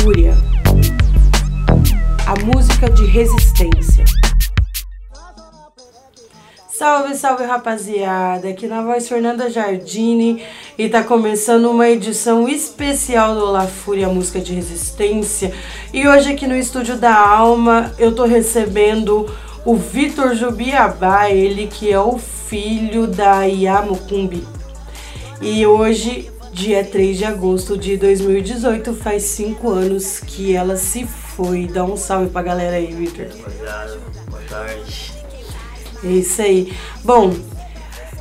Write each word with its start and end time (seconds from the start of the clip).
Fúria. 0.00 0.34
A 2.26 2.34
música 2.42 2.88
de 2.88 3.04
resistência. 3.04 4.02
Salve, 6.70 7.14
salve 7.14 7.44
rapaziada! 7.44 8.48
Aqui 8.48 8.66
na 8.66 8.82
voz 8.82 9.06
Fernanda 9.06 9.50
Jardini 9.50 10.42
e 10.78 10.88
tá 10.88 11.02
começando 11.02 11.66
uma 11.66 11.86
edição 11.86 12.48
especial 12.48 13.34
do 13.34 13.44
La 13.52 13.66
Fúria, 13.66 14.08
música 14.08 14.40
de 14.40 14.54
resistência. 14.54 15.52
E 15.92 16.08
hoje 16.08 16.32
aqui 16.32 16.46
no 16.46 16.56
estúdio 16.56 16.96
da 16.96 17.14
Alma 17.14 17.92
eu 17.98 18.14
tô 18.14 18.24
recebendo 18.24 19.30
o 19.66 19.76
Vitor 19.76 20.34
Jubiabá, 20.34 21.28
ele 21.28 21.66
que 21.66 21.92
é 21.92 22.00
o 22.00 22.16
filho 22.16 23.06
da 23.06 23.42
Yamukumbi. 23.42 24.46
E 25.42 25.66
hoje, 25.66 26.30
dia 26.52 26.84
3 26.84 27.18
de 27.18 27.24
agosto 27.24 27.76
de 27.76 27.96
2018, 27.96 28.94
faz 28.94 29.22
5 29.24 29.70
anos 29.70 30.20
que 30.20 30.54
ela 30.54 30.76
se 30.76 31.06
foi. 31.06 31.66
Dá 31.66 31.84
um 31.84 31.96
salve 31.96 32.30
pra 32.30 32.42
galera 32.42 32.76
aí, 32.76 32.92
Vitor. 32.92 33.26
Rapaziada, 33.26 33.98
boa 34.28 34.42
tarde. 34.48 35.12
É 36.02 36.08
isso 36.08 36.42
aí. 36.42 36.72
Bom, 37.04 37.34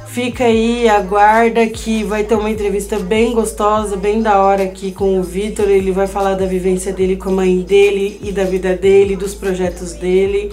fica 0.08 0.46
aí, 0.46 0.88
aguarda 0.88 1.66
que 1.68 2.04
vai 2.04 2.24
ter 2.24 2.36
uma 2.36 2.50
entrevista 2.50 3.00
bem 3.00 3.34
gostosa, 3.34 3.96
bem 3.96 4.22
da 4.22 4.42
hora 4.42 4.64
aqui 4.64 4.92
com 4.92 5.20
o 5.20 5.24
Vitor. 5.24 5.70
Ele 5.70 5.92
vai 5.92 6.08
falar 6.08 6.36
da 6.36 6.46
vivência 6.46 6.94
dele 6.94 7.16
com 7.16 7.30
a 7.30 7.34
mãe 7.34 7.62
dele 7.62 8.20
e 8.24 8.32
da 8.32 8.44
vida 8.44 8.76
dele, 8.76 9.16
dos 9.16 9.34
projetos 9.34 9.94
dele. 9.94 10.52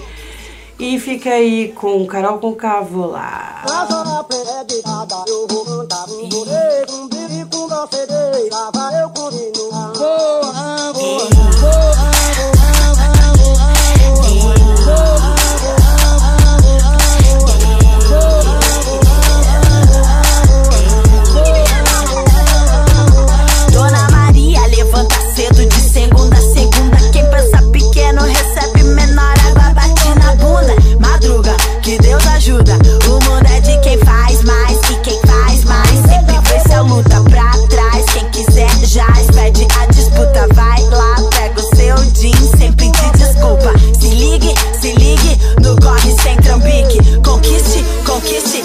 E 0.78 1.00
fica 1.00 1.30
aí 1.30 1.72
com 1.72 2.06
Carol 2.06 2.38
com 2.38 2.54
Cavo 2.54 3.06
lá. 3.06 3.64
Na 3.66 3.86
zona 3.86 4.22
preditada 4.24 5.24
eu 5.26 5.46
vou 5.48 5.64
cantar 5.64 6.06
Conquiste, 48.16 48.62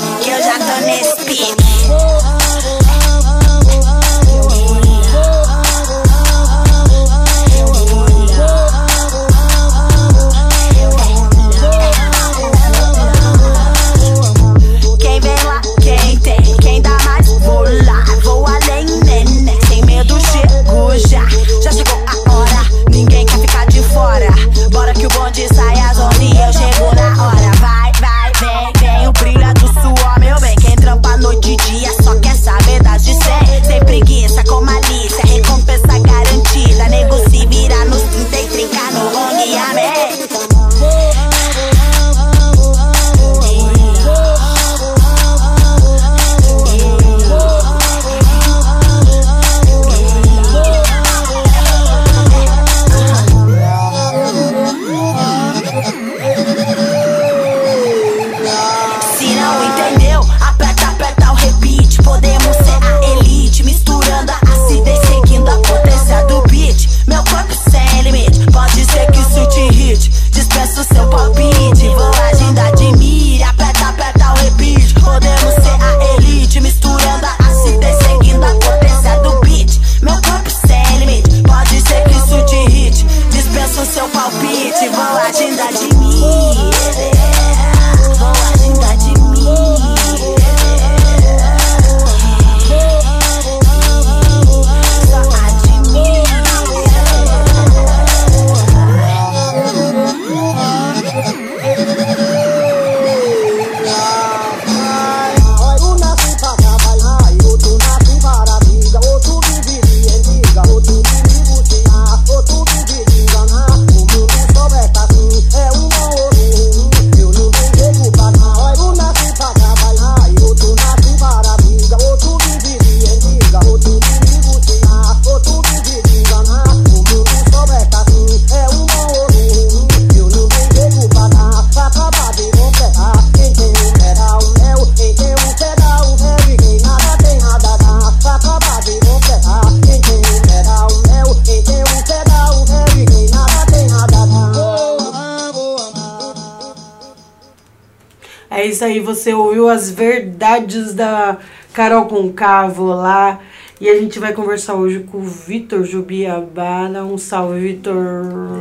isso 148.82 148.86
aí, 148.86 149.00
você 149.00 149.32
ouviu 149.32 149.70
as 149.70 149.92
verdades 149.92 150.96
da 150.96 151.38
Carol 151.72 152.06
Concavo 152.06 152.86
lá. 152.86 153.40
E 153.80 153.88
a 153.88 154.00
gente 154.00 154.18
vai 154.18 154.34
conversar 154.34 154.74
hoje 154.74 155.02
com 155.12 155.20
o 155.20 155.24
Vitor 155.24 155.84
Jubiabá. 155.84 156.88
Dá 156.88 157.04
um 157.06 157.16
salve, 157.16 157.60
E 157.60 157.62
Vitor. 157.74 157.96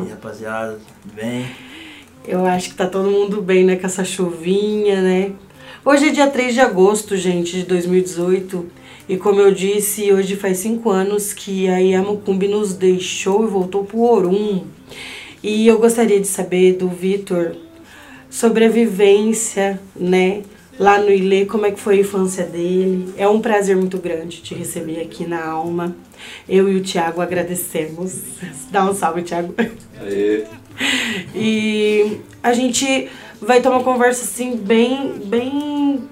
aí, 0.03 0.11
rapaziada, 0.11 0.79
tudo 1.03 1.15
bem? 1.15 1.47
Eu 2.29 2.45
acho 2.45 2.69
que 2.69 2.75
tá 2.75 2.87
todo 2.87 3.11
mundo 3.11 3.41
bem, 3.41 3.65
né? 3.65 3.77
Com 3.77 3.87
essa 3.87 4.05
chuvinha, 4.05 5.00
né? 5.00 5.33
Hoje 5.83 6.09
é 6.09 6.12
dia 6.12 6.27
3 6.27 6.53
de 6.53 6.61
agosto, 6.61 7.17
gente, 7.17 7.56
de 7.56 7.62
2018. 7.65 8.67
E 9.09 9.17
como 9.17 9.41
eu 9.41 9.55
disse, 9.55 10.12
hoje 10.12 10.37
faz 10.37 10.59
cinco 10.59 10.91
anos 10.91 11.33
que 11.33 11.67
a 11.67 11.79
Yamukumbi 11.79 12.47
nos 12.47 12.75
deixou 12.75 13.45
e 13.45 13.47
voltou 13.49 13.85
pro 13.85 14.03
Orum. 14.03 14.65
E 15.43 15.67
eu 15.67 15.79
gostaria 15.79 16.21
de 16.21 16.29
saber 16.29 16.75
do 16.75 16.89
Vitor 16.89 17.56
sobre 18.31 18.65
a 18.65 18.69
vivência, 18.69 19.81
né? 19.94 20.43
Lá 20.79 20.99
no 20.99 21.11
Ilê, 21.11 21.44
como 21.44 21.67
é 21.67 21.73
que 21.73 21.81
foi 21.81 21.97
a 21.97 22.00
infância 22.00 22.44
dele. 22.44 23.12
É 23.19 23.29
um 23.29 23.41
prazer 23.41 23.77
muito 23.77 23.99
grande 23.99 24.41
te 24.41 24.55
receber 24.55 25.03
aqui 25.03 25.27
na 25.27 25.44
Alma. 25.44 25.94
Eu 26.49 26.71
e 26.71 26.77
o 26.77 26.82
Thiago 26.82 27.21
agradecemos. 27.21 28.15
Dá 28.71 28.88
um 28.88 28.94
salve, 28.94 29.23
Thiago. 29.23 29.55
Aê. 30.00 30.44
E 31.35 32.21
a 32.43 32.55
gente 32.55 33.11
vai 33.41 33.61
ter 33.61 33.69
uma 33.69 33.82
conversa 33.82 34.25
assim 34.25 34.56
bem, 34.56 35.21
bem, 35.26 36.03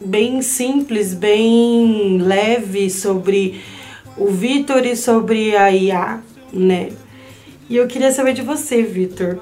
bem 0.00 0.42
simples, 0.42 1.14
bem 1.14 2.18
leve 2.18 2.90
sobre 2.90 3.60
o 4.16 4.26
Vitor 4.26 4.84
e 4.84 4.96
sobre 4.96 5.56
a 5.56 5.70
IA, 5.70 6.20
né? 6.52 6.90
E 7.68 7.76
eu 7.76 7.86
queria 7.86 8.10
saber 8.10 8.34
de 8.34 8.42
você, 8.42 8.82
Vitor. 8.82 9.38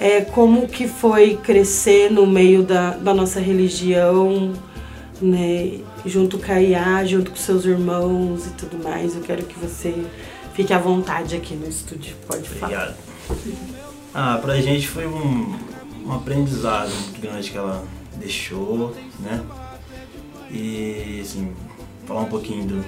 É, 0.00 0.20
como 0.20 0.68
que 0.68 0.86
foi 0.86 1.36
crescer 1.36 2.10
no 2.10 2.26
meio 2.26 2.62
da, 2.62 2.90
da 2.92 3.12
nossa 3.12 3.40
religião, 3.40 4.52
né? 5.20 5.80
Junto 6.06 6.38
com 6.38 6.52
a 6.52 6.60
IA, 6.62 7.04
junto 7.04 7.32
com 7.32 7.36
seus 7.36 7.64
irmãos 7.64 8.46
e 8.46 8.50
tudo 8.50 8.82
mais. 8.82 9.16
Eu 9.16 9.22
quero 9.22 9.44
que 9.44 9.58
você 9.58 9.94
fique 10.54 10.72
à 10.72 10.78
vontade 10.78 11.34
aqui 11.34 11.54
no 11.54 11.68
estúdio. 11.68 12.14
Pode 12.26 12.48
falar. 12.48 12.94
Obrigado. 13.28 13.58
Ah, 14.14 14.38
pra 14.40 14.60
gente 14.60 14.88
foi 14.88 15.06
um, 15.06 15.58
um 16.06 16.12
aprendizado 16.12 16.90
muito 16.90 17.20
grande 17.20 17.50
que 17.50 17.58
ela 17.58 17.84
deixou, 18.16 18.94
né? 19.20 19.42
E 20.50 21.20
assim, 21.22 21.52
falar 22.06 22.22
um 22.22 22.26
pouquinho 22.26 22.66
do, 22.66 22.84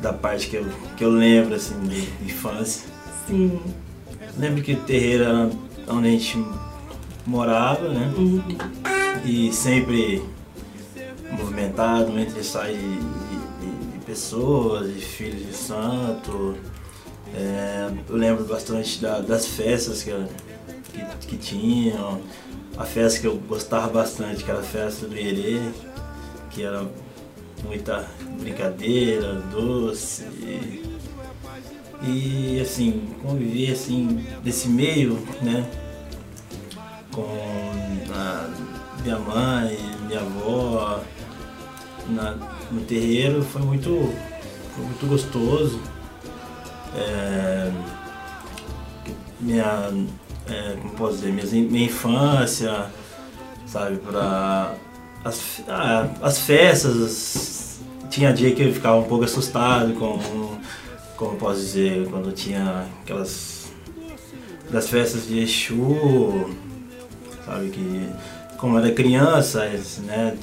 da 0.00 0.12
parte 0.12 0.48
que 0.48 0.56
eu, 0.56 0.66
que 0.96 1.04
eu 1.04 1.10
lembro 1.10 1.54
assim 1.54 1.78
de, 1.80 2.02
de 2.02 2.24
infância. 2.24 2.86
Sim. 3.26 3.60
Lembro 4.36 4.62
que 4.62 4.74
o 4.74 4.80
terreiro 4.80 5.24
era 5.24 5.50
onde 5.90 6.08
a 6.08 6.10
gente 6.10 6.44
morava, 7.26 7.88
né? 7.88 8.12
E 9.24 9.52
sempre 9.52 10.22
movimentado, 11.32 12.18
entre 12.18 12.42
sai 12.42 12.74
de, 12.74 12.80
de- 12.80 13.92
de 13.92 13.98
pessoas, 14.04 14.92
de 14.94 15.00
filhos 15.00 15.46
de 15.46 15.52
santo. 15.54 16.56
É, 17.34 17.90
eu 18.08 18.16
lembro 18.16 18.44
bastante 18.44 19.00
da- 19.00 19.20
das 19.20 19.46
festas 19.46 20.02
que, 20.02 20.12
que, 20.92 21.26
que 21.26 21.36
tinham. 21.36 22.20
A 22.76 22.84
festa 22.84 23.20
que 23.20 23.26
eu 23.26 23.36
gostava 23.36 23.88
bastante, 23.88 24.44
que 24.44 24.50
era 24.50 24.60
a 24.60 24.62
festa 24.62 25.06
do 25.06 25.16
Ierê, 25.16 25.60
que 26.50 26.62
era 26.62 26.86
muita 27.64 28.06
brincadeira, 28.40 29.34
doce. 29.52 30.22
E 32.02 32.60
assim, 32.60 33.08
conviver 33.22 33.72
assim 33.72 34.24
nesse 34.44 34.68
meio, 34.68 35.18
né? 35.42 35.66
Com 37.12 37.26
a 38.14 38.48
minha 39.02 39.18
mãe, 39.18 39.76
minha 40.06 40.20
avó, 40.20 41.00
na- 42.10 42.36
no 42.70 42.80
terreiro 42.82 43.42
foi 43.42 43.62
muito, 43.62 43.90
foi 44.74 44.84
muito 44.84 45.06
gostoso. 45.06 45.80
É, 46.96 47.70
minha, 49.40 49.90
é, 50.48 50.76
como 50.80 50.94
posso 50.94 51.14
dizer, 51.16 51.32
minhas- 51.32 51.52
minha 51.52 51.84
infância, 51.86 52.86
sabe, 53.66 53.96
para 53.96 54.74
as, 55.24 55.62
ah, 55.68 56.08
as 56.22 56.38
festas, 56.38 57.80
tinha 58.08 58.32
dia 58.32 58.54
que 58.54 58.62
eu 58.62 58.72
ficava 58.72 58.96
um 58.98 59.04
pouco 59.04 59.24
assustado 59.24 59.92
com, 59.94 60.18
como 61.18 61.36
posso 61.36 61.60
dizer, 61.60 62.06
quando 62.08 62.32
tinha 62.32 62.86
aquelas 63.02 63.70
das 64.70 64.88
festas 64.88 65.26
de 65.26 65.40
Exu, 65.40 66.50
sabe, 67.44 67.68
que 67.70 68.08
como 68.56 68.78
era 68.78 68.90
criança, 68.92 69.64
né, 70.04 70.36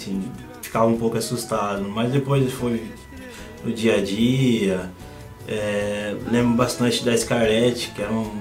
ficava 0.62 0.86
um 0.88 0.98
pouco 0.98 1.18
assustado, 1.18 1.84
mas 1.88 2.12
depois 2.12 2.52
foi 2.54 2.84
no 3.64 3.72
dia 3.72 3.96
a 3.96 4.02
dia, 4.02 4.90
é, 5.48 6.16
lembro 6.30 6.56
bastante 6.56 7.04
da 7.06 7.16
Scarlett, 7.18 7.92
que 7.96 8.02
era 8.02 8.12
um- 8.12 8.32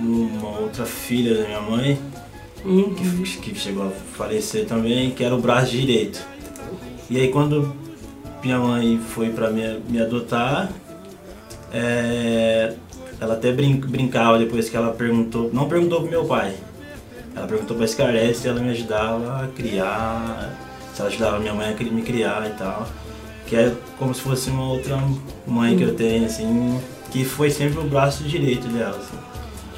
uma 0.00 0.58
outra 0.60 0.84
filha 0.86 1.34
da 1.36 1.46
minha 1.46 1.60
mãe, 1.60 1.98
Uhum. 2.64 2.94
que, 2.94 3.38
que 3.38 3.54
chegou 3.58 3.86
a 3.88 3.90
falecer 3.90 4.64
também, 4.66 5.10
que 5.10 5.22
era 5.22 5.34
o 5.34 5.40
braço 5.40 5.70
direito. 5.72 6.20
E 7.10 7.18
aí 7.20 7.28
quando 7.28 7.74
minha 8.42 8.58
mãe 8.58 8.98
foi 9.10 9.30
para 9.30 9.50
me, 9.50 9.80
me 9.88 10.00
adotar, 10.00 10.70
é, 11.74 12.72
ela 13.20 13.34
até 13.34 13.52
brin- 13.52 13.80
brincava 13.80 14.38
depois 14.38 14.70
que 14.70 14.76
ela 14.76 14.92
perguntou, 14.92 15.50
não 15.52 15.68
perguntou 15.68 16.00
pro 16.02 16.10
meu 16.10 16.24
pai, 16.24 16.54
ela 17.34 17.46
perguntou 17.48 17.76
pra 17.76 17.86
Scarlett 17.86 18.38
se 18.38 18.46
ela 18.46 18.60
me 18.60 18.70
ajudava 18.70 19.44
a 19.44 19.48
criar, 19.48 20.56
se 20.94 21.00
ela 21.00 21.10
ajudava 21.10 21.40
minha 21.40 21.52
mãe 21.52 21.74
a 21.78 21.84
me 21.84 22.02
criar 22.02 22.48
e 22.48 22.56
tal. 22.56 22.86
Que 23.46 23.56
é 23.56 23.74
como 23.98 24.14
se 24.14 24.22
fosse 24.22 24.48
uma 24.48 24.64
outra 24.68 24.98
mãe 25.46 25.76
que 25.76 25.82
eu 25.82 25.94
tenho, 25.94 26.24
assim, 26.24 26.80
que 27.10 27.24
foi 27.24 27.50
sempre 27.50 27.78
o 27.78 27.84
braço 27.84 28.24
direito 28.24 28.68
dela, 28.68 28.96
assim. 28.96 29.18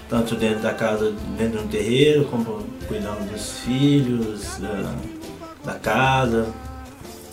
Tanto 0.08 0.37
dentro 0.37 0.60
da 0.60 0.72
casa, 0.72 1.12
dentro 1.37 1.62
do 1.62 1.69
terreiro, 1.69 2.26
como 2.26 2.62
cuidando 2.87 3.28
dos 3.32 3.58
filhos, 3.60 4.58
da, 4.58 4.94
da 5.64 5.78
casa. 5.78 6.46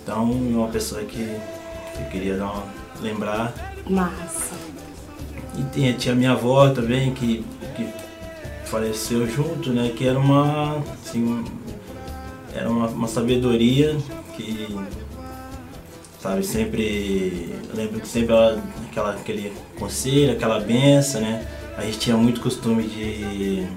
Então, 0.01 0.23
uma 0.23 0.69
pessoa 0.69 1.03
que 1.03 1.21
eu 1.99 2.05
queria 2.09 2.35
dar 2.37 2.45
uma, 2.45 2.63
lembrar. 2.99 3.53
Massa. 3.89 4.55
E 5.57 5.63
tinha, 5.73 5.93
tinha 5.93 6.15
minha 6.15 6.31
avó 6.31 6.69
também, 6.69 7.13
que, 7.13 7.45
que 7.75 7.87
faleceu 8.65 9.27
junto, 9.29 9.71
né? 9.71 9.91
Que 9.95 10.07
era 10.07 10.17
uma, 10.17 10.81
assim, 11.03 11.43
era 12.53 12.69
uma, 12.69 12.87
uma 12.87 13.07
sabedoria 13.07 13.95
que, 14.35 14.67
sabe, 16.19 16.43
sempre, 16.43 17.53
lembro 17.73 17.99
que 17.99 18.07
sempre 18.07 18.33
ela, 18.33 18.63
aquela, 18.89 19.11
aquele 19.11 19.53
conselho, 19.77 20.31
aquela 20.33 20.59
benção, 20.59 21.21
né? 21.21 21.47
A 21.77 21.81
gente 21.83 21.99
tinha 21.99 22.17
muito 22.17 22.41
costume 22.41 22.83
de, 22.83 23.67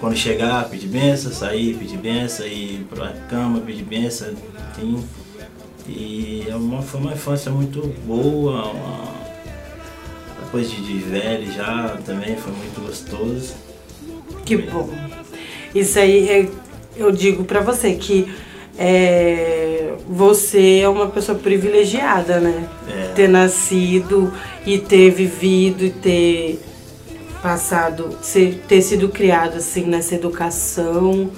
quando 0.00 0.16
chegar, 0.16 0.68
pedir 0.68 0.88
benção, 0.88 1.30
sair, 1.30 1.76
pedir 1.76 1.98
benção, 1.98 2.46
ir 2.46 2.86
pra 2.88 3.12
cama, 3.28 3.60
pedir 3.60 3.84
benção, 3.84 4.28
assim. 4.72 5.04
E 5.88 6.44
é 6.48 6.54
uma, 6.54 6.82
foi 6.82 7.00
uma 7.00 7.12
infância 7.12 7.50
muito 7.50 7.80
boa, 8.06 8.70
uma, 8.70 9.14
depois 10.44 10.70
de, 10.70 10.82
de 10.82 10.98
velho 10.98 11.50
já 11.52 11.96
também 12.04 12.36
foi 12.36 12.52
muito 12.52 12.80
gostoso. 12.80 13.54
Que 14.44 14.56
bom. 14.56 14.88
Isso 15.74 15.98
aí 15.98 16.28
é- 16.28 16.48
eu 16.96 17.10
digo 17.12 17.44
pra 17.44 17.60
você 17.60 17.94
que 17.94 18.32
é, 18.78 19.94
você 20.08 20.80
é 20.80 20.88
uma 20.88 21.06
pessoa 21.08 21.38
privilegiada, 21.38 22.40
né? 22.40 22.68
É. 22.88 23.12
Ter 23.14 23.28
nascido 23.28 24.32
e 24.66 24.78
ter 24.78 25.10
vivido 25.10 25.84
e 25.84 25.90
ter 25.90 26.60
passado, 27.42 28.18
ser, 28.22 28.62
ter 28.68 28.82
sido 28.82 29.08
criado 29.08 29.56
assim 29.56 29.84
nessa 29.84 30.14
educação 30.14 31.30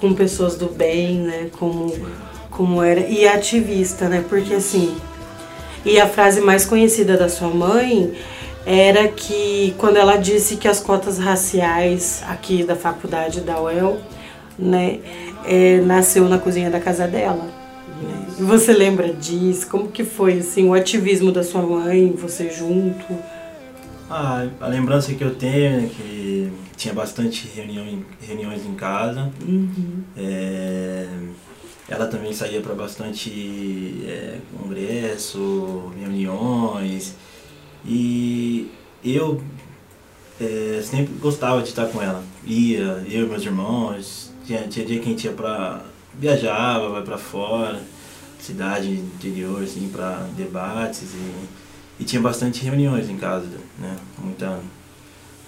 com 0.00 0.12
pessoas 0.14 0.56
do 0.56 0.66
bem, 0.68 1.18
né? 1.20 1.48
Como, 1.58 1.94
como 2.56 2.82
era. 2.82 3.00
E 3.00 3.26
ativista, 3.28 4.08
né? 4.08 4.24
Porque 4.28 4.54
assim. 4.54 4.96
E 5.84 6.00
a 6.00 6.08
frase 6.08 6.40
mais 6.40 6.64
conhecida 6.64 7.16
da 7.16 7.28
sua 7.28 7.48
mãe 7.48 8.12
era 8.64 9.06
que 9.06 9.72
quando 9.78 9.96
ela 9.96 10.16
disse 10.16 10.56
que 10.56 10.66
as 10.66 10.80
cotas 10.80 11.18
raciais 11.18 12.24
aqui 12.26 12.64
da 12.64 12.74
faculdade 12.74 13.40
da 13.40 13.60
UEL, 13.60 14.00
né, 14.58 14.98
é, 15.44 15.80
nasceu 15.82 16.28
na 16.28 16.38
cozinha 16.38 16.68
da 16.68 16.80
casa 16.80 17.06
dela. 17.06 17.44
né? 18.02 18.26
Você 18.40 18.72
lembra 18.72 19.12
disso? 19.12 19.68
Como 19.68 19.86
que 19.88 20.02
foi 20.02 20.38
assim 20.38 20.68
o 20.68 20.74
ativismo 20.74 21.30
da 21.30 21.44
sua 21.44 21.62
mãe, 21.62 22.12
você 22.18 22.50
junto? 22.50 23.04
Ah, 24.10 24.46
a 24.60 24.66
lembrança 24.66 25.14
que 25.14 25.22
eu 25.22 25.34
tenho 25.36 25.84
é 25.84 25.88
que 25.88 26.52
tinha 26.76 26.92
bastante 26.92 27.48
reunião 27.54 27.84
reuniões 28.20 28.66
em 28.66 28.74
casa. 28.74 29.30
É, 30.16 31.06
ela 31.88 32.06
também 32.06 32.32
saía 32.32 32.60
para 32.60 32.74
bastante 32.74 34.02
é, 34.06 34.38
congresso, 34.58 35.92
reuniões. 35.98 37.14
E 37.84 38.70
eu 39.04 39.40
é, 40.40 40.82
sempre 40.82 41.14
gostava 41.14 41.62
de 41.62 41.68
estar 41.68 41.86
com 41.86 42.02
ela. 42.02 42.22
Ia, 42.44 43.04
eu 43.08 43.26
e 43.26 43.28
meus 43.28 43.42
irmãos. 43.42 44.32
Tinha, 44.44 44.66
tinha 44.68 44.84
dia 44.84 44.98
que 44.98 45.06
a 45.06 45.10
gente 45.10 45.24
ia 45.24 45.32
pra. 45.32 45.80
viajava, 46.14 46.88
vai 46.88 47.02
pra 47.02 47.18
fora, 47.18 47.80
cidade 48.40 48.90
interior, 48.90 49.62
assim, 49.62 49.88
pra 49.88 50.26
debates. 50.36 51.14
E, 51.14 52.02
e 52.02 52.04
tinha 52.04 52.20
bastante 52.20 52.64
reuniões 52.64 53.08
em 53.08 53.16
casa, 53.16 53.46
né? 53.78 53.96
Muita 54.18 54.60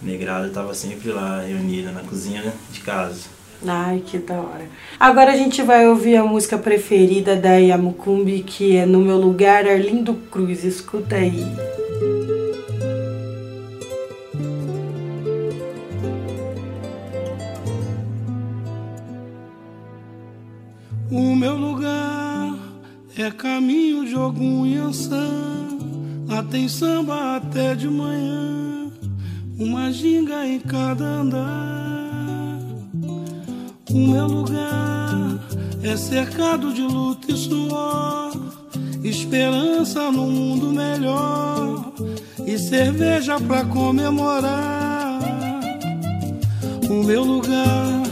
negrada 0.01 0.47
estava 0.47 0.73
sempre 0.73 1.11
lá 1.11 1.43
reunida 1.43 1.91
na 1.91 2.01
cozinha 2.01 2.53
de 2.71 2.81
casa. 2.81 3.38
Ai, 3.67 4.03
que 4.07 4.19
da 4.19 4.37
hora. 4.37 4.69
Agora 5.01 5.33
a 5.33 5.37
gente 5.37 5.63
vai 5.63 5.89
ouvir 5.89 6.17
a 6.17 6.25
música 6.25 6.57
preferida 6.57 7.35
da 7.35 7.57
Yamukumbi, 7.57 8.43
que 8.43 8.77
é 8.77 8.87
No 8.87 9.01
Meu 9.01 9.17
Lugar, 9.17 9.67
Arlindo 9.67 10.15
Cruz. 10.31 10.65
Escuta 10.65 11.17
aí. 11.17 11.45
O 21.11 21.35
meu 21.35 21.57
lugar 21.57 22.55
é 23.17 23.31
caminho 23.31 24.05
de 24.07 24.15
algum 24.15 24.67
Yansan. 24.67 25.79
Lá 26.29 26.43
tem 26.43 26.69
samba 26.69 27.37
até 27.37 27.75
de 27.75 27.89
manhã, 27.89 28.93
uma 29.59 29.91
ginga 29.91 30.47
em 30.47 30.61
cada 30.61 31.05
andar. 31.05 31.98
O 33.91 33.99
meu 33.99 34.27
lugar 34.27 35.39
é 35.83 35.97
cercado 35.97 36.75
de 36.75 36.83
luta 36.83 37.33
e 37.33 37.37
suor, 37.37 38.33
esperança 39.03 40.11
num 40.11 40.31
mundo 40.31 40.73
melhor. 40.73 41.93
E 42.47 42.59
cerveja 42.59 43.41
pra 43.41 43.65
comemorar. 43.65 45.21
O 46.91 47.03
meu 47.03 47.25
lugar 47.25 48.03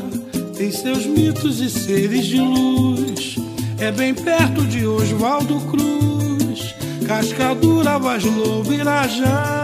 tem 0.57 0.71
seus 0.71 1.05
mitos 1.05 1.61
e 1.61 1.69
seres 1.69 2.27
de 2.27 2.41
luz. 2.41 3.37
É 3.79 3.93
bem 3.93 4.15
perto 4.15 4.63
de 4.67 4.87
Oswaldo 4.87 5.61
Cruz, 5.71 6.75
Cascadura, 7.07 7.99
Vaz 7.99 8.25
Lobo, 8.25 8.73
Irajá. 8.73 9.63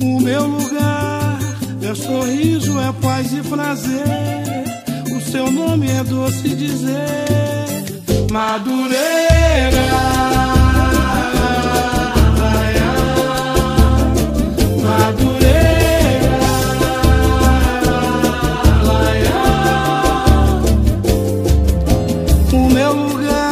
O 0.00 0.20
meu 0.20 0.46
lugar 0.46 0.97
é 1.90 1.94
sorriso, 1.94 2.78
é 2.78 2.92
paz 3.00 3.32
e 3.32 3.40
prazer. 3.42 4.04
O 5.10 5.20
seu 5.20 5.50
nome 5.50 5.88
é 5.90 6.04
doce 6.04 6.48
dizer, 6.50 8.28
Madureira. 8.30 8.98
Meu 22.72 23.08
é. 23.08 23.48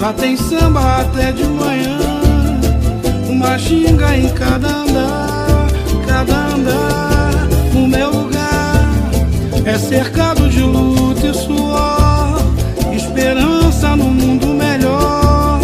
Lá 0.00 0.12
tem 0.12 0.36
samba 0.36 1.00
até 1.00 1.32
de 1.32 1.44
manhã. 1.44 2.21
Uma 3.42 3.58
ginga 3.58 4.16
em 4.16 4.28
cada 4.28 4.68
andar, 4.68 5.66
cada 6.06 6.54
andar. 6.54 7.48
O 7.74 7.88
meu 7.88 8.08
lugar 8.08 8.88
é 9.64 9.76
cercado 9.76 10.48
de 10.48 10.60
luta 10.60 11.26
e 11.26 11.34
suor. 11.34 12.40
Esperança 12.94 13.96
no 13.96 14.04
mundo 14.04 14.46
melhor. 14.46 15.60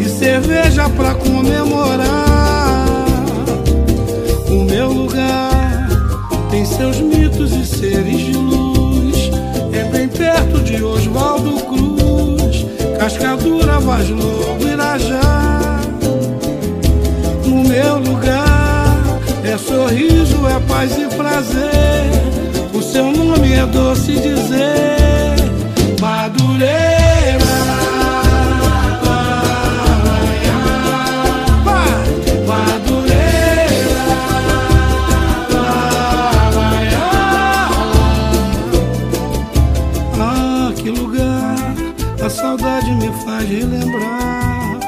E 0.00 0.08
cerveja 0.08 0.88
pra 0.90 1.14
comemorar. 1.14 2.86
O 4.50 4.64
meu 4.64 4.92
lugar 4.92 5.88
tem 6.50 6.64
seus 6.64 6.98
mitos 6.98 7.52
e 7.52 7.64
seres 7.64 8.18
de 8.18 8.32
luz. 8.32 9.30
É 9.72 9.84
bem 9.84 10.08
perto 10.08 10.58
de 10.58 10.82
Oswaldo 10.82 11.52
Cruz, 11.66 12.66
Cascadura, 12.98 13.78
Vaz 13.78 14.10
Lobo, 14.10 14.71
sorriso, 19.92 20.46
é 20.48 20.58
paz 20.60 20.98
e 20.98 21.06
prazer. 21.16 22.10
O 22.72 22.82
seu 22.82 23.12
nome 23.12 23.52
é 23.52 23.66
doce 23.66 24.12
dizer, 24.12 25.36
Madureira. 26.00 26.72
Madureira. 32.46 33.12
Ah, 40.18 40.72
que 40.74 40.90
lugar 40.90 41.56
a 42.24 42.30
saudade 42.30 42.90
me 42.92 43.12
faz 43.24 43.48
relembrar 43.48 44.80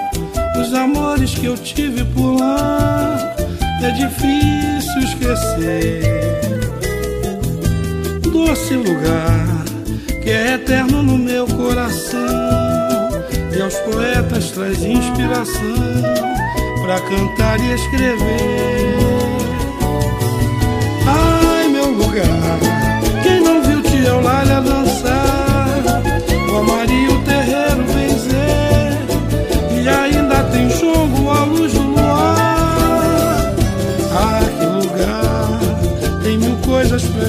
os 0.58 0.72
amores 0.72 1.34
que 1.34 1.46
eu 1.46 1.56
tive 1.58 2.04
por 2.04 2.40
lá. 2.40 3.34
É 3.82 3.90
difícil 3.90 4.63
Doce 8.32 8.74
lugar 8.74 9.64
que 10.22 10.30
é 10.30 10.54
eterno 10.54 11.02
no 11.02 11.18
meu 11.18 11.46
coração. 11.46 12.20
E 13.52 13.60
aos 13.60 13.74
poetas 13.80 14.50
traz 14.52 14.82
inspiração 14.82 16.02
para 16.82 17.00
cantar 17.00 17.58
e 17.60 17.72
escrever. 17.74 18.94
Ai, 21.06 21.68
meu 21.68 21.90
lugar, 21.90 22.58
quem 23.22 23.40
não 23.40 23.62
viu 23.62 23.82
Tia 23.82 24.08
Eulália 24.08 24.60
dançar, 24.60 25.82
o 26.48 26.62
Maria 26.62 27.10
o 27.10 27.22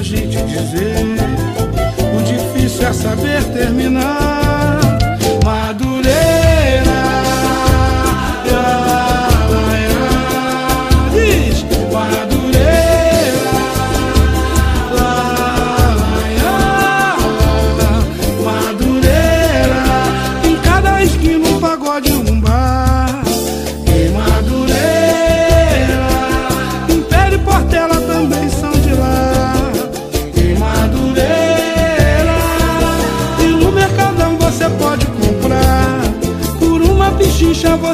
gente 0.06 0.40
dizer, 0.44 1.04
o 2.16 2.22
difícil 2.22 2.86
é 2.86 2.92
saber 2.92 3.42
terminar. 3.52 4.85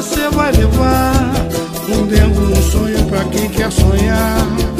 Você 0.03 0.29
vai 0.29 0.51
levar. 0.51 1.13
Um 1.89 2.05
dentro 2.05 2.41
um 2.41 2.61
sonho 2.71 3.05
pra 3.05 3.23
quem 3.25 3.49
quer 3.49 3.71
sonhar. 3.71 4.72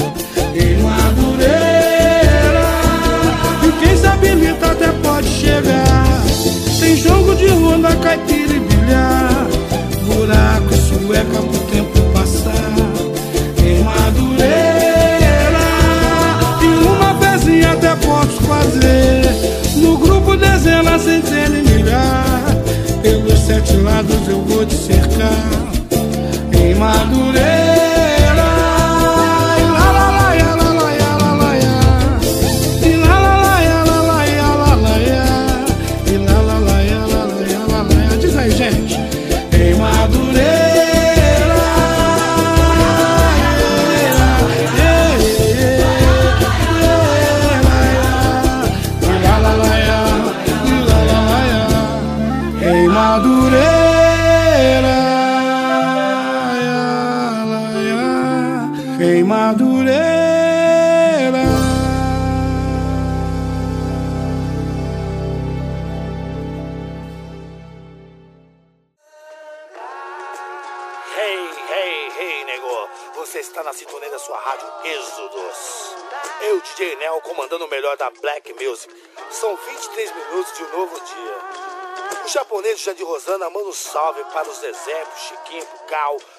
Rosana 83.44 83.50
manda 83.50 83.70
um 83.70 83.74
salve 83.74 84.24
para 84.26 84.50
os 84.50 84.60
pro 84.60 85.20
Chiquinho, 85.20 85.68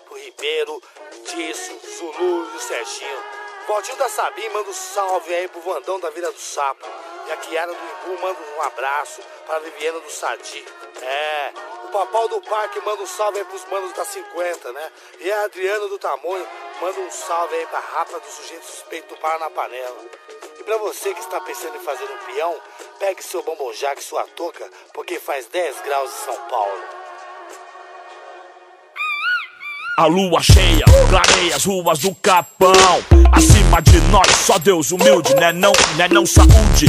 pro 0.07 0.19
Ribeiro, 0.19 0.83
Tício, 1.27 1.79
Zulu 1.99 2.51
e 2.53 2.57
o 2.57 2.61
Serginho. 2.61 3.23
Valtinho 3.67 3.97
da 3.97 4.09
Sabim 4.09 4.49
manda 4.51 4.71
um 4.71 4.75
salve 4.75 5.35
aí 5.35 5.49
pro 5.49 5.61
Vandão 5.61 5.99
da 5.99 6.11
Vila 6.11 6.31
do 6.31 6.39
Sapo. 6.39 6.87
E 7.27 7.33
a 7.33 7.37
Kiara 7.39 7.73
do 7.73 7.79
Imbu 7.79 8.23
manda 8.23 8.39
um 8.57 8.63
abraço 8.63 9.23
para 9.47 9.57
a 9.57 9.61
Viviana 9.61 9.99
do 10.01 10.11
Sadi. 10.11 10.65
É, 11.01 11.53
o 11.85 11.89
Papau 11.89 12.29
do 12.29 12.41
Parque 12.43 12.81
manda 12.81 13.03
um 13.03 13.07
salve 13.07 13.39
aí 13.39 13.45
pros 13.47 13.65
manos 13.67 13.93
da 13.95 14.05
50, 14.05 14.73
né? 14.73 14.93
E 15.21 15.33
a 15.33 15.45
Adriana 15.45 15.89
do 15.89 15.99
Tamonho 15.99 16.47
manda 16.81 17.01
um 17.01 17.11
salve 17.11 17.57
aí 17.57 17.67
pra 17.67 17.81
Rapa 17.81 18.21
do 18.21 18.27
Sujeito 18.27 18.65
Suspeito 18.65 19.15
do 19.15 19.21
Para 19.21 19.39
na 19.39 19.51
Panela. 19.51 19.97
Pra 20.65 20.79
para 20.79 20.79
você 20.79 21.13
que 21.13 21.21
está 21.21 21.41
pensando 21.43 21.77
em 21.77 21.85
fazer 21.85 22.05
um 22.05 22.33
peão, 22.33 22.55
pegue 22.99 23.23
seu 23.23 23.43
bombojá 23.43 23.93
e 23.99 24.01
sua 24.01 24.25
touca, 24.35 24.65
porque 24.95 25.21
faz 25.21 25.47
10 25.53 25.77
graus 25.85 26.11
em 26.11 26.25
São 26.25 26.37
Paulo. 26.49 26.83
A 29.99 30.07
lua 30.07 30.43
cheia 30.43 30.85
clareia 31.11 31.57
as 31.57 31.65
ruas 31.65 31.99
do 31.99 32.15
Capão. 32.15 32.73
Acima 33.31 33.83
de 33.83 34.01
nós, 34.11 34.27
só 34.47 34.59
Deus 34.59 34.91
humilde, 34.91 35.35
né 35.35 35.53
não, 35.53 35.73
né 35.97 36.09
não 36.09 36.25
saúde. 36.25 36.87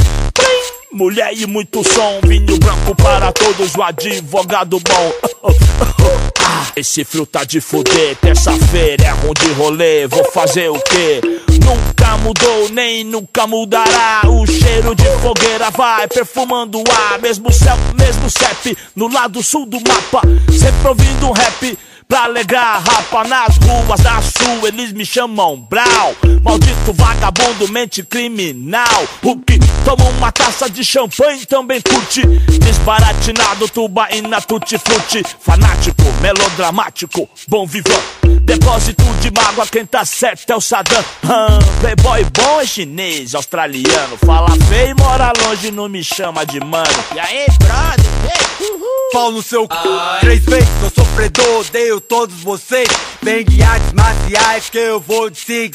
Mulher 0.90 1.34
e 1.34 1.46
muito 1.46 1.84
som, 1.84 2.20
vinho 2.24 2.58
branco 2.58 2.94
para 2.96 3.30
todos, 3.30 3.74
o 3.74 3.82
advogado 3.82 4.80
bom. 4.80 6.32
Ah, 6.58 6.72
esse 6.74 7.04
frio 7.04 7.26
tá 7.26 7.44
de 7.44 7.60
fuder, 7.60 8.16
terça-feira 8.16 9.04
é 9.04 9.10
ruim 9.10 9.34
de 9.38 9.52
rolê, 9.52 10.06
vou 10.06 10.24
fazer 10.32 10.70
o 10.70 10.80
quê? 10.80 11.20
Nunca 11.62 12.16
mudou, 12.16 12.70
nem 12.70 13.04
nunca 13.04 13.46
mudará. 13.46 14.22
O 14.24 14.46
cheiro 14.46 14.94
de 14.94 15.04
fogueira 15.20 15.70
vai 15.70 16.08
perfumando 16.08 16.78
o 16.78 16.84
ar. 16.90 17.18
Mesmo 17.18 17.52
céu, 17.52 17.76
mesmo 17.98 18.30
CEP, 18.30 18.74
no 18.94 19.06
lado 19.06 19.42
sul 19.42 19.66
do 19.66 19.76
mapa. 19.86 20.22
Sempre 20.58 20.88
ouvindo 20.88 21.26
um 21.26 21.32
rap 21.32 21.78
pra 22.08 22.24
alegrar 22.24 22.82
rapa 22.82 23.24
nas 23.24 23.56
ruas 23.58 24.00
da 24.00 24.20
sul. 24.22 24.66
Eles 24.66 24.92
me 24.92 25.04
chamam 25.04 25.56
Brau. 25.56 26.14
Maldito 26.42 26.92
vagabundo, 26.92 27.68
mente 27.68 28.02
criminal. 28.02 29.04
O 29.22 29.36
que 29.36 29.58
toma 29.84 30.08
uma 30.10 30.32
taça 30.32 30.68
de 30.68 30.84
champanhe 30.84 31.44
também 31.46 31.80
curte. 31.80 32.26
Desbaratinado, 32.58 33.68
tubaína, 33.68 34.40
tutti-frutti. 34.40 35.22
Fanático, 35.40 36.02
melodramático, 36.20 37.28
bom 37.48 37.66
vivão. 37.66 38.25
Depósito 38.46 39.02
de 39.20 39.28
mágoa, 39.32 39.66
quem 39.66 39.84
tá 39.84 40.04
certo 40.04 40.48
é 40.52 40.54
o 40.54 40.60
Saddam. 40.60 41.04
Hum, 41.24 41.80
playboy 41.80 42.24
bom 42.32 42.60
é 42.60 42.64
chinês, 42.64 43.34
australiano. 43.34 44.16
Fala 44.24 44.48
feio 44.68 44.90
e 44.90 44.94
mora 44.94 45.32
longe, 45.42 45.72
não 45.72 45.88
me 45.88 46.04
chama 46.04 46.46
de 46.46 46.60
mano. 46.60 46.86
E 47.12 47.18
aí, 47.18 47.44
brother? 47.58 48.06
Ei, 48.22 48.66
uhul. 48.68 49.10
Pau 49.12 49.32
no 49.32 49.42
seu 49.42 49.62
c... 49.62 50.20
Três 50.20 50.44
vezes 50.44 50.68
eu 50.80 50.90
sofredor, 50.90 51.60
odeio 51.60 52.00
todos 52.00 52.40
vocês 52.42 52.88
Vem 53.20 53.44
de 53.44 53.62
artes 53.62 53.92
marciais 53.92 54.70
que 54.70 54.78
eu 54.78 55.00
vou 55.00 55.28
de 55.28 55.38
Sig 55.38 55.72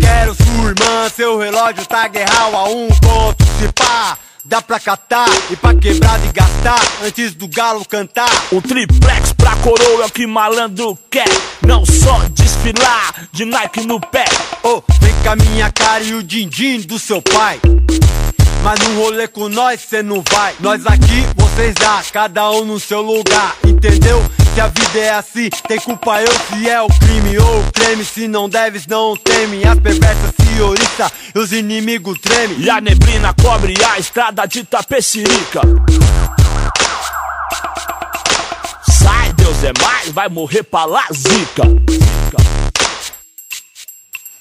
Quero 0.00 0.34
sua 0.34 0.68
irmã, 0.68 1.08
seu 1.14 1.38
relógio 1.38 1.86
tá 1.86 2.06
guerral 2.08 2.54
a 2.54 2.64
um 2.68 2.88
ponto 2.88 3.44
Se 3.58 3.72
pá, 3.72 4.18
dá 4.48 4.62
pra 4.62 4.80
catar 4.80 5.28
e 5.50 5.56
pra 5.56 5.74
quebrar 5.74 6.18
e 6.24 6.32
gastar 6.32 6.80
Antes 7.04 7.34
do 7.34 7.46
galo 7.46 7.84
cantar 7.84 8.30
Um 8.50 8.60
triplex 8.60 9.32
pra 9.34 9.54
coroa 9.56 10.04
é 10.04 10.06
o 10.06 10.10
que 10.10 10.26
malandro 10.26 10.98
quer. 11.10 11.28
Não 11.66 11.84
só 11.84 12.18
desfilar 12.30 13.28
de 13.30 13.44
Nike 13.44 13.86
no 13.86 14.00
pé. 14.00 14.24
Ô, 14.62 14.82
vem 15.00 15.14
com 15.22 15.30
a 15.30 15.36
minha 15.36 15.70
cara 15.70 16.02
e 16.02 16.14
o 16.14 16.22
din-din 16.22 16.80
do 16.80 16.98
seu 16.98 17.20
pai 17.20 17.60
mas 18.62 18.78
no 18.80 19.02
rolê 19.02 19.28
com 19.28 19.48
nós 19.48 19.80
cê 19.80 20.02
não 20.02 20.22
vai 20.30 20.54
Nós 20.60 20.86
aqui, 20.86 21.26
vocês 21.36 21.74
lá, 21.82 22.02
cada 22.12 22.50
um 22.50 22.64
no 22.64 22.80
seu 22.80 23.00
lugar 23.00 23.56
Entendeu? 23.64 24.22
Se 24.54 24.60
a 24.60 24.68
vida 24.68 24.98
é 24.98 25.10
assim, 25.10 25.48
tem 25.66 25.78
culpa 25.80 26.20
eu 26.20 26.32
se 26.32 26.68
é 26.68 26.80
o 26.82 26.88
crime 26.88 27.38
ou 27.38 27.60
o 27.60 27.72
creme 27.72 28.04
Se 28.04 28.26
não 28.26 28.48
deves, 28.48 28.86
não 28.86 29.16
teme 29.16 29.64
As 29.64 29.78
perversas 29.78 30.32
se 30.40 30.60
oriçam 30.60 31.10
e 31.34 31.38
os 31.38 31.52
inimigos 31.52 32.18
tremem 32.18 32.60
E 32.60 32.70
a 32.70 32.80
neblina 32.80 33.34
cobre 33.34 33.74
a 33.84 33.98
estrada 33.98 34.46
de 34.46 34.64
Tapecirica. 34.64 35.60
Sai, 38.90 39.32
Deus 39.34 39.62
é 39.64 39.72
mais, 39.82 40.10
vai 40.10 40.28
morrer 40.28 40.62
pra 40.62 40.84
lá, 40.84 41.04
zica. 41.12 41.62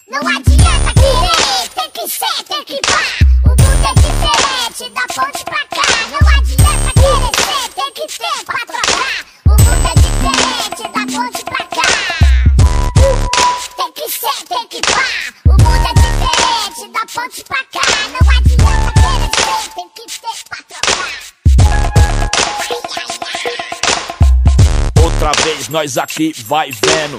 Não 0.10 0.28
adianta 0.28 0.94
querer, 0.94 1.57
que 1.98 2.08
ser, 2.10 2.44
tem 2.48 2.64
que 2.64 2.80
pá. 2.86 3.02
O 3.44 3.50
mundo 3.50 3.88
é 3.88 3.94
diferente, 3.96 4.86
da 4.94 5.02
ponte 5.16 5.44
pra 5.46 5.66
cá. 5.66 5.82
Não 6.12 6.20
adianta 6.30 6.94
querer 6.94 7.34
ser, 7.42 7.66
tem 7.74 7.92
que 7.94 8.06
ter 8.20 8.38
pra 8.46 8.62
trocar. 8.68 9.18
O 9.46 9.50
mundo 9.50 9.88
é 9.88 9.94
diferente, 9.98 10.84
da 10.94 11.04
ponte 11.18 11.42
pra 11.46 11.64
cá. 11.66 11.90
Tem 13.78 13.92
que 13.94 14.06
ser, 14.12 14.40
tem 14.48 14.68
que 14.68 14.80
pá. 14.82 15.08
O 15.46 15.50
mundo 15.54 15.88
é 15.88 15.94
diferente, 15.96 16.82
da 16.94 17.04
ponte 17.12 17.44
pra 17.46 17.64
cá. 17.66 17.88
Não 18.12 18.22
adianta 18.30 18.92
querer 18.94 19.32
ser, 19.34 19.64
tem 19.74 19.90
que 19.96 20.04
ter 20.22 20.38
pra 20.50 20.60
trocar. 20.70 21.14
Outra 25.04 25.32
vez 25.44 25.68
nós 25.70 25.98
aqui 25.98 26.32
vai 26.46 26.70
vendo. 26.72 27.18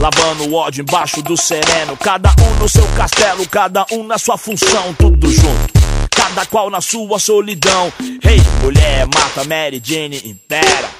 Lavando 0.00 0.44
o 0.44 0.54
ódio 0.54 0.82
embaixo 0.82 1.22
do 1.22 1.36
sereno. 1.36 1.96
Cada 1.96 2.30
um 2.40 2.58
no 2.60 2.68
seu 2.68 2.86
castelo, 2.88 3.48
cada 3.48 3.86
um 3.92 4.04
na 4.04 4.18
sua 4.18 4.36
função, 4.36 4.94
tudo 4.94 5.30
junto. 5.30 5.72
Cada 6.10 6.44
qual 6.46 6.68
na 6.70 6.80
sua 6.80 7.18
solidão. 7.18 7.92
Hey, 8.22 8.42
mulher, 8.62 9.06
mata 9.06 9.44
Mary 9.44 9.80
Jane, 9.82 10.20
impera. 10.24 10.90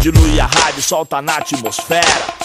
Dilui 0.00 0.38
a 0.38 0.46
rádio, 0.46 0.82
solta 0.82 1.22
na 1.22 1.36
atmosfera. 1.36 2.36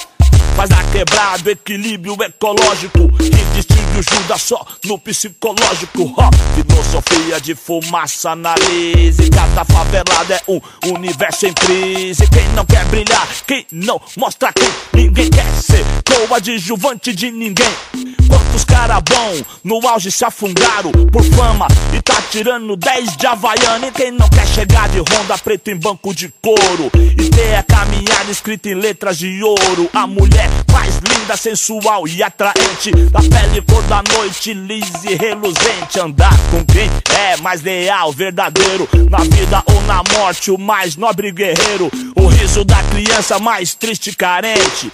Faz 0.56 0.70
na 0.70 0.84
quebrada 0.86 1.52
equilíbrio 1.52 2.18
ecológico 2.24 3.10
distingue 3.54 4.00
o 4.00 4.04
Judas 4.04 4.42
só 4.42 4.66
no 4.86 4.98
psicológico. 4.98 6.14
Ó, 6.18 6.30
filosofia 6.56 7.40
de 7.40 7.56
fumaça 7.56 8.32
analise 8.32 9.30
Cada 9.30 9.66
favelada 9.66 10.36
é 10.36 10.42
um 10.48 10.62
universo 10.94 11.48
em 11.48 11.54
crise. 11.54 12.28
Quem 12.30 12.48
não 12.50 12.66
quer 12.66 12.86
brilhar, 12.86 13.28
quem 13.48 13.66
não 13.72 14.00
mostra 14.18 14.54
quem 14.54 14.70
Ninguém 14.94 15.30
quer 15.30 15.46
ser 15.62 15.84
coadjuvante 16.06 17.14
de 17.14 17.32
ninguém. 17.32 17.74
Quantos 18.28 18.64
cara 18.64 19.02
bom 19.02 19.42
no 19.64 19.86
auge 19.88 20.10
se 20.10 20.24
afundaram 20.24 20.92
por 21.12 21.24
fama 21.24 21.68
E 21.94 22.02
tá 22.02 22.16
tirando 22.30 22.76
10 22.78 23.18
de 23.18 23.28
Havaiana. 23.28 23.88
E 23.88 23.92
quem 23.92 24.12
não 24.12 24.30
quer 24.30 24.48
chegar 24.48 24.88
de 24.90 25.00
Honda 25.00 25.38
preto 25.38 25.70
em 25.70 25.76
banco 25.76 26.14
de 26.14 26.32
couro? 26.42 26.92
E 26.96 27.30
ter 27.30 27.56
a 27.56 27.64
caminhada 27.64 28.32
escrita 28.32 28.70
em 28.70 28.76
letras 28.76 29.18
de 29.18 29.44
ouro. 29.44 29.90
A 29.94 30.06
mulher 30.08 30.50
mais 30.72 31.00
linda, 31.00 31.36
sensual 31.36 32.08
e 32.08 32.22
atraente. 32.22 32.92
Da 33.12 33.20
pele 33.20 33.41
cor 33.62 33.82
da 33.84 34.02
noite, 34.16 34.54
lisa 34.54 35.10
e 35.10 35.16
reluzente 35.16 36.00
Andar 36.00 36.38
com 36.50 36.64
quem 36.66 36.90
é 37.18 37.38
mais 37.38 37.62
leal, 37.62 38.12
verdadeiro 38.12 38.88
Na 39.10 39.20
vida 39.20 39.64
ou 39.66 39.82
na 39.84 40.02
morte, 40.18 40.52
o 40.52 40.58
mais 40.58 40.96
nobre 40.96 41.32
guerreiro 41.32 41.92
O 42.16 42.28
riso 42.28 42.64
da 42.64 42.82
criança 42.84 43.40
mais 43.40 43.74
triste 43.74 44.12
e 44.12 44.16
carente 44.16 44.90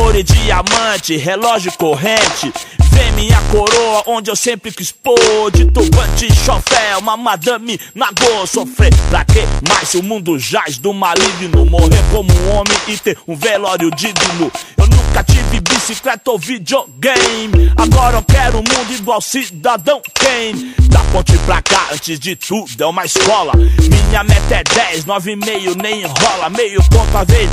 Ouro 0.00 0.18
e 0.18 0.22
diamante, 0.22 1.16
relógio 1.16 1.72
corrente 1.72 2.52
Vê 2.90 3.10
minha 3.12 3.40
coroa 3.50 4.02
onde 4.06 4.30
eu 4.30 4.36
sempre 4.36 4.70
quis 4.70 4.92
pôr 4.92 5.50
De 5.52 5.64
turbante 5.66 6.26
e 6.26 6.34
chofé, 6.34 6.96
uma 6.98 7.16
madame 7.16 7.80
nagô 7.94 8.46
Sofrer 8.46 8.92
pra 9.08 9.24
que 9.24 9.40
mais 9.68 9.88
se 9.88 9.96
o 9.96 10.02
mundo 10.02 10.38
jaz 10.38 10.76
do 10.76 10.92
maligno 10.92 11.64
Morrer 11.64 12.02
como 12.10 12.30
um 12.32 12.50
homem 12.50 12.76
e 12.88 12.98
ter 12.98 13.16
um 13.26 13.34
velório 13.36 13.90
digno 13.90 14.52
Eu 14.76 14.86
nunca 15.12 15.24
tive 15.24 15.60
bicicleta 15.60 16.30
ou 16.30 16.38
videogame 16.38 17.72
Agora 17.76 18.16
eu 18.16 18.22
quero 18.22 18.58
um 18.58 18.62
mundo 18.62 18.92
igual 18.94 19.20
cidadão 19.20 20.00
Kane 20.14 20.74
Da 20.88 21.00
ponte 21.12 21.36
pra 21.38 21.60
cá, 21.60 21.88
antes 21.92 22.18
de 22.18 22.34
tudo 22.34 22.82
é 22.82 22.86
uma 22.86 23.04
escola 23.04 23.52
Minha 23.54 24.24
meta 24.24 24.54
é 24.54 24.62
10, 24.62 25.04
9,5 25.04 25.82
nem 25.82 26.02
enrola 26.02 26.48
Meio 26.48 26.82
ponto 26.88 27.16
a 27.16 27.24
vez 27.24 27.50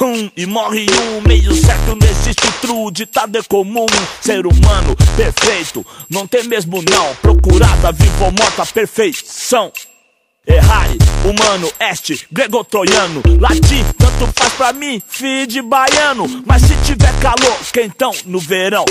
um 0.00 0.30
e 0.36 0.44
morre 0.44 0.86
um, 0.90 1.20
meio 1.26 1.54
certo 1.54 1.94
não 1.94 2.08
existe 2.08 2.46
true, 2.60 2.90
ditado 2.90 3.38
é 3.38 3.42
comum. 3.44 3.86
Ser 4.20 4.44
humano 4.44 4.96
perfeito, 5.16 5.86
não 6.10 6.26
tem 6.26 6.42
mesmo 6.44 6.82
não. 6.82 7.14
Procurada, 7.16 7.92
vivo 7.92 8.24
ou 8.24 8.32
morta, 8.32 8.66
perfeição. 8.66 9.72
Errare, 10.46 10.98
humano, 11.24 11.72
este, 11.80 12.26
grego-troiano 12.30 13.22
Latim, 13.40 13.84
faz 14.36 14.52
pra 14.54 14.72
mim, 14.72 15.02
filho 15.08 15.46
de 15.46 15.62
baiano. 15.62 16.42
Mas 16.46 16.62
se 16.62 16.74
tiver 16.84 17.12
calor, 17.20 17.56
quentão 17.72 18.12
no 18.26 18.38
verão. 18.38 18.84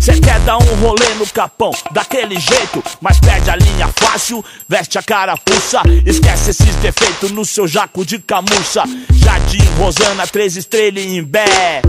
Cê 0.00 0.18
quer 0.18 0.40
dar 0.40 0.58
um 0.58 0.74
rolê 0.76 1.14
no 1.18 1.26
capão, 1.26 1.70
daquele 1.92 2.38
jeito. 2.38 2.82
Mas 3.00 3.18
perde 3.20 3.50
a 3.50 3.56
linha 3.56 3.88
fácil, 3.96 4.44
veste 4.68 4.98
a 4.98 5.02
carapuça 5.02 5.82
Esquece 6.04 6.50
esses 6.50 6.74
defeitos 6.76 7.30
no 7.30 7.44
seu 7.44 7.66
jaco 7.66 8.04
de 8.04 8.18
camuça. 8.18 8.84
Jardim, 9.12 9.64
Rosana, 9.78 10.26
três 10.26 10.56
estrelas 10.56 11.02
em 11.02 11.18
Imbé 11.18 11.82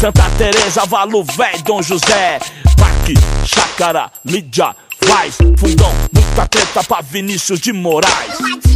Santa 0.00 0.30
Teresa, 0.38 0.86
Valo 0.86 1.22
Véi, 1.22 1.60
Dom 1.62 1.82
José. 1.82 2.38
Parque, 2.78 3.14
Chácara, 3.44 4.10
Lídia, 4.24 4.74
Vaz 5.06 5.36
Fundão, 5.58 5.92
muita 6.12 6.46
treta 6.46 6.82
pra 6.84 7.00
Vinícius 7.02 7.60
de 7.60 7.72
Moraes 7.72 8.69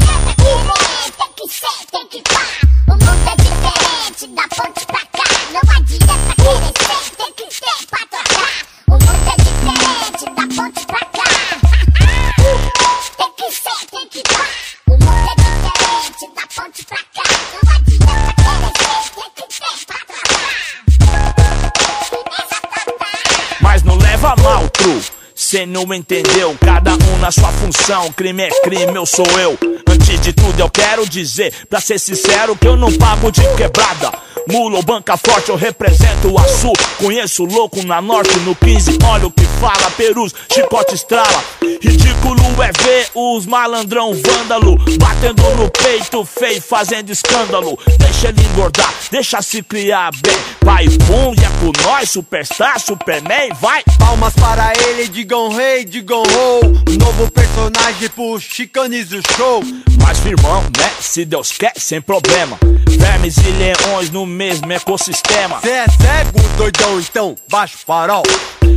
through. 24.84 25.13
Cê 25.54 25.64
não 25.66 25.94
entendeu, 25.94 26.56
cada 26.60 26.94
um 26.94 27.18
na 27.20 27.30
sua 27.30 27.52
função. 27.52 28.10
Crime 28.10 28.42
é 28.42 28.50
crime, 28.62 28.96
eu 28.96 29.06
sou 29.06 29.24
eu. 29.38 29.56
Antes 29.88 30.20
de 30.20 30.32
tudo, 30.32 30.58
eu 30.58 30.68
quero 30.68 31.08
dizer, 31.08 31.54
pra 31.70 31.80
ser 31.80 32.00
sincero, 32.00 32.56
que 32.56 32.66
eu 32.66 32.76
não 32.76 32.92
pago 32.94 33.30
de 33.30 33.40
quebrada. 33.54 34.12
Mula 34.48 34.78
ou 34.78 34.82
banca 34.82 35.16
forte, 35.16 35.50
eu 35.50 35.56
represento 35.56 36.28
o 36.28 36.38
Açu. 36.40 36.72
Conheço 36.98 37.44
louco 37.44 37.80
na 37.84 38.02
norte, 38.02 38.36
no 38.40 38.54
15, 38.56 38.98
olha 39.04 39.28
o 39.28 39.30
que 39.30 39.44
fala. 39.60 39.90
Perus, 39.92 40.34
chicote 40.52 40.96
estrala. 40.96 41.44
Ridículo 41.80 42.42
é 42.62 42.72
ver 42.82 43.08
os 43.14 43.46
malandrão 43.46 44.12
vândalo. 44.12 44.76
Batendo 44.98 45.42
no 45.56 45.70
peito 45.70 46.24
feio, 46.24 46.60
fazendo 46.60 47.10
escândalo. 47.10 47.78
Deixa 47.98 48.28
ele 48.28 48.42
engordar, 48.42 48.92
deixa 49.10 49.40
se 49.40 49.62
criar 49.62 50.10
bem. 50.20 50.36
Vai, 50.62 50.88
pum, 50.88 51.34
e 51.38 51.44
é 51.44 51.48
com 51.60 51.88
nós, 51.88 52.10
superstar, 52.10 52.80
superman, 52.80 53.50
vai. 53.60 53.82
Palmas 53.98 54.34
para 54.34 54.72
ele, 54.88 55.08
digam 55.08 55.43
rei, 55.48 55.84
digam 55.84 56.22
ho. 56.22 56.60
Novo 56.98 57.30
personagem 57.30 58.08
pro 58.10 58.38
Chicanize 58.38 59.16
o 59.16 59.22
show. 59.36 59.62
Mas 60.02 60.18
firmão, 60.18 60.62
né? 60.62 60.90
Se 61.00 61.24
Deus 61.24 61.52
quer, 61.52 61.72
sem 61.76 62.00
problema. 62.00 62.58
Vermes 62.88 63.36
e 63.38 63.50
leões 63.50 64.10
no 64.10 64.26
mesmo 64.26 64.72
ecossistema. 64.72 65.60
Cê 65.60 65.70
é 65.70 65.86
cego, 65.86 66.40
doidão, 66.56 67.00
então 67.00 67.34
baixa 67.48 67.76
o 67.76 67.78
farol. 67.78 68.22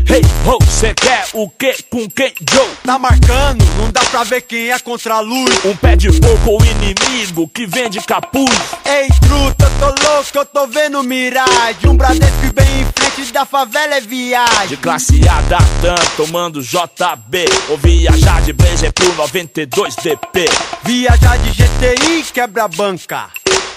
Hey, 0.09 0.21
ho, 0.45 0.57
cê 0.71 0.93
quer 0.93 1.25
o 1.33 1.49
que 1.49 1.83
com 1.89 2.09
quem, 2.09 2.33
Joe? 2.49 2.65
Tá 2.81 2.97
marcando, 2.97 3.65
não 3.77 3.91
dá 3.91 3.99
pra 4.05 4.23
ver 4.23 4.41
quem 4.41 4.71
é 4.71 4.79
contra 4.79 5.15
a 5.15 5.19
luz. 5.19 5.65
Um 5.65 5.75
pé 5.75 5.97
de 5.97 6.09
porco 6.21 6.51
ou 6.51 6.61
inimigo 6.63 7.45
que 7.49 7.65
vende 7.65 7.99
capuz. 7.99 8.49
Ei, 8.85 9.09
truta, 9.27 9.65
eu 9.65 9.79
tô 9.79 10.07
louco, 10.07 10.29
eu 10.33 10.45
tô 10.45 10.67
vendo 10.67 11.03
miragem. 11.03 11.89
Um 11.89 11.97
Bradesco 11.97 12.53
bem 12.53 12.81
em 12.81 12.85
frente 12.95 13.33
da 13.33 13.45
favela 13.45 13.95
é 13.95 13.99
viagem. 13.99 14.67
De 14.69 14.77
classe 14.77 15.27
A 15.27 15.41
da 15.41 15.57
TAM, 15.57 15.95
tomando 16.15 16.61
JB. 16.61 17.45
Ou 17.69 17.77
viajar 17.77 18.41
de 18.43 18.53
Blazer 18.53 18.93
pro 18.93 19.13
92 19.13 19.93
DP. 19.97 20.45
Viajar 20.85 21.37
de 21.37 21.49
GTI 21.51 22.23
quebra 22.33 22.63
a 22.63 22.67
banca. 22.69 23.27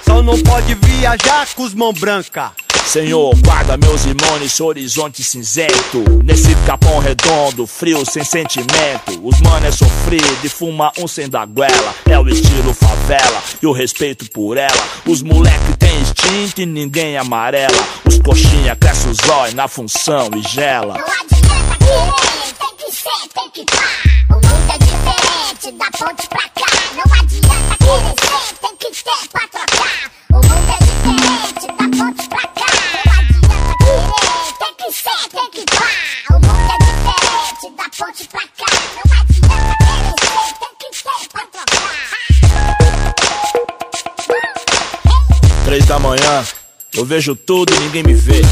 Só 0.06 0.22
não 0.22 0.40
pode 0.40 0.74
viajar 0.74 1.48
com 1.56 1.64
os 1.64 1.74
mão 1.74 1.92
branca. 1.92 2.52
Senhor, 2.86 3.34
guarda 3.44 3.76
meus 3.76 4.04
irmãos 4.04 4.60
horizonte 4.60 5.22
cinzento. 5.22 6.02
Nesse 6.24 6.54
capão 6.66 6.98
redondo, 6.98 7.66
frio, 7.66 8.04
sem 8.04 8.24
sentimento. 8.24 9.20
Os 9.22 9.40
mano 9.40 9.66
é 9.66 9.70
sofrido 9.70 10.38
e 10.42 10.48
fuma 10.48 10.92
um 10.98 11.06
sem 11.06 11.28
da 11.28 11.44
goela. 11.46 11.94
É 12.08 12.18
o 12.18 12.28
estilo 12.28 12.74
favela 12.74 13.42
e 13.62 13.66
o 13.66 13.72
respeito 13.72 14.28
por 14.30 14.56
ela. 14.56 14.82
Os 15.06 15.22
moleque 15.22 15.76
tem 15.78 16.00
instinto 16.00 16.60
e 16.60 16.66
ninguém 16.66 17.16
amarela. 17.16 17.78
Os 18.04 18.18
coxinha 18.18 18.74
cresce 18.76 19.08
os 19.08 19.18
olhos 19.28 19.54
na 19.54 19.68
função 19.68 20.28
e 20.36 20.42
gela. 20.48 20.94
Não 20.94 21.06
adianta 21.06 21.76
querer, 21.78 22.54
tem 22.58 22.76
que 22.76 22.92
ser, 22.96 23.28
tem 23.34 23.50
que 23.50 23.64
pá. 23.66 23.84
O 24.30 24.34
mundo 24.34 24.72
é 24.72 24.78
diferente, 24.78 25.78
da 25.78 25.90
ponte 25.98 26.28
pra 26.28 26.48
cá. 26.48 26.60
Manhã, 46.10 46.44
eu 46.92 47.04
vejo 47.04 47.36
tudo 47.36 47.72
e 47.72 47.78
ninguém 47.78 48.02
me 48.02 48.14
vê. 48.14 48.42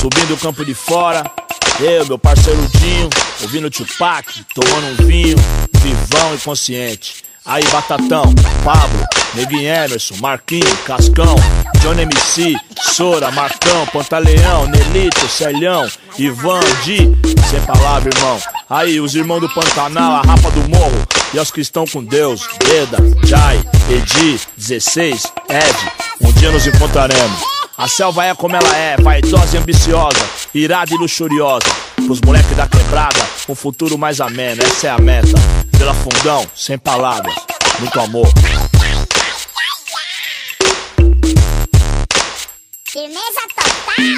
Subindo 0.00 0.34
o 0.34 0.38
campo 0.38 0.64
de 0.64 0.74
fora, 0.74 1.30
eu, 1.78 2.06
meu 2.06 2.18
parceiro 2.18 2.60
Dinho, 2.78 3.10
ouvindo 3.42 3.70
Tupac, 3.70 4.26
tomando 4.54 5.02
um 5.02 5.06
vinho, 5.06 5.36
vivão 5.80 6.34
e 6.34 6.38
consciente. 6.38 7.23
Aí 7.46 7.62
Batatão, 7.64 8.34
Pablo, 8.64 9.06
Neguinho 9.34 9.68
Emerson, 9.68 10.14
Marquinho, 10.18 10.76
Cascão, 10.86 11.36
Johnny 11.82 12.02
MC, 12.02 12.56
Sora, 12.80 13.30
Marcão, 13.32 13.86
Pantaleão, 13.92 14.66
Nelito, 14.66 15.28
Celhão, 15.28 15.86
Ivan, 16.18 16.60
Di, 16.84 17.12
sem 17.50 17.60
palavra, 17.66 18.10
irmão. 18.14 18.40
Aí 18.70 18.98
os 18.98 19.14
irmãos 19.14 19.40
do 19.40 19.48
Pantanal, 19.50 20.14
a 20.14 20.22
Rapa 20.22 20.50
do 20.52 20.66
Morro, 20.70 21.06
e 21.34 21.38
aos 21.38 21.50
que 21.50 21.60
estão 21.60 21.86
com 21.86 22.02
Deus, 22.02 22.48
Beda, 22.66 22.96
Jai, 23.26 23.62
Edi, 23.90 24.40
16, 24.56 25.30
Ed, 25.50 25.92
um 26.22 26.32
dia 26.32 26.50
nos 26.50 26.66
encontraremos. 26.66 27.54
A 27.76 27.86
selva 27.86 28.24
é 28.24 28.34
como 28.34 28.56
ela 28.56 28.74
é, 28.74 28.96
vaidosa 28.96 29.56
e 29.56 29.58
ambiciosa, 29.58 30.24
irada 30.54 30.94
e 30.94 30.96
luxuriosa. 30.96 31.66
Pros 32.06 32.22
moleques 32.22 32.56
da 32.56 32.66
quebrada, 32.66 33.20
um 33.48 33.54
futuro 33.54 33.98
mais 33.98 34.18
ameno, 34.20 34.62
essa 34.62 34.86
é 34.86 34.90
a 34.90 34.98
meta. 34.98 35.63
Vila 35.76 35.94
Fundão, 35.94 36.46
sem 36.54 36.78
palavras, 36.78 37.34
muito 37.78 38.00
amor. 38.00 38.28
Firmeza 42.84 43.40
total, 43.54 43.74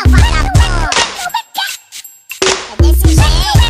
vagabundo. 0.07 0.91
É 2.73 2.83
desse 2.83 3.09
jeito. 3.09 3.66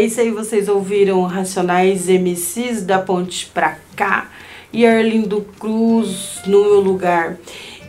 É 0.00 0.04
isso 0.04 0.18
aí, 0.18 0.30
vocês 0.30 0.66
ouviram 0.66 1.20
Racionais 1.24 2.08
MCs 2.08 2.80
da 2.80 2.98
Ponte 2.98 3.50
pra 3.52 3.76
cá 3.94 4.30
e 4.72 4.86
Arlindo 4.86 5.46
Cruz 5.58 6.40
no 6.46 6.64
meu 6.64 6.80
lugar. 6.80 7.36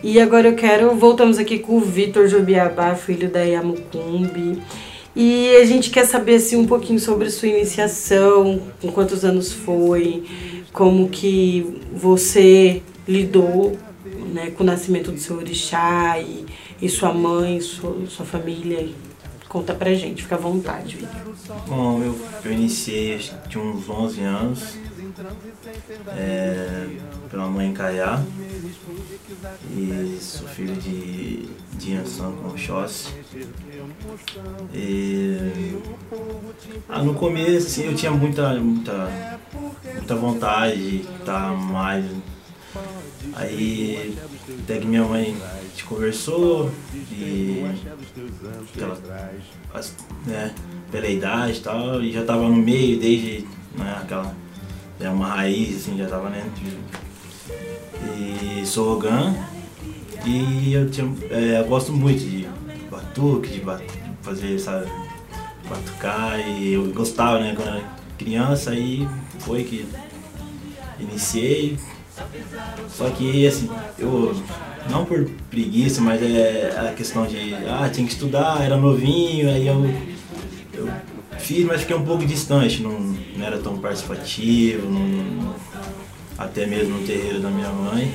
E 0.03 0.19
agora 0.19 0.49
eu 0.49 0.53
quero, 0.53 0.93
voltamos 0.93 1.37
aqui 1.37 1.59
com 1.59 1.77
o 1.77 1.79
Vitor 1.79 2.27
Jobiabá, 2.27 2.95
filho 2.95 3.29
da 3.29 3.39
Yamucumbi. 3.39 4.61
E 5.15 5.55
a 5.55 5.63
gente 5.63 5.89
quer 5.89 6.05
saber 6.05 6.35
assim 6.35 6.57
um 6.57 6.67
pouquinho 6.67 6.99
sobre 6.99 7.29
sua 7.29 7.47
iniciação, 7.47 8.61
com 8.81 8.91
quantos 8.91 9.23
anos 9.23 9.53
foi, 9.53 10.25
como 10.73 11.07
que 11.07 11.79
você 11.93 12.81
lidou 13.07 13.77
né, 14.33 14.51
com 14.51 14.63
o 14.63 14.67
nascimento 14.67 15.13
do 15.13 15.17
seu 15.17 15.37
orixá 15.37 16.19
e, 16.19 16.45
e 16.81 16.89
sua 16.89 17.13
mãe, 17.13 17.61
sua, 17.61 17.95
sua 18.09 18.25
família. 18.25 18.89
Conta 19.51 19.73
pra 19.73 19.93
gente, 19.93 20.23
fica 20.23 20.35
à 20.35 20.37
vontade. 20.37 21.05
Bom, 21.67 22.01
eu, 22.01 22.17
eu 22.45 22.53
iniciei 22.53 23.17
que 23.17 23.49
tinha 23.49 23.61
uns 23.61 23.89
11 23.89 24.21
anos, 24.21 24.77
é, 26.07 26.87
pela 27.29 27.47
mãe 27.47 27.73
Caiá, 27.73 28.23
e 29.75 30.17
sou 30.21 30.47
filho 30.47 30.73
de, 30.77 31.49
de 31.73 31.95
Ansan 31.97 32.31
com 32.31 32.47
Oxóssi. 32.47 33.09
E, 34.73 35.77
ah, 36.87 37.03
no 37.03 37.13
começo 37.13 37.67
assim, 37.67 37.87
eu 37.87 37.93
tinha 37.93 38.11
muita, 38.11 38.53
muita, 38.53 39.09
muita 39.95 40.15
vontade 40.15 40.77
de 40.77 40.97
estar 41.19 41.51
mais. 41.57 42.05
Aí 43.33 44.17
até 44.63 44.79
que 44.79 44.85
minha 44.87 45.03
mãe 45.03 45.35
te 45.75 45.83
conversou 45.83 46.71
e 47.11 47.63
ela, 48.79 48.97
né, 50.25 50.53
pela 50.91 51.07
idade 51.07 51.57
e 51.57 51.61
tal, 51.61 52.01
e 52.01 52.11
já 52.11 52.23
tava 52.23 52.43
no 52.43 52.55
meio 52.55 52.99
desde 52.99 53.45
né, 53.77 53.97
aquela. 54.01 54.33
É 54.99 55.09
uma 55.09 55.27
raiz, 55.27 55.77
assim, 55.77 55.97
já 55.97 56.07
tava 56.07 56.29
né. 56.29 56.43
E 58.17 58.65
sou 58.65 58.93
Rogan 58.95 59.33
e 60.25 60.73
eu, 60.73 60.89
tinha, 60.89 61.11
é, 61.31 61.59
eu 61.59 61.65
gosto 61.65 61.91
muito 61.91 62.19
de 62.19 62.47
batuque, 62.89 63.49
de, 63.49 63.59
bat- 63.61 63.83
fazer, 64.21 64.59
sabe, 64.59 64.85
batucar 65.67 66.39
e 66.39 66.73
eu 66.73 66.91
gostava, 66.93 67.39
né, 67.39 67.53
quando 67.55 67.69
era 67.69 67.83
criança 68.17 68.71
aí 68.71 69.07
foi 69.39 69.63
que 69.63 69.87
iniciei. 70.99 71.77
Só 72.89 73.09
que 73.09 73.45
assim, 73.47 73.69
eu 73.97 74.35
não 74.89 75.05
por 75.05 75.23
preguiça, 75.49 76.01
mas 76.01 76.21
é 76.21 76.75
a 76.89 76.93
questão 76.93 77.25
de 77.25 77.53
ah, 77.67 77.89
tinha 77.91 78.05
que 78.05 78.13
estudar, 78.13 78.61
era 78.63 78.75
novinho, 78.77 79.49
aí 79.49 79.67
eu, 79.67 79.85
eu 80.73 80.89
fiz, 81.37 81.65
mas 81.65 81.81
fiquei 81.81 81.95
um 81.95 82.03
pouco 82.05 82.25
distante, 82.25 82.81
não, 82.81 82.99
não 82.99 83.45
era 83.45 83.57
tão 83.59 83.77
participativo, 83.77 84.89
não- 84.89 85.55
até 86.37 86.65
mesmo 86.65 86.97
no 86.97 87.05
terreiro 87.05 87.39
da 87.39 87.49
minha 87.49 87.69
mãe. 87.69 88.13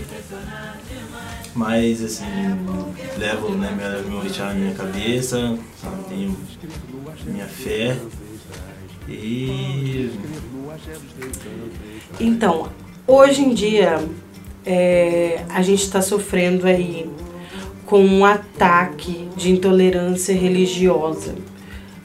Mas 1.55 2.03
assim, 2.03 2.25
levo 3.17 3.51
né, 3.55 4.03
meu, 4.09 4.19
orixá 4.19 4.47
na 4.47 4.55
minha 4.55 4.75
cabeça, 4.75 5.57
sabe, 5.81 6.05
tenho 6.09 6.37
minha 7.27 7.47
fé. 7.47 7.97
E 9.09 10.11
Então, 12.19 12.69
hoje 13.07 13.43
em 13.43 13.55
dia, 13.55 14.03
é, 14.65 15.45
a 15.49 15.63
gente 15.63 15.83
está 15.83 16.03
sofrendo 16.03 16.67
aí 16.67 17.09
com 17.85 18.05
um 18.05 18.25
ataque 18.25 19.29
de 19.37 19.53
intolerância 19.53 20.35
religiosa. 20.35 21.35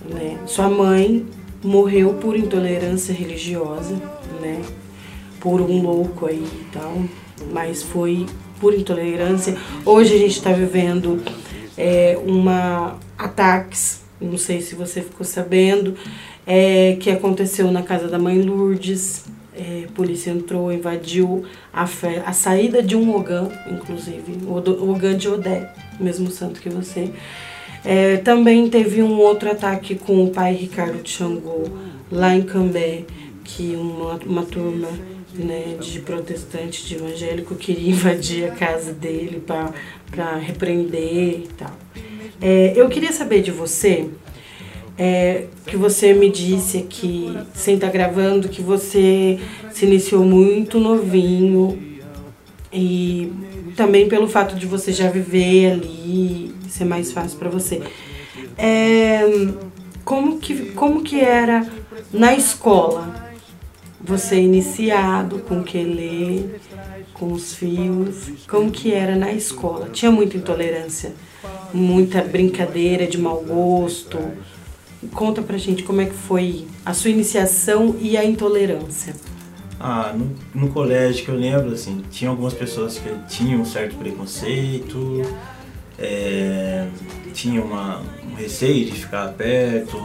né? 0.07 0.37
Sua 0.45 0.69
mãe 0.69 1.25
morreu 1.63 2.13
por 2.13 2.35
intolerância 2.35 3.13
religiosa, 3.13 3.95
né? 4.39 4.61
Por 5.39 5.59
um 5.59 5.81
louco 5.81 6.27
aí 6.27 6.43
e 6.43 6.65
tal, 6.71 7.03
mas 7.51 7.81
foi 7.81 8.27
por 8.59 8.73
intolerância. 8.73 9.57
Hoje 9.83 10.15
a 10.15 10.17
gente 10.19 10.37
está 10.37 10.51
vivendo 10.51 11.21
é, 11.77 12.17
uma 12.25 12.99
ataques, 13.17 14.01
não 14.19 14.37
sei 14.37 14.61
se 14.61 14.75
você 14.75 15.01
ficou 15.01 15.25
sabendo, 15.25 15.95
é, 16.45 16.95
que 16.99 17.09
aconteceu 17.09 17.71
na 17.71 17.81
casa 17.81 18.07
da 18.07 18.19
mãe 18.19 18.39
Lourdes. 18.41 19.25
É, 19.53 19.85
a 19.87 19.91
polícia 19.91 20.31
entrou, 20.31 20.71
invadiu 20.71 21.43
a, 21.73 21.85
fe- 21.85 22.21
a 22.25 22.31
saída 22.31 22.81
de 22.81 22.95
um 22.95 23.13
Ogã, 23.15 23.49
inclusive, 23.69 24.37
o 24.47 24.89
Ogã 24.91 25.15
de 25.17 25.27
Odé, 25.27 25.73
mesmo 25.99 26.31
santo 26.31 26.61
que 26.61 26.69
você. 26.69 27.09
É, 27.83 28.17
também 28.17 28.69
teve 28.69 29.01
um 29.03 29.17
outro 29.19 29.51
ataque 29.51 29.95
com 29.95 30.23
o 30.23 30.29
pai 30.29 30.53
Ricardo 30.53 31.01
Xangô, 31.07 31.63
lá 32.11 32.33
em 32.35 32.43
Cambé, 32.43 33.03
que 33.43 33.75
uma, 33.75 34.19
uma 34.25 34.43
turma 34.43 34.87
né, 35.33 35.75
de 35.81 35.99
protestante, 35.99 36.85
de 36.85 36.95
evangélico, 36.95 37.55
queria 37.55 37.89
invadir 37.91 38.45
a 38.45 38.51
casa 38.51 38.93
dele 38.93 39.41
para 39.45 40.35
repreender 40.37 41.39
e 41.41 41.49
tal. 41.57 41.75
É, 42.41 42.73
eu 42.75 42.87
queria 42.89 43.11
saber 43.11 43.41
de 43.41 43.51
você, 43.51 44.09
é, 44.97 45.45
que 45.65 45.77
você 45.77 46.13
me 46.13 46.29
disse 46.29 46.77
aqui, 46.77 47.35
sem 47.53 47.75
estar 47.75 47.89
gravando, 47.89 48.49
que 48.49 48.61
você 48.61 49.39
se 49.71 49.85
iniciou 49.85 50.23
muito 50.23 50.79
novinho 50.79 51.77
e 52.71 53.31
também 53.75 54.07
pelo 54.07 54.27
fato 54.27 54.55
de 54.55 54.65
você 54.65 54.91
já 54.91 55.09
viver 55.09 55.73
ali, 55.73 56.53
ser 56.69 56.85
mais 56.85 57.11
fácil 57.11 57.37
para 57.37 57.49
você. 57.49 57.81
É, 58.57 59.21
como, 60.03 60.39
que, 60.39 60.71
como 60.71 61.01
que 61.01 61.19
era 61.19 61.65
na 62.11 62.33
escola? 62.33 63.31
Você 64.03 64.41
iniciado 64.41 65.39
com 65.39 65.63
que 65.63 65.83
ler, 65.83 66.59
com 67.13 67.31
os 67.31 67.53
fios, 67.53 68.45
como 68.49 68.71
que 68.71 68.93
era 68.93 69.15
na 69.15 69.31
escola? 69.31 69.89
Tinha 69.91 70.11
muita 70.11 70.37
intolerância, 70.37 71.13
muita 71.71 72.21
brincadeira 72.21 73.05
de 73.05 73.17
mau 73.17 73.41
gosto. 73.41 74.17
Conta 75.13 75.41
pra 75.41 75.57
gente 75.57 75.83
como 75.83 76.01
é 76.01 76.05
que 76.05 76.13
foi 76.13 76.67
a 76.85 76.93
sua 76.93 77.09
iniciação 77.09 77.95
e 77.99 78.15
a 78.15 78.23
intolerância. 78.23 79.15
Ah, 79.79 80.13
no, 80.15 80.35
no 80.53 80.71
colégio 80.71 81.25
que 81.25 81.31
eu 81.31 81.35
lembro, 81.35 81.73
assim, 81.73 82.03
tinha 82.11 82.29
algumas 82.29 82.53
pessoas 82.53 82.99
que 82.99 83.09
tinham 83.27 83.61
um 83.61 83.65
certo 83.65 83.95
preconceito, 83.95 85.23
é, 85.97 86.87
tinham 87.33 87.65
uma, 87.65 87.99
um 88.31 88.35
receio 88.35 88.85
de 88.85 88.91
ficar 88.91 89.29
perto, 89.29 89.97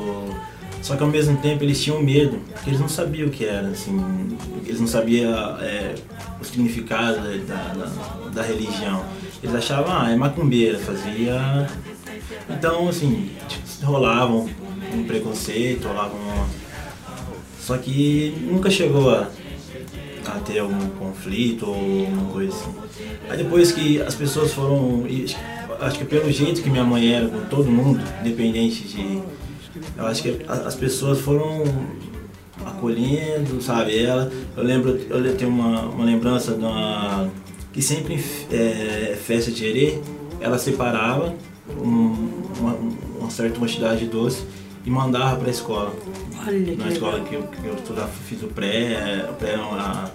só 0.81 0.97
que 0.97 1.03
ao 1.03 1.11
mesmo 1.11 1.37
tempo 1.39 1.63
eles 1.63 1.83
tinham 1.83 2.03
medo, 2.03 2.39
porque 2.53 2.71
eles 2.71 2.81
não 2.81 2.89
sabiam 2.89 3.29
o 3.29 3.31
que 3.31 3.45
era, 3.45 3.69
assim, 3.69 3.99
eles 4.65 4.81
não 4.81 4.87
sabiam 4.87 5.31
é, 5.61 5.95
o 6.41 6.45
significado 6.45 7.19
da, 7.47 7.75
da, 7.75 8.31
da 8.31 8.43
religião. 8.43 9.05
Eles 9.43 9.55
achavam, 9.55 9.93
ah, 9.93 10.11
é 10.11 10.17
macumbeira, 10.17 10.79
fazia. 10.79 11.69
Então, 12.49 12.89
assim, 12.89 13.31
tipo, 13.47 13.67
rolavam 13.85 14.49
um 14.95 15.05
preconceito, 15.05 15.89
rolavam 15.89 16.19
uma... 16.19 16.47
Só 17.61 17.77
que 17.79 18.35
nunca 18.43 18.71
chegou 18.71 19.11
a, 19.11 19.29
a 20.27 20.31
ter 20.41 20.61
algum 20.61 20.89
conflito 20.91 21.67
ou 21.67 21.75
alguma 21.75 22.33
coisa 22.33 22.53
assim. 22.55 22.75
Aí 23.29 23.39
depois 23.39 23.73
que 23.73 24.01
as 24.01 24.15
pessoas 24.15 24.53
foram. 24.53 25.05
Acho 25.81 25.99
que 25.99 26.05
pelo 26.05 26.31
jeito 26.31 26.63
que 26.63 26.71
minha 26.71 26.85
mãe 26.85 27.13
era 27.13 27.27
com 27.29 27.41
todo 27.47 27.69
mundo, 27.71 28.01
independente 28.21 28.85
de. 28.87 29.21
Eu 29.97 30.07
acho 30.07 30.23
que 30.23 30.39
as 30.49 30.75
pessoas 30.77 31.21
foram 31.21 31.65
acolhendo, 32.65 33.61
sabe? 33.61 33.99
Ela, 33.99 34.31
eu 34.57 34.63
lembro, 34.63 34.91
eu 35.09 35.37
tenho 35.37 35.51
uma, 35.51 35.81
uma 35.83 36.05
lembrança 36.05 36.53
de 36.55 36.61
uma. 36.65 37.29
que 37.73 37.83
sempre 37.83 38.23
é, 38.53 39.17
festa 39.23 39.51
de 39.51 39.65
herê, 39.65 39.99
ela 40.41 40.57
separava 40.59 41.35
um- 41.83 42.43
uma, 42.61 42.75
uma 43.21 43.31
certa 43.31 43.59
quantidade 43.59 44.01
de 44.01 44.07
doce 44.07 44.45
e 44.87 44.91
mandava 44.91 45.37
para 45.37 45.49
a 45.49 45.51
escola. 45.51 45.93
Olha 46.47 46.65
que 46.65 46.77
Na 46.77 46.89
escola 46.89 47.21
que 47.21 47.35
eu, 47.35 47.43
que 47.43 47.67
eu 47.67 47.75
estudava, 47.75 48.09
fiz 48.09 48.43
o 48.43 48.47
pré, 48.47 49.27
o 49.29 49.35
pré 49.35 49.57
não, 49.57 49.75
a, 49.75 50.09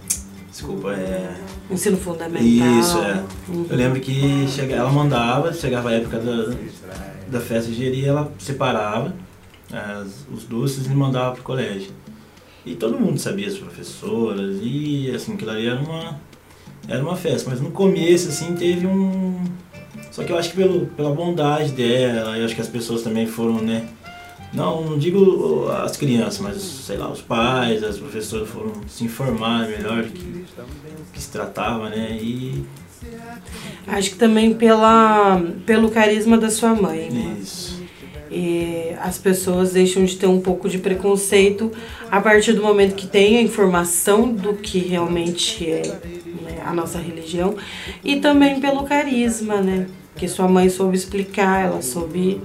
desculpa, 0.50 0.94
é... 0.94 1.36
Ensino 1.70 1.98
fundamental. 1.98 2.80
Isso, 2.80 2.98
é. 3.00 3.24
Uhum. 3.50 3.66
Eu 3.70 3.76
lembro 3.78 4.00
que 4.00 4.48
chega, 4.48 4.76
ela 4.76 4.90
mandava, 4.92 5.54
chegava 5.54 5.90
a 5.90 5.94
época 5.94 6.20
da, 6.20 6.54
da 7.30 7.40
festa 7.42 7.70
de 7.70 7.78
geria, 7.78 8.08
ela 8.10 8.32
separava 8.40 9.14
as- 9.72 10.26
os 10.34 10.46
doces 10.46 10.86
e 10.86 10.90
mandava 10.90 11.34
pro 11.36 11.44
colégio. 11.44 11.92
E 12.66 12.76
todo 12.76 12.98
mundo 13.00 13.18
sabia, 13.20 13.48
as 13.48 13.58
professoras, 13.58 14.58
e 14.62 15.12
assim, 15.14 15.34
aquilo 15.34 15.52
ali 15.52 15.68
era 15.68 15.80
uma, 15.82 16.20
era 16.88 17.02
uma 17.04 17.16
festa, 17.18 17.50
mas 17.50 17.60
no 17.60 17.72
começo, 17.72 18.30
assim, 18.30 18.54
teve 18.56 18.86
um... 18.88 19.44
Só 20.12 20.24
que 20.24 20.32
eu 20.32 20.38
acho 20.38 20.52
que 20.52 20.58
pelo, 20.58 20.86
pela 20.88 21.14
bondade 21.14 21.72
dela, 21.72 22.38
eu 22.38 22.46
acho 22.46 22.54
que 22.54 22.62
as 22.62 22.68
pessoas 22.68 23.02
também 23.02 23.26
foram, 23.26 23.62
né, 23.62 23.88
não, 24.54 24.84
não 24.84 24.98
digo 24.98 25.70
as 25.70 25.96
crianças, 25.96 26.40
mas 26.40 26.62
sei 26.62 26.98
lá, 26.98 27.10
os 27.10 27.22
pais, 27.22 27.84
as 27.84 27.98
professoras 27.98 28.50
foram 28.50 28.74
se 28.88 29.04
informar 29.04 29.68
melhor 29.68 30.04
do 30.04 30.12
que, 30.12 30.46
que 31.14 31.22
se 31.22 31.32
tratava, 31.32 31.90
né? 31.90 32.18
E 32.22 32.66
Acho 33.88 34.12
que 34.12 34.16
também 34.16 34.54
pela, 34.54 35.42
pelo 35.66 35.90
carisma 35.90 36.38
da 36.38 36.50
sua 36.50 36.74
mãe, 36.74 37.10
né? 37.10 37.38
isso. 37.42 37.82
E 38.30 38.94
as 39.02 39.18
pessoas 39.18 39.74
deixam 39.74 40.06
de 40.06 40.16
ter 40.16 40.28
um 40.28 40.40
pouco 40.40 40.70
de 40.70 40.78
preconceito 40.78 41.70
a 42.10 42.22
partir 42.22 42.54
do 42.54 42.62
momento 42.62 42.96
que 42.96 43.06
tem 43.06 43.38
a 43.38 43.42
informação 43.42 44.32
do 44.32 44.54
que 44.54 44.80
realmente 44.80 45.70
é 45.70 45.82
né, 46.42 46.62
a 46.66 46.74
nossa 46.74 46.98
religião 46.98 47.56
e 48.02 48.22
também 48.22 48.62
pelo 48.62 48.84
carisma, 48.84 49.58
né? 49.58 49.88
Que 50.16 50.30
sua 50.30 50.48
mãe 50.48 50.70
soube 50.70 50.96
explicar, 50.96 51.66
ela 51.66 51.82
soube, 51.82 52.40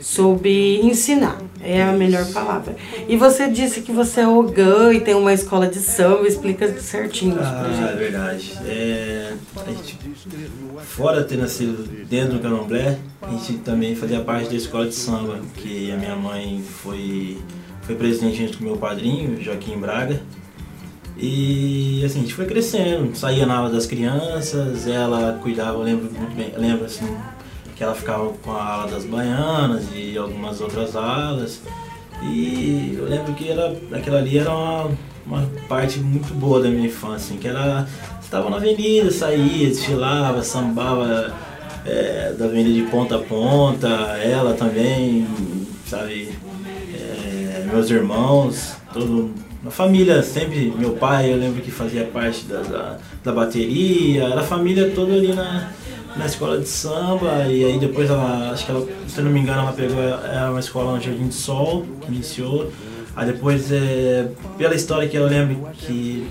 soube 0.00 0.80
ensinar, 0.82 1.38
é 1.62 1.82
a 1.82 1.92
melhor 1.92 2.26
palavra. 2.32 2.74
E 3.08 3.16
você 3.16 3.48
disse 3.48 3.82
que 3.82 3.92
você 3.92 4.20
é 4.20 4.28
ogã 4.28 4.92
e 4.92 5.00
tem 5.00 5.14
uma 5.14 5.32
escola 5.32 5.66
de 5.66 5.78
samba, 5.78 6.26
explica 6.26 6.80
certinho 6.80 7.36
pra 7.36 7.46
Ah, 7.46 7.90
é 7.92 7.96
verdade. 7.96 8.58
É, 8.64 9.32
a 9.56 9.70
gente, 9.70 9.98
fora 10.84 11.22
ter 11.24 11.36
nascido 11.36 11.86
dentro 12.08 12.34
do 12.34 12.40
candomblé, 12.40 12.98
a 13.22 13.30
gente 13.30 13.58
também 13.58 13.94
fazia 13.94 14.20
parte 14.20 14.48
da 14.48 14.56
escola 14.56 14.86
de 14.86 14.94
samba, 14.94 15.40
que 15.56 15.90
a 15.92 15.96
minha 15.96 16.16
mãe 16.16 16.62
foi, 16.82 17.38
foi 17.82 17.94
presidente 17.94 18.38
junto 18.38 18.58
com 18.58 18.64
meu 18.64 18.76
padrinho, 18.76 19.40
Joaquim 19.40 19.78
Braga. 19.78 20.20
E 21.22 22.02
assim, 22.02 22.20
a 22.20 22.22
gente 22.22 22.34
foi 22.34 22.46
crescendo, 22.46 23.14
saía 23.14 23.44
na 23.44 23.58
aula 23.58 23.70
das 23.70 23.84
crianças, 23.84 24.86
ela 24.86 25.38
cuidava, 25.42 25.76
eu 25.76 25.82
lembro 25.82 26.10
muito 26.10 26.34
bem, 26.34 26.50
lembro 26.56 26.86
assim, 26.86 27.04
que 27.80 27.84
ela 27.84 27.94
ficava 27.94 28.30
com 28.42 28.52
a 28.52 28.62
ala 28.62 28.90
das 28.90 29.06
baianas 29.06 29.84
e 29.94 30.18
algumas 30.18 30.60
outras 30.60 30.94
alas. 30.94 31.62
E 32.22 32.94
eu 32.98 33.06
lembro 33.06 33.32
que 33.32 33.48
era, 33.48 33.74
aquela 33.90 34.18
ali 34.18 34.36
era 34.36 34.50
uma, 34.50 34.90
uma 35.26 35.50
parte 35.66 35.98
muito 35.98 36.34
boa 36.34 36.62
da 36.62 36.68
minha 36.68 36.88
infância, 36.88 37.34
que 37.38 37.48
era. 37.48 37.88
Estava 38.20 38.50
na 38.50 38.58
avenida, 38.58 39.10
saía, 39.10 39.66
desfilava, 39.66 40.42
sambava 40.42 41.34
é, 41.86 42.34
da 42.38 42.44
avenida 42.44 42.70
de 42.70 42.82
ponta 42.90 43.16
a 43.16 43.18
ponta, 43.18 43.88
ela 43.88 44.52
também, 44.52 45.26
sabe, 45.86 46.34
é, 46.94 47.64
meus 47.72 47.88
irmãos, 47.88 48.74
todo. 48.92 49.32
A 49.66 49.70
família 49.70 50.22
sempre, 50.22 50.70
meu 50.76 50.92
pai 50.92 51.32
eu 51.32 51.38
lembro 51.38 51.62
que 51.62 51.70
fazia 51.70 52.04
parte 52.04 52.44
da, 52.44 52.60
da, 52.60 52.98
da 53.24 53.32
bateria, 53.32 54.24
era 54.24 54.40
a 54.40 54.44
família 54.44 54.90
toda 54.94 55.14
ali 55.14 55.32
na, 55.34 55.70
na 56.16 56.26
escola 56.26 56.58
de 56.58 56.68
samba 56.68 57.46
e 57.46 57.64
aí 57.64 57.78
depois 57.78 58.10
ela, 58.10 58.50
acho 58.50 58.64
que 58.66 58.70
ela, 58.70 58.86
se 59.06 59.20
não 59.20 59.30
me 59.30 59.40
engano, 59.40 59.62
ela 59.62 59.72
pegou 59.72 60.00
era 60.02 60.50
uma 60.50 60.60
escola 60.60 60.96
no 60.96 61.00
Jardim 61.00 61.28
de 61.28 61.34
Sol, 61.34 61.84
que 62.00 62.08
iniciou. 62.12 62.70
Aí 63.16 63.26
depois, 63.26 63.70
é, 63.72 64.28
pela 64.56 64.74
história 64.74 65.08
que 65.08 65.16
eu 65.16 65.26
lembro 65.26 65.68
que 65.74 66.26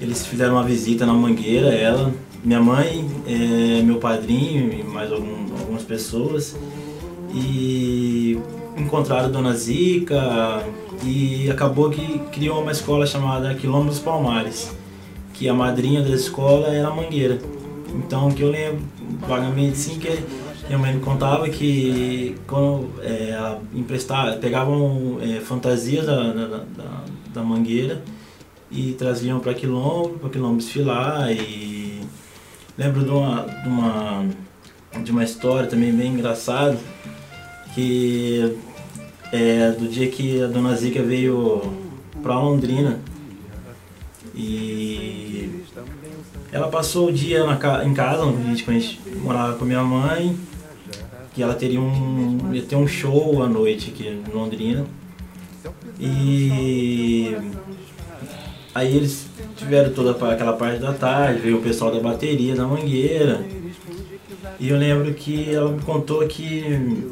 eles 0.00 0.26
fizeram 0.26 0.54
uma 0.54 0.64
visita 0.64 1.06
na 1.06 1.12
Mangueira, 1.12 1.68
ela, 1.68 2.12
minha 2.44 2.60
mãe, 2.60 3.08
é, 3.26 3.82
meu 3.82 3.96
padrinho 3.96 4.72
e 4.72 4.82
mais 4.82 5.10
algum, 5.10 5.52
algumas 5.58 5.82
pessoas. 5.82 6.56
E 7.34 8.38
encontraram 8.76 9.30
Dona 9.30 9.54
Zica 9.54 10.62
e 11.04 11.50
acabou 11.50 11.90
que 11.90 12.18
criou 12.30 12.60
uma 12.60 12.72
escola 12.72 13.06
chamada 13.06 13.54
Quilombo 13.54 13.88
dos 13.88 13.98
Palmares, 13.98 14.70
que 15.32 15.48
a 15.48 15.54
madrinha 15.54 16.02
da 16.02 16.10
escola 16.10 16.68
era 16.68 16.88
a 16.88 16.94
Mangueira. 16.94 17.38
Então, 17.94 18.28
o 18.28 18.34
que 18.34 18.42
eu 18.42 18.50
lembro 18.50 18.82
vagamente, 19.26 19.76
sim, 19.76 19.98
que 19.98 20.08
minha 20.66 20.78
mãe 20.78 20.94
me 20.94 21.00
contava 21.00 21.48
que 21.48 22.36
quando 22.46 22.88
é, 23.02 23.30
ela 23.30 23.60
emprestava, 23.74 24.36
pegavam 24.36 25.18
é, 25.20 25.40
fantasias 25.40 26.06
da, 26.06 26.32
da, 26.32 26.46
da, 26.46 27.04
da 27.34 27.42
Mangueira 27.42 28.02
e 28.70 28.92
traziam 28.92 29.40
para 29.40 29.54
Quilombo, 29.54 30.18
para 30.18 30.30
Quilombo 30.30 30.58
desfilar 30.58 31.30
e 31.30 32.00
lembro 32.78 33.04
de 33.04 33.10
uma, 33.10 33.42
de 33.42 33.68
uma, 33.68 34.26
de 35.02 35.10
uma 35.10 35.24
história 35.24 35.68
também 35.68 35.92
bem 35.92 36.14
engraçada 36.14 36.78
que 37.74 38.56
é 39.32 39.70
do 39.70 39.88
dia 39.88 40.08
que 40.08 40.42
a 40.42 40.46
dona 40.46 40.74
Zica 40.76 41.02
veio 41.02 41.62
pra 42.22 42.38
Londrina. 42.38 43.00
E 44.34 45.31
ela 46.52 46.68
passou 46.68 47.08
o 47.08 47.12
dia 47.12 47.44
na 47.44 47.54
em 47.82 47.94
casa, 47.94 48.22
a 48.22 48.26
quando 48.26 48.46
a 48.46 48.78
gente 48.78 49.00
morava 49.22 49.54
com 49.54 49.64
minha 49.64 49.82
mãe, 49.82 50.36
que 51.34 51.42
ela 51.42 51.54
teria 51.54 51.80
um. 51.80 52.50
ia 52.52 52.62
ter 52.62 52.76
um 52.76 52.86
show 52.86 53.42
à 53.42 53.48
noite 53.48 53.90
aqui 53.90 54.06
em 54.06 54.22
Londrina. 54.32 54.84
E 55.98 57.34
aí 58.74 58.96
eles 58.96 59.26
tiveram 59.56 59.92
toda 59.94 60.10
aquela 60.32 60.52
parte 60.52 60.78
da 60.78 60.92
tarde, 60.92 61.40
veio 61.40 61.56
o 61.56 61.62
pessoal 61.62 61.90
da 61.90 62.00
bateria, 62.00 62.54
da 62.54 62.66
mangueira. 62.66 63.40
E 64.60 64.68
eu 64.68 64.76
lembro 64.76 65.12
que 65.14 65.54
ela 65.54 65.72
me 65.72 65.80
contou 65.80 66.26
que 66.28 67.08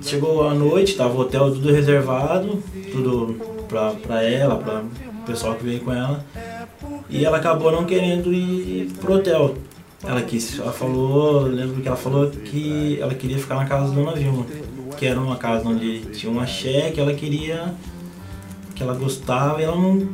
chegou 0.00 0.48
à 0.48 0.54
noite, 0.54 0.96
tava 0.96 1.14
o 1.14 1.20
hotel 1.20 1.52
tudo 1.52 1.70
reservado, 1.70 2.62
tudo 2.90 3.36
pra, 3.68 3.90
pra 3.90 4.22
ela, 4.22 4.56
pra 4.56 4.82
o 4.82 5.26
pessoal 5.26 5.54
que 5.54 5.64
veio 5.64 5.80
com 5.80 5.92
ela. 5.92 6.24
E 7.10 7.24
ela 7.24 7.38
acabou 7.38 7.72
não 7.72 7.84
querendo 7.84 8.32
ir 8.32 8.90
pro 9.00 9.14
hotel. 9.14 9.56
Ela 10.02 10.22
quis, 10.22 10.58
ela 10.58 10.72
falou, 10.72 11.42
lembro 11.42 11.82
que 11.82 11.88
ela 11.88 11.96
falou 11.96 12.30
que 12.30 12.98
ela 13.00 13.14
queria 13.14 13.38
ficar 13.38 13.56
na 13.56 13.66
casa 13.66 13.88
da 13.88 13.94
Dona 13.94 14.12
Vilma, 14.12 14.46
que 14.96 15.04
era 15.04 15.20
uma 15.20 15.36
casa 15.36 15.68
onde 15.68 16.00
tinha 16.12 16.32
uma 16.32 16.44
axé, 16.44 16.90
que 16.90 16.98
ela 16.98 17.12
queria, 17.12 17.74
que 18.74 18.82
ela 18.82 18.94
gostava 18.94 19.60
e 19.60 19.64
ela 19.64 19.76
não, 19.76 20.08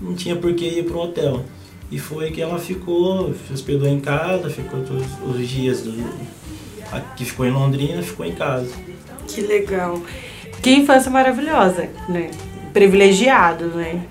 não 0.00 0.14
tinha 0.14 0.36
por 0.36 0.54
que 0.54 0.64
ir 0.64 0.84
pro 0.84 1.00
hotel. 1.00 1.44
E 1.90 1.98
foi 1.98 2.30
que 2.30 2.40
ela 2.40 2.58
ficou, 2.58 3.34
se 3.46 3.52
hospedou 3.52 3.86
em 3.86 4.00
casa, 4.00 4.48
ficou 4.48 4.80
todos 4.82 5.06
os 5.22 5.48
dias 5.48 5.82
do, 5.82 5.92
que 7.16 7.24
ficou 7.24 7.46
em 7.46 7.50
Londrina, 7.50 8.02
ficou 8.02 8.24
em 8.24 8.32
casa. 8.32 8.72
Que 9.26 9.40
legal. 9.40 10.00
Que 10.62 10.70
infância 10.70 11.10
maravilhosa, 11.10 11.88
né? 12.08 12.30
Privilegiado, 12.72 13.66
né? 13.66 14.02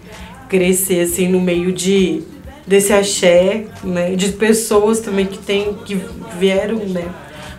Crescer 0.55 1.01
assim 1.01 1.27
no 1.27 1.41
meio 1.41 1.73
de 1.73 2.23
desse 2.65 2.93
axé, 2.93 3.65
né? 3.83 4.15
De 4.15 4.31
pessoas 4.31 5.01
também 5.01 5.25
que 5.25 5.37
tem 5.37 5.73
que 5.85 5.99
vieram, 6.39 6.77
né? 6.77 7.09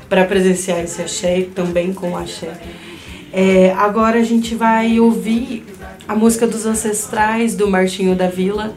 Para 0.08 0.24
presenciar 0.24 0.80
esse 0.80 1.02
axé 1.02 1.46
também 1.54 1.92
com 1.92 2.16
axé. 2.16 2.58
É, 3.30 3.72
agora 3.72 4.18
a 4.18 4.22
gente 4.22 4.54
vai 4.54 4.98
ouvir 4.98 5.66
a 6.08 6.14
música 6.14 6.46
dos 6.46 6.64
ancestrais 6.64 7.54
do 7.54 7.68
Martinho 7.68 8.14
da 8.14 8.28
Vila. 8.28 8.74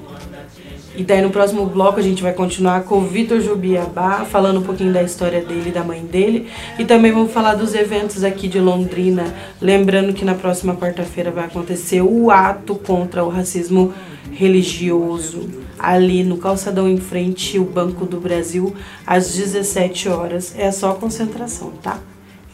E 0.97 1.03
daí 1.03 1.21
no 1.21 1.29
próximo 1.29 1.65
bloco 1.65 1.97
a 1.97 2.03
gente 2.03 2.21
vai 2.21 2.33
continuar 2.33 2.83
com 2.83 2.97
o 2.97 3.07
Vitor 3.07 3.39
Jubiabá, 3.39 4.25
falando 4.25 4.59
um 4.59 4.63
pouquinho 4.63 4.91
da 4.91 5.01
história 5.01 5.41
dele 5.41 5.71
da 5.71 5.81
mãe 5.81 6.01
dele. 6.03 6.49
E 6.77 6.83
também 6.83 7.09
vamos 7.09 7.31
falar 7.31 7.55
dos 7.55 7.73
eventos 7.73 8.25
aqui 8.25 8.49
de 8.49 8.59
Londrina. 8.59 9.33
Lembrando 9.61 10.11
que 10.11 10.25
na 10.25 10.33
próxima 10.33 10.75
quarta-feira 10.75 11.31
vai 11.31 11.45
acontecer 11.45 12.01
o 12.01 12.29
ato 12.29 12.75
contra 12.75 13.23
o 13.23 13.29
racismo 13.29 13.93
religioso. 14.31 15.49
Ali 15.77 16.23
no 16.23 16.37
calçadão 16.37 16.87
em 16.89 16.97
frente 16.97 17.57
ao 17.57 17.63
Banco 17.63 18.05
do 18.05 18.19
Brasil, 18.19 18.75
às 19.05 19.33
17 19.33 20.09
horas. 20.09 20.53
É 20.57 20.71
só 20.71 20.93
concentração, 20.93 21.71
tá? 21.81 21.99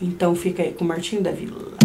Então 0.01 0.35
fica 0.35 0.61
aí 0.61 0.71
com 0.71 0.85
o 0.85 0.87
Martinho 0.87 1.21
da 1.21 1.31
Vila. 1.31 1.75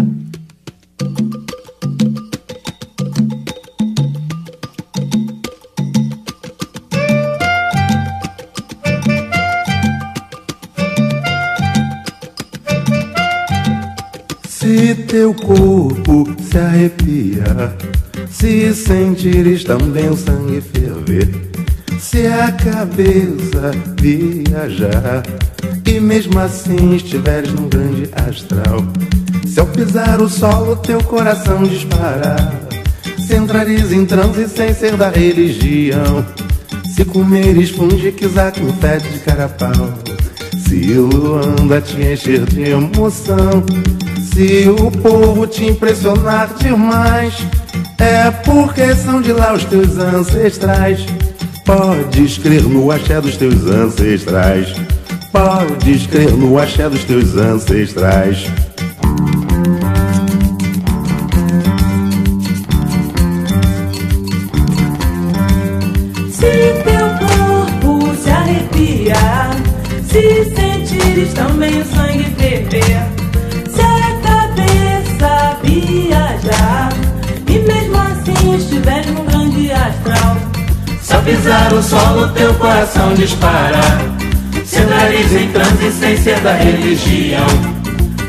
Se 14.60 14.94
teu 15.08 15.34
corpo 15.34 16.26
se 16.38 16.58
arrepia, 16.58 17.44
se 18.40 18.72
sentires 18.72 19.64
também 19.64 20.08
o 20.08 20.16
sangue 20.16 20.62
ferver, 20.62 21.28
se 21.98 22.26
a 22.26 22.50
cabeça 22.50 23.70
viajar, 24.00 25.22
e 25.86 26.00
mesmo 26.00 26.38
assim 26.40 26.96
estiveres 26.96 27.52
num 27.52 27.68
grande 27.68 28.08
astral, 28.14 28.82
se 29.46 29.60
ao 29.60 29.66
pisar 29.66 30.22
o 30.22 30.28
solo 30.28 30.74
teu 30.76 31.02
coração 31.04 31.64
disparar, 31.64 32.58
se 33.18 33.36
entrares 33.36 33.92
em 33.92 34.06
transe 34.06 34.48
sem 34.48 34.72
ser 34.72 34.96
da 34.96 35.10
religião, 35.10 36.24
se 36.94 37.04
comeres 37.04 37.68
funde 37.68 38.10
que 38.10 38.26
com 38.26 38.72
fede 38.80 39.06
de 39.10 39.18
carapau. 39.18 39.98
Se 40.66 40.94
Luanda 40.94 41.80
te 41.80 42.00
encher 42.00 42.46
de 42.46 42.62
emoção, 42.62 43.64
se 44.32 44.68
o 44.68 44.90
povo 44.90 45.46
te 45.46 45.64
impressionar 45.64 46.54
demais, 46.54 47.34
é 47.98 48.30
porque 48.30 48.94
são 48.94 49.20
de 49.20 49.32
lá 49.32 49.52
os 49.52 49.64
teus 49.64 49.98
ancestrais. 49.98 51.04
Podes 51.64 52.38
crer 52.38 52.62
no 52.62 52.90
axé 52.90 53.20
dos 53.20 53.36
teus 53.36 53.66
ancestrais. 53.66 54.74
Podes 55.32 56.06
crer 56.06 56.32
no 56.32 56.58
axé 56.58 56.88
dos 56.88 57.04
teus 57.04 57.36
ancestrais. 57.36 58.46
Se 66.32 66.82
teu 66.84 67.28
corpo 67.28 68.16
se 68.16 68.30
arrepiar, 68.30 69.56
se 70.08 70.44
sentires 70.54 71.32
também 71.34 71.80
o 71.80 71.84
sangue 71.84 72.39
pisar 81.30 81.72
o 81.72 81.80
solo 81.80 82.28
teu 82.28 82.52
coração 82.54 83.14
disparar, 83.14 84.00
se 84.64 84.80
entrares 84.80 85.32
em 85.32 85.48
transe 85.48 85.92
sem 85.92 86.16
ser 86.16 86.40
da 86.40 86.54
religião, 86.54 87.46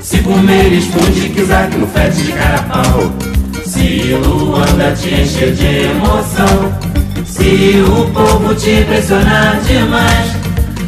se 0.01 0.19
comeres 0.19 0.85
que 0.85 1.77
no 1.77 1.87
fede 1.87 2.23
de 2.23 2.31
carapau, 2.33 3.11
se 3.65 4.13
Luanda 4.23 4.91
te 4.91 5.15
encher 5.15 5.53
de 5.53 5.65
emoção, 5.65 6.71
se 7.25 7.83
o 7.87 8.07
povo 8.11 8.53
te 8.53 8.69
impressionar 8.69 9.59
demais, 9.61 10.31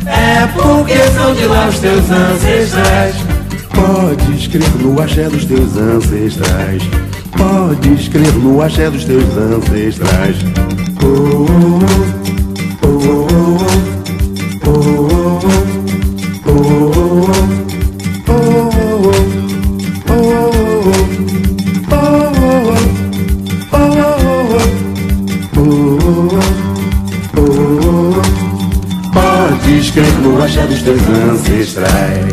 é 0.06 0.48
porque 0.54 0.98
são 1.16 1.34
de 1.34 1.46
lá 1.46 1.68
os 1.68 1.80
teus 1.80 2.12
ancestrais. 2.12 3.16
Podes 3.74 4.48
crer 4.48 4.70
no 4.82 5.02
axé 5.02 5.28
dos 5.30 5.46
teus 5.46 5.76
ancestrais. 5.78 6.84
Podes 7.44 8.08
crer 8.08 8.34
no 8.36 8.62
axé 8.62 8.90
dos 8.90 9.04
teus 9.04 9.26
ancestrais. 9.38 10.38
Oh, 11.04 11.46
oh, 12.82 12.88
oh, 12.88 13.28
oh, 14.66 14.80
oh, 16.48 16.54
oh, 16.54 17.24
Podes 29.12 29.92
crer 29.92 30.14
no 30.22 30.42
axé 30.42 30.66
dos 30.66 30.82
teus 30.82 31.02
ancestrais. 31.30 32.33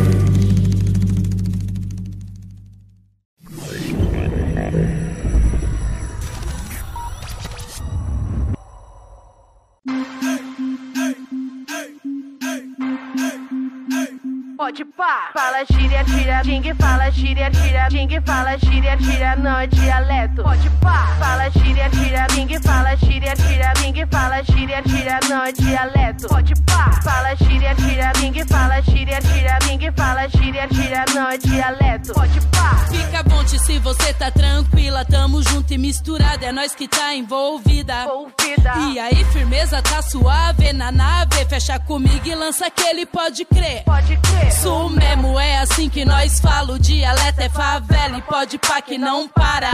Tira, 16.40 16.42
ding, 16.42 16.74
fala 16.74 17.10
gíria, 17.10 17.50
tira, 17.50 17.88
ding, 17.88 18.20
fala 18.24 18.56
gíria, 18.58 18.96
tira, 18.96 19.36
não 19.36 19.58
é 19.58 19.66
dialeto. 19.66 20.42
Pode 20.42 20.70
pá, 20.80 21.16
fala 21.18 21.50
gíria, 21.50 21.88
tira, 21.90 22.26
ding, 22.28 22.60
fala 22.62 22.96
gíria, 22.96 23.34
tira, 23.34 23.72
ding, 23.74 24.06
fala 24.10 24.42
gíria, 24.42 24.82
tira, 24.82 25.20
não 25.28 25.44
é 25.44 25.52
dialeto. 25.52 26.28
Pode 26.28 26.54
pá, 26.62 26.90
fala 27.02 27.34
gíria, 27.34 27.49
tira, 27.74 28.12
ding, 28.12 28.44
fala 28.48 28.80
gíria, 28.82 29.18
tira, 29.20 29.58
ding, 29.66 29.92
fala 29.96 30.28
gíria, 30.28 30.68
tira, 30.68 31.04
não 31.14 31.28
é 31.28 31.38
dialeto. 31.38 32.12
Pode 32.12 32.40
pá. 32.48 32.76
Fica 32.90 33.22
bom 33.22 33.40
se 33.70 33.78
você 33.78 34.12
tá 34.14 34.30
tranquila, 34.30 35.04
tamo 35.04 35.42
junto 35.42 35.72
e 35.72 35.78
misturada, 35.78 36.46
é 36.46 36.50
nós 36.50 36.74
que 36.74 36.88
tá 36.88 37.14
envolvida. 37.14 38.04
Envolvida. 38.04 38.74
E 38.92 38.98
aí, 38.98 39.24
firmeza, 39.26 39.82
tá 39.82 40.02
suave 40.02 40.72
na 40.72 40.90
nave, 40.90 41.44
fecha 41.48 41.78
comigo 41.78 42.26
e 42.26 42.34
lança 42.34 42.66
aquele 42.66 43.06
pode 43.06 43.44
crer. 43.44 43.84
Pode 43.84 44.16
crer. 44.16 44.52
Sou 44.52 44.88
mesmo, 44.88 45.38
é 45.38 45.58
assim 45.58 45.88
que 45.88 46.04
nós 46.04 46.40
fala. 46.40 46.72
O 46.72 46.78
dialeto 46.78 47.42
é 47.42 47.48
favela 47.48 48.18
e 48.18 48.22
pode 48.22 48.58
pá 48.58 48.80
que 48.80 48.96
não 48.96 49.28
para. 49.28 49.70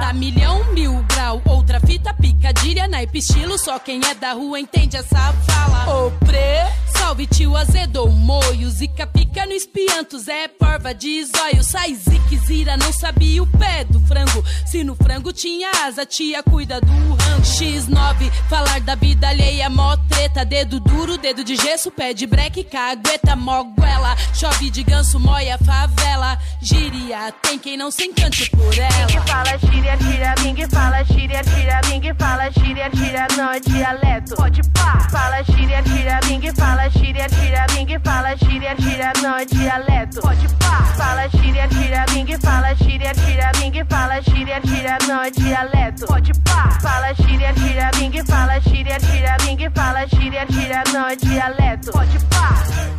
Tá 0.00 0.12
milhão, 0.12 0.64
mil 0.72 1.02
grau, 1.04 1.40
outra 1.46 1.78
fita, 1.80 2.12
picadilha, 2.14 2.88
naipe 2.88 3.18
estilo. 3.18 3.56
Só 3.58 3.78
quem 3.78 4.00
é 4.04 4.14
da 4.14 4.32
rua 4.32 4.58
entende 4.58 4.96
essa 4.96 5.32
fala. 5.32 6.04
Ô 6.06 6.10
pre, 6.10 6.66
salve 6.98 7.13
tio 7.22 7.56
azedou 7.56 8.10
moio. 8.10 8.68
Zica 8.70 9.06
pica 9.06 9.46
no 9.46 9.52
espianto, 9.52 10.18
Zé 10.18 10.48
porva 10.48 10.92
de 10.92 11.24
zóio. 11.24 11.62
Sai 11.62 11.94
zique 11.94 12.36
zira, 12.38 12.76
não 12.76 12.92
sabia 12.92 13.42
o 13.42 13.46
pé 13.46 13.84
do 13.84 14.00
frango. 14.00 14.44
Se 14.66 14.82
no 14.82 14.96
frango 14.96 15.32
tinha 15.32 15.70
asa, 15.86 16.04
tia 16.04 16.42
cuida 16.42 16.80
do 16.80 16.92
rango. 16.92 17.42
X9, 17.42 18.30
falar 18.48 18.80
da 18.80 18.94
vida 18.94 19.28
alheia, 19.28 19.70
mó 19.70 19.96
treta. 20.08 20.44
Dedo 20.44 20.80
duro, 20.80 21.16
dedo 21.16 21.44
de 21.44 21.54
gesso, 21.56 21.90
pé 21.90 22.12
de 22.12 22.26
breque, 22.26 22.64
cagueta, 22.64 23.36
moguela. 23.36 24.16
Chove 24.34 24.68
de 24.70 24.82
ganso, 24.82 25.20
moia, 25.20 25.56
favela. 25.58 26.36
Gíria, 26.60 27.32
tem 27.42 27.58
quem 27.58 27.76
não 27.76 27.90
se 27.90 28.04
encante 28.04 28.50
por 28.50 28.76
ela. 28.76 29.06
Bing 29.06 29.20
fala 29.26 29.56
gíria, 29.58 29.96
tira, 29.96 30.34
bing 30.42 30.68
fala 30.68 31.02
gíria, 31.04 31.42
tira, 31.42 31.80
bing 31.84 32.14
fala 32.18 32.50
gíria, 32.50 32.90
tira 32.90 33.26
no 33.36 33.70
dialeto. 33.70 34.34
Pode 34.34 34.60
pá. 34.70 35.06
Fala 35.10 35.42
gíria, 35.42 35.82
tira, 35.82 36.20
bing 36.26 36.54
fala 36.56 36.88
gíria, 36.88 37.03
tira, 37.12 37.66
bing 37.74 37.98
fala 38.02 38.34
gíria, 38.36 38.74
tira 38.76 39.12
no 39.22 39.44
dialeto. 39.44 40.20
Pode 40.22 40.48
pá. 40.58 40.84
Fala 40.96 41.28
gíria, 41.28 41.68
tira, 41.68 42.04
bing 42.12 42.26
fala 42.38 42.74
gíria, 42.74 43.12
tira, 43.12 43.52
bing 43.60 43.84
fala 43.88 44.20
gíria, 44.22 44.60
tira 44.60 44.98
no 45.06 45.30
dialeto. 45.30 46.06
Pode 46.06 46.32
pá. 46.44 46.78
Fala 46.80 47.12
gíria, 47.14 47.52
tira, 47.52 47.90
bing 47.98 48.24
fala 48.24 48.60
gíria, 48.60 48.98
tira, 48.98 49.36
bing 49.44 49.70
fala 49.74 50.06
gíria, 50.06 50.46
tira 50.46 50.82
no 50.92 51.16
dialeto. 51.16 51.92
Pode 51.92 52.18
pá. 52.30 52.93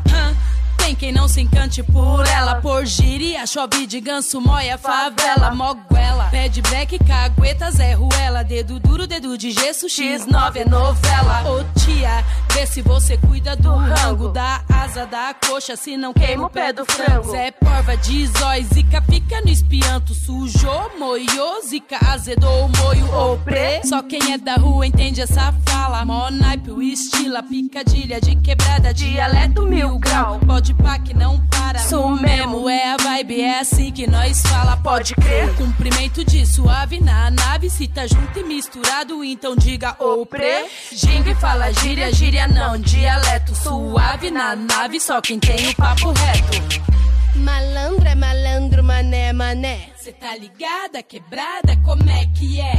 Tem 0.86 0.93
quem 0.93 1.11
não 1.11 1.27
se 1.27 1.41
encante 1.41 1.81
por 1.81 2.27
ela. 2.27 2.61
Por 2.61 2.86
gíria, 2.86 3.47
chove 3.47 3.88
de 3.88 3.99
ganso, 3.99 4.39
moia, 4.39 4.77
favela 4.77 5.49
Moguela, 5.49 6.25
pé 6.25 6.47
de 6.47 6.61
breque, 6.61 6.99
cagueta, 6.99 7.71
Zé 7.71 7.93
Ruela. 7.93 8.43
Dedo 8.43 8.79
duro, 8.79 9.07
dedo 9.07 9.36
de 9.36 9.49
gesso, 9.49 9.88
X9 9.88 10.57
é 10.57 10.69
novela. 10.69 11.41
Ô 11.49 11.63
tia, 11.79 12.23
vê 12.53 12.67
se 12.67 12.83
você 12.83 13.17
cuida 13.17 13.55
do 13.55 13.73
rango. 13.73 14.29
Da 14.29 14.61
asa, 14.71 15.07
da 15.07 15.33
coxa, 15.33 15.75
se 15.75 15.97
não 15.97 16.13
queima 16.13 16.45
o 16.45 16.49
pé 16.51 16.71
do 16.71 16.86
frango. 16.86 17.31
Zé 17.31 17.49
Porva 17.49 17.97
de 17.97 18.27
zói, 18.27 18.63
zica 18.71 19.01
fica 19.01 19.41
no 19.41 19.49
espianto. 19.49 20.13
Sujou, 20.13 20.91
moiô, 20.99 21.63
zica 21.67 21.97
azedou, 22.11 22.69
moio 22.77 23.11
ou 23.11 23.39
pre 23.39 23.81
Só 23.83 24.03
quem 24.03 24.33
é 24.33 24.38
da 24.38 24.53
rua 24.53 24.86
entende 24.86 25.19
essa 25.19 25.51
fala. 25.67 26.05
Mó 26.05 26.29
naipe, 26.29 26.69
o 26.69 26.79
estilo, 26.79 27.38
a 27.38 27.43
picadilha 27.43 28.21
de 28.21 28.36
quebrada 28.36 28.93
Dialeto 28.93 29.63
mil 29.63 29.97
grau, 29.97 30.39
pode 30.45 30.74
pá 30.76 30.99
que 30.99 31.13
não 31.13 31.39
para. 31.47 31.80
Sou 31.80 32.09
mesmo, 32.09 32.69
é 32.69 32.93
a 32.93 32.97
vibe, 32.97 33.41
é 33.41 33.59
assim 33.59 33.91
que 33.91 34.07
nós 34.07 34.41
fala. 34.41 34.78
Pode 34.78 35.15
crer, 35.15 35.55
cumprimento 35.55 36.23
de 36.23 36.45
suave 36.45 36.99
na 37.01 37.32
nave 37.32 37.69
Se 37.69 37.88
tá 37.88 38.05
junto 38.05 38.38
e 38.39 38.43
misturado, 38.43 39.23
então 39.23 39.55
diga 39.55 39.95
ô 39.99 40.26
pre 40.26 40.65
Gingue 40.91 41.34
fala 41.36 41.71
gíria, 41.71 42.11
gíria 42.13 42.47
não, 42.47 42.78
dialeto. 42.78 43.55
Suave 43.55 44.30
na 44.30 44.55
nave, 44.55 44.99
só 44.99 45.21
quem 45.21 45.39
tem 45.39 45.69
o 45.69 45.76
papo 45.76 46.11
reto. 46.11 46.95
Malandro 47.36 48.07
é 48.07 48.15
malandro, 48.15 48.84
mané, 48.84 49.34
mané. 49.34 49.89
Cê 49.97 50.11
tá 50.11 50.36
ligada, 50.38 51.03
quebrada, 51.03 51.76
como 51.84 52.09
é 52.09 52.26
que 52.28 52.61
é? 52.61 52.76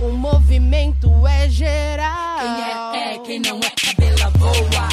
O 0.00 0.08
movimento 0.10 1.08
é 1.26 1.48
geral. 1.48 2.38
Quem 2.92 3.00
é, 3.00 3.14
é, 3.14 3.18
quem 3.20 3.40
não 3.40 3.58
é, 3.58 3.70
cabela 3.70 4.30
voa 4.30 4.88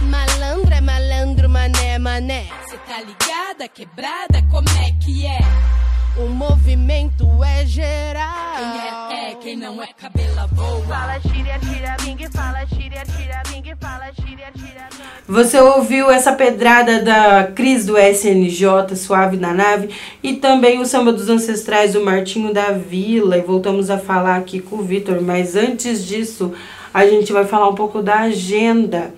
Malandro 0.00 0.74
é 0.74 0.80
malandro, 0.80 1.48
mané, 1.48 1.98
mané. 1.98 2.46
Cê 2.68 2.78
tá 2.78 3.00
ligada, 3.00 3.68
quebrada, 3.68 4.42
como 4.50 4.68
é 4.70 4.92
que 5.04 5.26
é? 5.26 5.38
O 6.16 6.26
movimento 6.26 7.26
é 7.44 7.64
geral. 7.64 8.56
Quem 9.08 9.16
é, 9.18 9.30
é, 9.30 9.34
quem 9.36 9.56
não 9.56 9.80
é, 9.80 9.88
cabela 9.96 10.48
voa 10.52 10.80
Fala 10.82 11.18
gíria, 11.20 11.58
tira, 11.60 11.96
bing 12.02 12.28
fala 12.32 12.64
gíria, 12.66 13.02
tira, 13.16 13.42
bing 13.48 13.74
fala 13.80 14.10
tira 14.12 14.50
no 15.26 15.34
Você 15.34 15.58
ouviu 15.60 16.10
essa 16.10 16.32
pedrada 16.32 17.00
da 17.00 17.44
Cris 17.54 17.86
do 17.86 17.96
SNJ, 17.96 18.96
Suave 18.96 19.36
na 19.36 19.54
Nave, 19.54 19.90
e 20.20 20.34
também 20.34 20.80
o 20.80 20.84
samba 20.84 21.12
dos 21.12 21.28
ancestrais 21.28 21.92
do 21.92 22.04
Martinho 22.04 22.52
da 22.52 22.72
Vila. 22.72 23.38
E 23.38 23.42
voltamos 23.42 23.88
a 23.88 23.96
falar 23.96 24.36
aqui 24.36 24.60
com 24.60 24.76
o 24.76 24.82
Vitor, 24.82 25.22
mas 25.22 25.54
antes 25.54 26.04
disso, 26.04 26.52
a 26.92 27.06
gente 27.06 27.32
vai 27.32 27.44
falar 27.44 27.68
um 27.68 27.74
pouco 27.74 28.02
da 28.02 28.20
agenda 28.22 29.14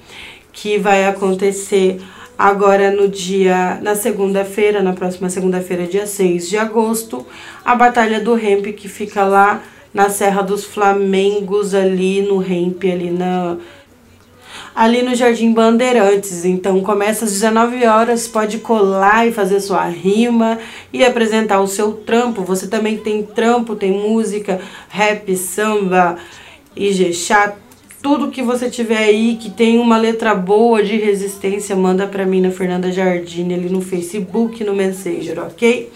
que 0.53 0.79
vai 0.79 1.07
acontecer 1.07 2.01
agora 2.39 2.91
no 2.91 3.09
dia, 3.09 3.79
na 3.83 3.95
segunda-feira, 3.95 4.83
na 4.83 4.93
próxima 4.93 5.29
segunda-feira, 5.31 5.87
dia 5.87 6.07
6 6.07 6.49
de 6.49 6.59
agosto, 6.59 7.27
a 7.65 7.75
Batalha 7.75 8.21
do 8.21 8.35
Remp, 8.35 8.67
que 8.73 8.89
fica 8.89 9.25
lá 9.25 9.63
na 9.93 10.09
Serra 10.09 10.43
dos 10.43 10.65
Flamengos, 10.65 11.75
ali 11.75 12.23
no 12.23 12.39
Remp, 12.39 12.85
ali 12.85 13.11
na 13.11 13.57
ali 14.75 15.03
no 15.03 15.15
Jardim 15.15 15.53
Bandeirantes. 15.53 16.45
Então 16.45 16.81
começa 16.81 17.25
às 17.25 17.33
19 17.33 17.85
horas, 17.87 18.27
pode 18.27 18.59
colar 18.59 19.27
e 19.27 19.33
fazer 19.33 19.61
sua 19.61 19.85
rima 19.85 20.59
e 20.93 21.05
apresentar 21.05 21.61
o 21.61 21.67
seu 21.67 21.93
trampo. 21.93 22.43
Você 22.43 22.67
também 22.67 22.97
tem 22.97 23.23
trampo, 23.23 23.77
tem 23.77 23.93
música, 23.93 24.61
rap, 24.89 25.37
samba, 25.37 26.17
ijexá, 26.75 27.55
tudo 28.03 28.33
que 28.33 28.43
você 28.43 28.69
tiver 28.69 28.99
aí 28.99 29.37
que 29.37 29.49
tem 29.49 29.79
uma 29.79 29.97
letra 29.97 30.35
boa 30.35 30.83
de 30.83 30.97
resistência, 30.97 31.77
manda 31.77 32.07
pra 32.07 32.27
mim 32.27 32.41
na 32.41 32.51
Fernanda 32.51 32.91
Jardine 32.91 33.55
ali 33.55 33.71
no 33.71 33.81
Facebook, 33.81 34.65
no 34.65 34.75
Messenger, 34.75 35.39
ok? 35.39 35.91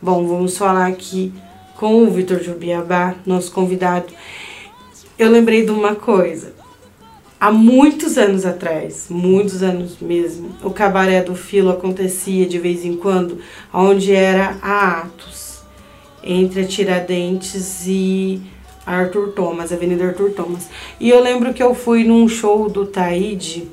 Bom, 0.00 0.26
vamos 0.26 0.58
falar 0.58 0.86
aqui 0.86 1.32
com 1.74 2.04
o 2.04 2.10
Vitor 2.10 2.42
Jubiabá, 2.42 3.14
nosso 3.24 3.50
convidado. 3.50 4.06
Eu 5.18 5.30
lembrei 5.30 5.64
de 5.64 5.70
uma 5.70 5.94
coisa. 5.94 6.54
Há 7.40 7.50
muitos 7.50 8.18
anos 8.18 8.44
atrás, 8.44 9.06
muitos 9.08 9.62
anos 9.62 9.96
mesmo, 9.98 10.50
o 10.62 10.70
cabaré 10.70 11.22
do 11.22 11.34
Filo 11.34 11.70
acontecia 11.70 12.46
de 12.46 12.58
vez 12.58 12.84
em 12.84 12.96
quando, 12.96 13.38
onde 13.72 14.14
era 14.14 14.58
a 14.60 15.00
Atos, 15.00 15.60
entre 16.22 16.62
a 16.62 16.66
Tiradentes 16.66 17.86
e 17.86 18.42
Arthur 18.86 19.32
Thomas, 19.32 19.72
Avenida 19.72 20.06
Arthur 20.06 20.30
Thomas. 20.30 20.68
E 21.00 21.10
eu 21.10 21.20
lembro 21.20 21.52
que 21.52 21.62
eu 21.62 21.74
fui 21.74 22.04
num 22.04 22.28
show 22.28 22.68
do 22.70 22.86
Taíde 22.86 23.68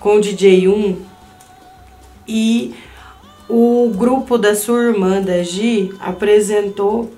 com 0.00 0.16
o 0.16 0.20
DJ 0.20 0.66
1 0.68 0.96
e 2.26 2.74
o 3.48 3.90
grupo 3.96 4.36
da 4.36 4.54
sua 4.54 4.84
irmã, 4.84 5.20
da 5.20 5.42
Gi, 5.42 5.92
apresentou 6.00 7.10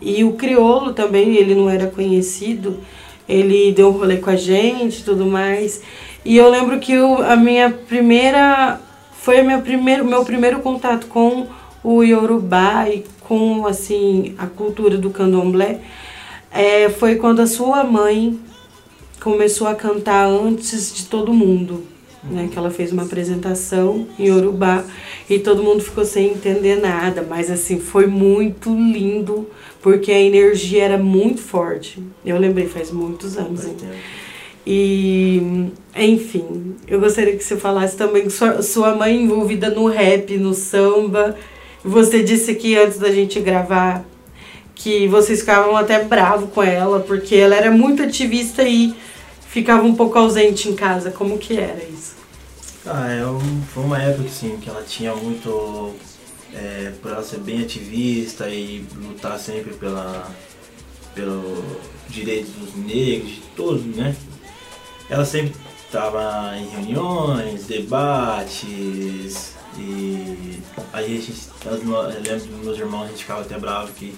e 0.00 0.22
o 0.24 0.32
Criolo 0.32 0.92
também, 0.92 1.36
ele 1.36 1.54
não 1.54 1.68
era 1.68 1.86
conhecido, 1.88 2.78
ele 3.28 3.72
deu 3.72 3.88
um 3.88 3.92
rolê 3.92 4.18
com 4.18 4.30
a 4.30 4.36
gente 4.36 5.04
tudo 5.04 5.26
mais. 5.26 5.82
E 6.24 6.36
eu 6.36 6.48
lembro 6.48 6.78
que 6.78 6.92
eu, 6.92 7.22
a 7.22 7.36
minha 7.36 7.70
primeira. 7.70 8.80
Foi 9.20 9.42
minha 9.42 9.60
primeiro, 9.60 10.04
meu 10.04 10.24
primeiro 10.24 10.60
contato 10.60 11.06
com 11.08 11.48
o 11.82 12.02
Yorubá 12.02 12.88
e 12.88 13.04
com 13.20 13.66
assim 13.66 14.34
a 14.38 14.46
cultura 14.46 14.96
do 14.96 15.10
candomblé. 15.10 15.80
É, 16.52 16.88
foi 16.88 17.16
quando 17.16 17.40
a 17.40 17.46
sua 17.46 17.84
mãe 17.84 18.38
começou 19.20 19.66
a 19.66 19.74
cantar 19.74 20.26
antes 20.26 20.94
de 20.94 21.06
todo 21.06 21.32
mundo. 21.32 21.84
Né, 22.24 22.48
que 22.50 22.58
ela 22.58 22.68
fez 22.68 22.90
uma 22.92 23.04
apresentação 23.04 24.04
em 24.18 24.28
Urubá 24.32 24.84
e 25.30 25.38
todo 25.38 25.62
mundo 25.62 25.80
ficou 25.84 26.04
sem 26.04 26.32
entender 26.32 26.74
nada, 26.74 27.24
mas 27.26 27.48
assim 27.48 27.78
foi 27.78 28.08
muito 28.08 28.70
lindo 28.70 29.48
porque 29.80 30.10
a 30.10 30.20
energia 30.20 30.82
era 30.82 30.98
muito 30.98 31.40
forte. 31.40 32.02
Eu 32.26 32.36
lembrei 32.36 32.66
faz 32.66 32.90
muitos 32.90 33.38
anos. 33.38 33.64
hein? 33.64 33.76
E 34.66 35.70
enfim, 35.96 36.74
eu 36.88 36.98
gostaria 37.00 37.36
que 37.36 37.44
você 37.44 37.56
falasse 37.56 37.96
também 37.96 38.28
sua, 38.28 38.62
sua 38.62 38.96
mãe 38.96 39.22
envolvida 39.22 39.70
no 39.70 39.86
rap, 39.86 40.36
no 40.36 40.52
samba. 40.54 41.36
Você 41.84 42.22
disse 42.22 42.54
que 42.56 42.76
antes 42.76 42.98
da 42.98 43.12
gente 43.12 43.38
gravar 43.38 44.04
que 44.78 45.08
vocês 45.08 45.40
ficavam 45.40 45.76
até 45.76 46.02
bravo 46.04 46.46
com 46.48 46.62
ela 46.62 47.00
porque 47.00 47.34
ela 47.34 47.54
era 47.54 47.70
muito 47.70 48.02
ativista 48.02 48.62
e 48.62 48.94
ficava 49.48 49.82
um 49.82 49.94
pouco 49.94 50.16
ausente 50.16 50.68
em 50.68 50.74
casa. 50.74 51.10
Como 51.10 51.36
que 51.36 51.58
era 51.58 51.82
isso? 51.82 52.16
Ah, 52.86 53.08
foi 53.74 53.84
uma 53.84 54.00
época 54.00 54.28
assim, 54.28 54.56
que 54.56 54.70
ela 54.70 54.82
tinha 54.82 55.14
muito. 55.14 55.94
É, 56.54 56.92
por 57.02 57.10
ela 57.10 57.22
ser 57.22 57.40
bem 57.40 57.60
ativista 57.62 58.48
e 58.48 58.86
lutar 58.96 59.38
sempre 59.38 59.74
pela, 59.74 60.30
pelo 61.14 61.62
direito 62.08 62.50
dos 62.52 62.74
negros, 62.74 63.32
de 63.32 63.42
todos, 63.54 63.84
né? 63.84 64.16
Ela 65.10 65.26
sempre 65.26 65.54
estava 65.84 66.56
em 66.56 66.68
reuniões, 66.68 67.66
debates 67.66 69.54
e 69.76 70.58
aí 70.92 71.04
a 71.04 71.20
gente, 71.20 71.34
eu 71.66 71.72
lembro 71.72 72.46
dos 72.46 72.64
meus 72.64 72.78
irmãos, 72.78 73.04
a 73.04 73.08
gente 73.08 73.22
ficava 73.22 73.42
até 73.42 73.58
bravo 73.58 73.92
que 73.92 74.14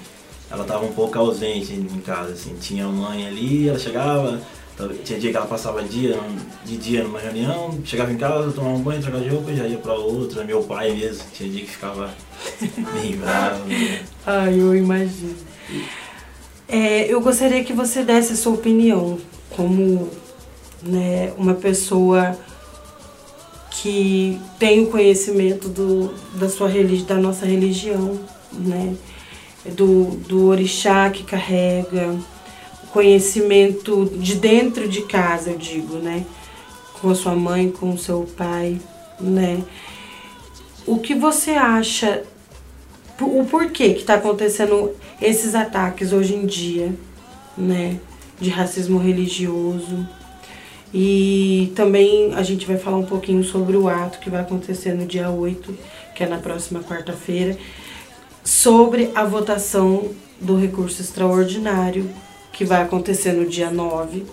ela 0.51 0.63
estava 0.63 0.85
um 0.85 0.93
pouco 0.93 1.17
ausente 1.19 1.73
em 1.73 2.01
casa, 2.01 2.33
assim, 2.33 2.57
tinha 2.61 2.85
a 2.85 2.89
mãe 2.89 3.27
ali, 3.27 3.69
ela 3.69 3.79
chegava, 3.79 4.41
Tinha 5.05 5.19
dia 5.19 5.31
que 5.31 5.37
ela 5.37 5.47
passava 5.47 5.83
dia, 5.83 6.19
de 6.65 6.77
dia 6.77 7.05
numa 7.05 7.21
reunião, 7.21 7.79
chegava 7.85 8.13
em 8.13 8.17
casa, 8.17 8.51
tomava 8.51 8.75
um 8.75 8.83
banho, 8.83 9.01
trocava 9.01 9.23
de 9.23 9.31
roupa 9.31 9.51
e 9.51 9.57
já 9.57 9.67
ia 9.67 9.79
pra 9.79 9.95
outra. 9.95 10.43
Meu 10.43 10.63
pai 10.63 10.93
mesmo, 10.93 11.23
tinha 11.33 11.49
dia 11.49 11.61
que 11.61 11.71
ficava 11.71 12.11
bem 12.95 13.17
bravo. 13.17 13.65
Ai, 14.27 14.59
eu 14.59 14.75
imagino. 14.75 15.37
É, 16.67 17.13
eu 17.13 17.21
gostaria 17.21 17.63
que 17.63 17.73
você 17.73 18.03
desse 18.03 18.33
a 18.33 18.37
sua 18.37 18.55
opinião 18.55 19.19
como 19.51 20.09
né, 20.83 21.33
uma 21.37 21.55
pessoa 21.55 22.39
que 23.71 24.41
tem 24.59 24.83
o 24.83 24.87
conhecimento 24.89 25.69
do, 25.69 26.15
da, 26.35 26.49
sua 26.49 26.69
religi 26.69 27.05
da 27.05 27.17
nossa 27.17 27.47
religião, 27.47 28.19
né? 28.53 28.95
Do, 29.65 30.17
do 30.27 30.47
orixá 30.47 31.11
que 31.11 31.23
carrega, 31.23 32.17
conhecimento 32.93 34.11
de 34.17 34.35
dentro 34.37 34.89
de 34.89 35.03
casa, 35.03 35.51
eu 35.51 35.59
digo, 35.59 35.97
né? 35.97 36.25
Com 37.01 37.11
a 37.11 37.15
sua 37.15 37.35
mãe, 37.35 37.71
com 37.71 37.91
o 37.91 37.99
seu 37.99 38.29
pai, 38.37 38.81
né? 39.21 39.63
O 40.87 40.99
que 40.99 41.15
você 41.15 41.53
acha, 41.53 42.25
o 43.21 43.45
porquê 43.45 43.95
que 43.95 44.01
está 44.01 44.15
acontecendo 44.15 44.93
esses 45.21 45.55
ataques 45.55 46.13
hoje 46.13 46.35
em 46.35 46.47
dia, 46.47 46.95
né? 47.57 47.99
De 48.41 48.51
racismo 48.51 48.99
religioso. 48.99 50.07
E 50.93 51.73
também 51.77 52.35
a 52.35 52.43
gente 52.43 52.67
vai 52.67 52.77
falar 52.77 52.97
um 52.97 53.07
pouquinho 53.07 53.45
sobre 53.45 53.77
o 53.77 53.89
ato 53.89 54.19
que 54.19 54.29
vai 54.29 54.41
acontecer 54.41 54.93
no 54.93 55.07
dia 55.07 55.31
8, 55.31 55.79
que 56.15 56.25
é 56.25 56.27
na 56.27 56.39
próxima 56.39 56.81
quarta-feira, 56.81 57.57
sobre 58.61 59.13
a 59.15 59.25
votação 59.25 60.11
do 60.41 60.57
recurso 60.57 61.01
extraordinário, 61.01 62.11
que 62.53 62.65
vai 62.65 62.83
acontecer 62.83 63.33
no 63.33 63.47
dia 63.49 63.71
9, 63.71 64.27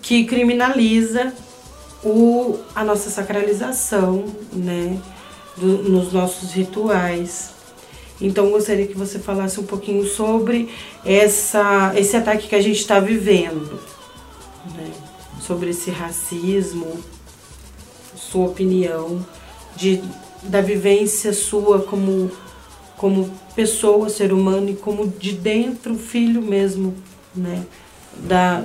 que 0.00 0.24
criminaliza 0.24 1.34
o, 2.02 2.58
a 2.74 2.82
nossa 2.82 3.10
sacralização, 3.10 4.24
né, 4.50 4.98
do- 5.58 5.82
nos 5.82 6.10
nossos 6.10 6.52
rituais. 6.52 7.50
Então 8.18 8.48
gostaria 8.50 8.86
que 8.86 8.96
você 8.96 9.18
falasse 9.18 9.60
um 9.60 9.66
pouquinho 9.66 10.06
sobre 10.06 10.70
essa, 11.04 11.92
esse 11.96 12.16
ataque 12.16 12.48
que 12.48 12.54
a 12.54 12.62
gente 12.62 12.78
está 12.78 12.98
vivendo, 12.98 13.78
né, 14.74 14.90
sobre 15.42 15.68
esse 15.68 15.90
racismo, 15.90 16.98
sua 18.16 18.46
opinião, 18.46 19.24
de, 19.76 20.02
da 20.44 20.62
vivência 20.62 21.34
sua 21.34 21.80
como, 21.82 22.30
como 22.98 23.30
pessoa, 23.54 24.10
ser 24.10 24.32
humano 24.32 24.68
e 24.70 24.76
como 24.76 25.08
de 25.08 25.32
dentro, 25.32 25.96
filho 25.96 26.42
mesmo, 26.42 26.94
né, 27.34 27.64
da 28.14 28.62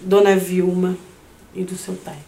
Dona 0.00 0.36
Vilma 0.36 0.96
e 1.54 1.62
do 1.64 1.76
seu 1.76 1.94
pai. 1.94 2.18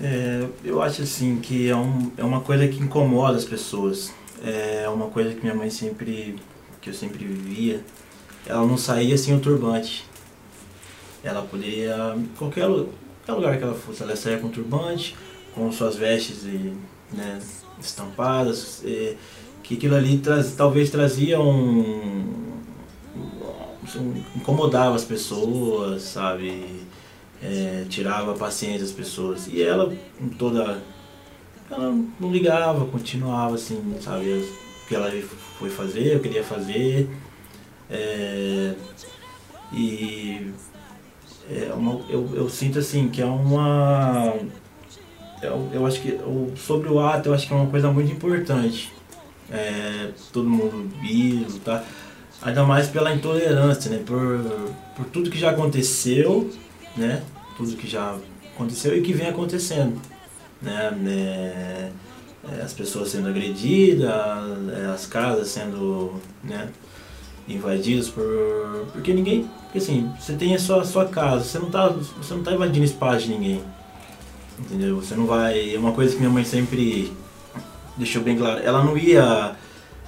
É, 0.00 0.46
eu 0.64 0.82
acho 0.82 1.02
assim 1.02 1.38
que 1.40 1.68
é, 1.68 1.76
um, 1.76 2.10
é 2.16 2.24
uma 2.24 2.40
coisa 2.40 2.66
que 2.66 2.82
incomoda 2.82 3.36
as 3.36 3.44
pessoas. 3.44 4.12
É 4.44 4.88
uma 4.88 5.06
coisa 5.06 5.34
que 5.34 5.40
minha 5.40 5.54
mãe 5.54 5.70
sempre, 5.70 6.36
que 6.80 6.90
eu 6.90 6.94
sempre 6.94 7.24
vivia, 7.24 7.82
ela 8.44 8.66
não 8.66 8.76
saía 8.76 9.16
sem 9.16 9.34
o 9.34 9.40
turbante. 9.40 10.04
Ela 11.24 11.42
poderia, 11.42 12.16
qualquer, 12.38 12.66
qualquer 12.66 13.32
lugar 13.32 13.58
que 13.58 13.64
ela 13.64 13.74
fosse, 13.74 14.02
ela 14.02 14.14
saía 14.14 14.38
com 14.38 14.48
turbante, 14.48 15.16
com 15.54 15.72
suas 15.72 15.96
vestes 15.96 16.44
e, 16.44 16.72
né, 17.12 17.40
estampadas, 17.80 18.82
é, 18.84 19.16
que 19.66 19.74
aquilo 19.74 19.96
ali 19.96 20.18
traz, 20.18 20.54
talvez 20.54 20.90
trazia 20.90 21.40
um, 21.40 22.32
um- 23.96 24.22
incomodava 24.36 24.94
as 24.94 25.04
pessoas, 25.04 26.02
sabe? 26.02 26.84
É, 27.42 27.84
tirava 27.88 28.32
a 28.32 28.36
paciência 28.36 28.80
das 28.80 28.92
pessoas. 28.92 29.46
E 29.48 29.62
ela, 29.62 29.92
toda. 30.38 30.82
Ela 31.70 31.92
não 32.20 32.30
ligava, 32.32 32.86
continuava 32.86 33.56
assim, 33.56 33.96
sabe? 34.00 34.30
O 34.84 34.88
que 34.88 34.94
ela 34.94 35.10
foi 35.58 35.68
fazer, 35.68 36.14
eu 36.14 36.20
queria 36.20 36.44
fazer. 36.44 37.10
É, 37.90 38.74
e. 39.72 40.52
É 41.48 41.72
uma, 41.72 42.00
eu, 42.08 42.28
eu 42.34 42.48
sinto 42.48 42.78
assim 42.78 43.08
que 43.08 43.22
é 43.22 43.26
uma. 43.26 44.34
Eu, 45.42 45.68
eu 45.72 45.86
acho 45.86 46.00
que 46.00 46.12
o, 46.12 46.52
sobre 46.56 46.88
o 46.88 46.98
ato 46.98 47.28
eu 47.28 47.34
acho 47.34 47.46
que 47.46 47.52
é 47.52 47.56
uma 47.56 47.70
coisa 47.70 47.90
muito 47.92 48.10
importante. 48.12 48.92
É, 49.50 50.10
todo 50.32 50.48
mundo 50.48 50.90
vir, 51.00 51.46
tá? 51.64 51.84
Ainda 52.42 52.64
mais 52.64 52.88
pela 52.88 53.12
intolerância, 53.12 53.90
né? 53.90 54.02
Por, 54.04 54.72
por 54.96 55.06
tudo 55.06 55.30
que 55.30 55.38
já 55.38 55.50
aconteceu, 55.50 56.50
né? 56.96 57.22
Tudo 57.56 57.76
que 57.76 57.88
já 57.88 58.16
aconteceu 58.54 58.96
e 58.96 59.02
que 59.02 59.12
vem 59.12 59.28
acontecendo, 59.28 60.00
né? 60.60 60.92
É, 61.06 61.90
é, 62.52 62.62
as 62.62 62.72
pessoas 62.72 63.10
sendo 63.10 63.28
agredidas, 63.28 64.10
é, 64.76 64.86
as 64.86 65.06
casas 65.06 65.48
sendo, 65.48 66.14
né? 66.42 66.68
Invadidas 67.48 68.08
por... 68.08 68.86
Porque 68.92 69.14
ninguém... 69.14 69.48
Porque 69.64 69.78
assim, 69.78 70.10
você 70.18 70.32
tem 70.34 70.54
a 70.54 70.58
sua, 70.58 70.82
a 70.82 70.84
sua 70.84 71.06
casa, 71.06 71.44
você 71.44 71.58
não, 71.58 71.70
tá, 71.70 71.88
você 71.88 72.34
não 72.34 72.42
tá 72.42 72.52
invadindo 72.52 72.84
espaço 72.84 73.26
de 73.26 73.32
ninguém, 73.32 73.62
entendeu? 74.58 74.96
Você 74.96 75.14
não 75.14 75.26
vai... 75.26 75.74
É 75.74 75.78
uma 75.78 75.92
coisa 75.92 76.12
que 76.12 76.18
minha 76.18 76.30
mãe 76.30 76.44
sempre 76.44 77.12
deixou 77.96 78.22
bem 78.22 78.36
claro. 78.36 78.60
Ela 78.62 78.84
não 78.84 78.96
ia... 78.96 79.54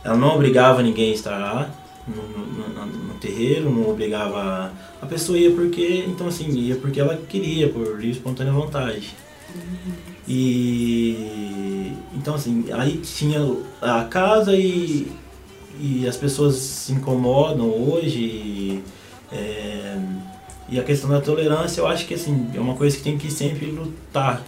Ela 0.05 0.17
não 0.17 0.35
obrigava 0.37 0.83
ninguém 0.83 1.11
a 1.11 1.15
estar 1.15 1.39
lá, 1.39 1.71
no, 2.07 2.15
no- 2.23 2.87
no- 2.87 3.15
terreiro, 3.19 3.69
não 3.69 3.91
obrigava. 3.91 4.71
A 5.03 5.07
pessoa 5.07 5.37
ia 5.37 5.51
porque, 5.51 6.05
então 6.07 6.29
assim, 6.29 6.49
ia 6.51 6.77
porque 6.77 7.01
ela 7.01 7.17
queria, 7.29 7.69
por 7.69 7.85
livre 7.85 8.07
e 8.07 8.11
espontânea 8.13 8.53
vontade. 8.53 9.13
E 10.27 11.93
então 12.15 12.35
assim, 12.35 12.67
aí 12.73 12.99
tinha 12.99 13.41
a 13.81 14.05
casa 14.05 14.55
e, 14.55 15.11
e 15.81 16.07
as 16.07 16.17
pessoas 16.17 16.55
se 16.57 16.93
incomodam 16.93 17.67
hoje. 17.69 18.21
E, 18.21 18.83
é, 19.33 19.97
e 20.69 20.79
a 20.79 20.85
questão 20.85 21.09
da 21.11 21.21
tolerância 21.21 21.81
eu 21.81 21.87
acho 21.87 22.07
que 22.07 22.15
assim, 22.15 22.49
é 22.55 22.61
uma 22.61 22.75
coisa 22.77 22.97
que 22.97 23.03
tem 23.03 23.19
que 23.19 23.31
sempre 23.31 23.67
lutar. 23.67 24.43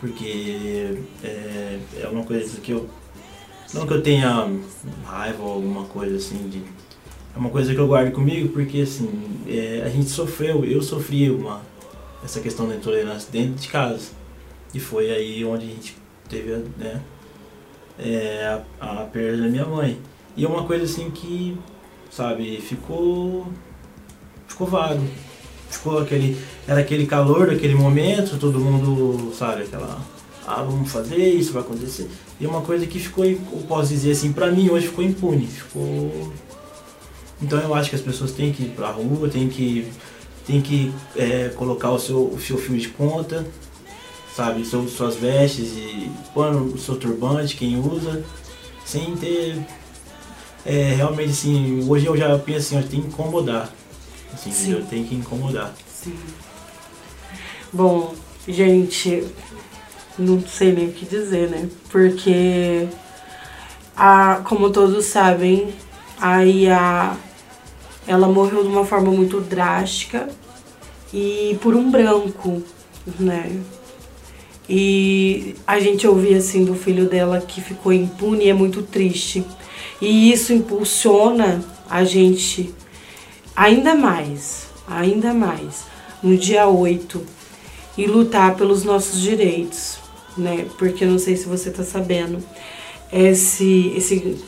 Porque 0.00 0.96
é, 1.22 1.78
é 2.00 2.08
uma 2.08 2.24
coisa 2.24 2.58
que 2.60 2.72
eu. 2.72 2.88
Não 3.74 3.86
que 3.86 3.92
eu 3.92 4.02
tenha 4.02 4.50
raiva 5.04 5.42
ou 5.42 5.52
alguma 5.52 5.84
coisa 5.84 6.16
assim 6.16 6.48
de. 6.48 6.62
É 7.34 7.38
uma 7.38 7.50
coisa 7.50 7.72
que 7.74 7.78
eu 7.78 7.86
guardo 7.86 8.12
comigo 8.12 8.48
porque 8.48 8.80
assim, 8.80 9.08
é, 9.46 9.82
a 9.84 9.88
gente 9.88 10.10
sofreu, 10.10 10.64
eu 10.64 10.82
sofri 10.82 11.30
uma, 11.30 11.60
essa 12.24 12.40
questão 12.40 12.66
da 12.66 12.74
intolerância 12.74 13.30
dentro 13.30 13.54
de 13.60 13.68
casa. 13.68 14.10
E 14.74 14.80
foi 14.80 15.10
aí 15.10 15.44
onde 15.44 15.66
a 15.66 15.68
gente 15.68 15.96
teve 16.28 16.50
né, 16.76 17.00
é, 17.98 18.60
a, 18.80 19.02
a 19.02 19.04
perda 19.04 19.42
da 19.42 19.48
minha 19.48 19.66
mãe. 19.66 20.00
E 20.36 20.44
é 20.44 20.48
uma 20.48 20.64
coisa 20.64 20.84
assim 20.84 21.10
que, 21.10 21.58
sabe, 22.10 22.60
ficou. 22.60 23.46
ficou 24.48 24.66
vago. 24.66 25.06
Ficou 25.70 25.98
aquele. 25.98 26.36
Era 26.66 26.80
aquele 26.80 27.06
calor 27.06 27.46
daquele 27.46 27.74
momento, 27.74 28.38
todo 28.38 28.58
mundo, 28.60 29.32
sabe, 29.34 29.62
aquela. 29.62 30.00
Ah, 30.46 30.62
vamos 30.62 30.90
fazer, 30.90 31.16
isso 31.16 31.52
vai 31.52 31.62
acontecer. 31.62 32.08
E 32.40 32.46
uma 32.46 32.60
coisa 32.62 32.86
que 32.86 32.98
ficou, 32.98 33.24
eu 33.24 33.38
posso 33.68 33.90
dizer 33.90 34.12
assim, 34.12 34.32
pra 34.32 34.50
mim 34.50 34.68
hoje 34.68 34.88
ficou 34.88 35.04
impune. 35.04 35.46
Ficou. 35.46 36.32
Então 37.40 37.58
eu 37.60 37.74
acho 37.74 37.90
que 37.90 37.96
as 37.96 38.02
pessoas 38.02 38.32
têm 38.32 38.52
que 38.52 38.64
ir 38.64 38.70
pra 38.70 38.90
rua, 38.90 39.28
têm 39.28 39.48
que, 39.48 39.86
têm 40.46 40.60
que 40.60 40.92
é, 41.16 41.50
colocar 41.50 41.90
o 41.90 41.98
seu, 41.98 42.24
o 42.24 42.40
seu 42.40 42.58
fio 42.58 42.76
de 42.76 42.88
conta, 42.88 43.46
sabe, 44.34 44.64
suas 44.64 45.14
vestes 45.16 45.72
e 45.76 46.10
pôr 46.34 46.50
o 46.54 46.78
seu 46.78 46.96
turbante, 46.96 47.56
quem 47.56 47.78
usa, 47.78 48.22
sem 48.84 49.14
ter. 49.16 49.56
É, 50.66 50.94
realmente 50.94 51.30
assim, 51.30 51.86
hoje 51.88 52.04
eu 52.04 52.16
já 52.16 52.38
penso 52.38 52.74
assim, 52.74 52.78
ó, 52.78 52.82
tem 52.82 53.00
que 53.00 53.08
incomodar. 53.08 53.72
Assim, 54.32 54.50
Sim. 54.50 54.70
entendeu? 54.70 54.86
Tem 54.88 55.04
que 55.04 55.14
incomodar. 55.14 55.72
Sim. 55.86 56.16
Bom, 57.72 58.14
gente, 58.48 59.24
não 60.18 60.40
sei 60.46 60.72
nem 60.72 60.88
o 60.88 60.92
que 60.92 61.06
dizer, 61.06 61.48
né? 61.48 61.68
Porque, 61.90 62.88
a, 63.96 64.40
como 64.44 64.70
todos 64.70 65.04
sabem, 65.06 65.72
a 66.20 66.44
Ia, 66.44 67.16
ela 68.06 68.28
morreu 68.28 68.62
de 68.62 68.68
uma 68.68 68.84
forma 68.84 69.10
muito 69.10 69.40
drástica 69.40 70.28
e 71.12 71.58
por 71.62 71.74
um 71.74 71.90
branco, 71.90 72.62
né? 73.18 73.60
E 74.68 75.56
a 75.66 75.80
gente 75.80 76.06
ouvia 76.06 76.38
assim 76.38 76.64
do 76.64 76.74
filho 76.74 77.08
dela 77.08 77.40
que 77.40 77.60
ficou 77.60 77.92
impune 77.92 78.44
e 78.44 78.50
é 78.50 78.54
muito 78.54 78.82
triste. 78.82 79.44
E 80.00 80.32
isso 80.32 80.52
impulsiona 80.52 81.60
a 81.88 82.04
gente 82.04 82.72
ainda 83.60 83.94
mais, 83.94 84.68
ainda 84.86 85.34
mais, 85.34 85.84
no 86.22 86.34
dia 86.34 86.66
8, 86.66 87.22
e 87.98 88.06
lutar 88.06 88.54
pelos 88.56 88.84
nossos 88.84 89.20
direitos, 89.20 89.98
né? 90.34 90.66
Porque 90.78 91.04
eu 91.04 91.10
não 91.10 91.18
sei 91.18 91.36
se 91.36 91.46
você 91.46 91.70
tá 91.70 91.84
sabendo, 91.84 92.42
esse, 93.12 93.92
esse, 93.94 94.42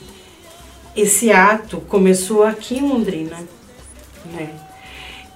esse 0.96 1.30
ato 1.30 1.78
começou 1.82 2.42
aqui 2.42 2.78
em 2.78 2.88
Londrina, 2.88 3.38
né? 4.32 4.58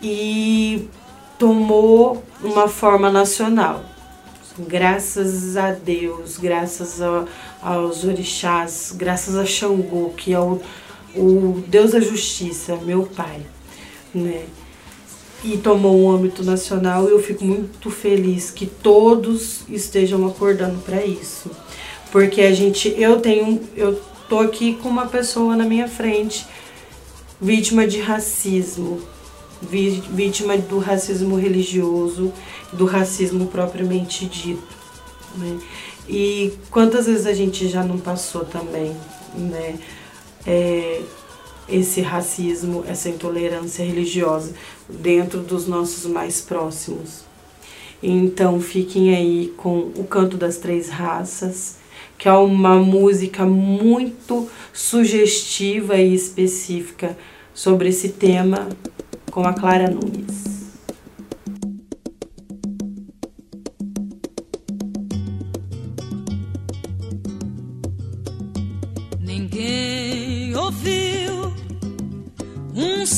E 0.01 0.89
tomou 1.39 2.25
uma 2.43 2.69
forma 2.69 3.13
nacional. 3.13 3.85
Graças 4.59 5.55
a 5.55 5.73
Deus, 5.73 6.39
graças 6.39 7.03
a, 7.03 7.27
aos 7.61 8.05
orixás, 8.05 8.95
graças 8.97 9.37
a 9.37 9.45
Xangô, 9.45 10.15
que 10.17 10.33
é 10.33 10.41
o, 10.41 10.63
o 11.15 11.63
Deus 11.69 11.91
da 11.91 12.01
Justiça, 12.01 12.75
meu 12.77 13.03
pai, 13.03 13.43
né? 14.17 14.47
E 15.45 15.59
tomou 15.59 16.01
um 16.01 16.11
âmbito 16.11 16.43
nacional 16.43 17.09
e 17.09 17.13
eu 17.13 17.23
fico 17.23 17.45
muito 17.45 17.91
feliz 17.91 18.51
que 18.51 18.67
todos 18.67 19.61
estejam 19.69 20.27
acordando 20.27 20.79
para 20.81 21.05
isso. 21.05 21.51
Porque 22.11 22.41
a 22.43 22.53
gente, 22.53 22.95
eu 22.99 23.21
tenho, 23.21 23.61
eu 23.77 24.01
tô 24.29 24.39
aqui 24.39 24.75
com 24.75 24.89
uma 24.89 25.07
pessoa 25.07 25.55
na 25.55 25.65
minha 25.65 25.89
frente 25.89 26.47
vítima 27.41 27.87
de 27.87 28.01
racismo, 28.01 29.01
vítima 29.61 30.57
do 30.57 30.79
racismo 30.79 31.37
religioso, 31.37 32.33
do 32.73 32.87
racismo 32.87 33.47
propriamente 33.47 34.27
dito. 34.27 34.77
Né? 35.37 35.59
E 36.09 36.53
quantas 36.71 37.07
vezes 37.07 37.27
a 37.27 37.35
gente 37.35 37.69
já 37.69 37.83
não 37.83 37.99
passou 37.99 38.45
também, 38.45 38.97
né? 39.35 39.75
É, 40.47 41.03
esse 41.69 42.01
racismo, 42.01 42.85
essa 42.87 43.09
intolerância 43.09 43.85
religiosa 43.85 44.53
dentro 44.89 45.41
dos 45.41 45.67
nossos 45.67 46.07
mais 46.11 46.41
próximos. 46.41 47.25
Então 48.03 48.61
fiquem 48.61 49.15
aí 49.15 49.53
com 49.57 49.91
o 49.97 50.05
Canto 50.05 50.37
das 50.37 50.59
Três 50.59 50.89
Raças, 50.89 51.77
que 52.19 52.29
é 52.29 52.33
uma 52.33 52.77
música 52.77 53.45
muito 53.45 54.49
sugestiva 54.73 55.97
e 55.97 56.15
específica 56.15 57.17
sobre 57.55 57.89
esse 57.89 58.11
tema 58.11 58.69
com 59.31 59.47
a 59.47 59.53
Clara 59.53 59.91
Nunes. 59.91 60.56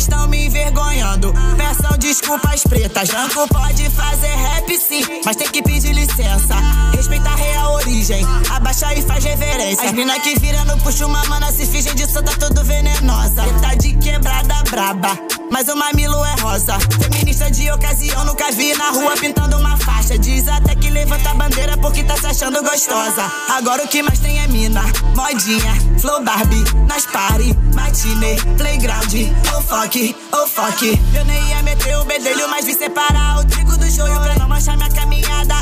Estão 0.00 0.26
me 0.28 0.46
envergonhando. 0.46 1.30
Peçam 1.58 1.98
desculpas 1.98 2.62
pretas. 2.62 3.10
Branco 3.10 3.46
pode 3.48 3.90
fazer 3.90 4.34
rap 4.34 4.78
sim, 4.78 5.04
mas 5.26 5.36
tem 5.36 5.46
que 5.50 5.62
pedir 5.62 5.92
licença. 5.92 6.54
Respeita 6.96 7.28
a 7.28 7.34
real 7.34 7.74
origem, 7.74 8.24
abaixa 8.50 8.94
e 8.94 9.02
faz 9.02 9.22
reverência. 9.22 9.84
As 9.84 9.92
mina 9.92 10.18
que 10.18 10.40
vira 10.40 10.64
no 10.64 10.78
puxo 10.78 11.04
uma 11.04 11.22
mana 11.26 11.52
se 11.52 11.66
fingem 11.66 11.94
de 11.94 12.10
santa 12.10 12.32
tudo 12.38 12.64
venenosa. 12.64 13.42
Tá 13.60 13.74
de 13.74 13.92
quebrada 13.98 14.62
braba, 14.70 15.18
mas 15.50 15.68
o 15.68 15.76
mamilo 15.76 16.24
é 16.24 16.40
rosa. 16.40 16.78
Feminista 17.02 17.50
de 17.50 17.70
ocasião, 17.70 18.24
nunca 18.24 18.50
vi 18.52 18.74
na 18.74 18.90
rua 18.90 19.14
pintando 19.18 19.56
uma 19.56 19.76
faixa. 19.76 20.18
Diz 20.18 20.48
até 20.48 20.74
que 20.74 20.88
levanta 20.90 21.30
a 21.30 21.34
bandeira 21.34 21.76
porque 21.76 22.02
tá 22.04 22.16
se 22.16 22.26
achando 22.26 22.62
gostosa. 22.62 23.30
Agora 23.48 23.84
o 23.84 23.88
que 23.88 24.02
mais 24.02 24.18
tem 24.18 24.38
é 24.38 24.46
mina, 24.46 24.82
modinha, 25.14 25.74
flow 25.98 26.22
Barbie, 26.22 26.64
nas 26.86 27.06
party, 27.06 27.56
matinê, 27.74 28.36
playground, 28.56 29.12
oh 29.56 29.62
fuck, 29.62 30.16
oh 30.32 30.46
fuck. 30.46 31.00
Eu 31.14 31.24
nem 31.24 31.48
ia 31.48 31.62
meter 31.62 31.96
o 31.98 32.04
bedelho, 32.04 32.48
mas 32.48 32.64
vi 32.64 32.74
separar 32.74 33.40
o 33.40 33.44
trigo 33.44 33.76
do 33.76 33.90
joio 33.90 34.20
pra 34.20 34.36
não 34.36 34.48
manchar 34.48 34.76
minha 34.76 34.90
caminhada. 34.90 35.54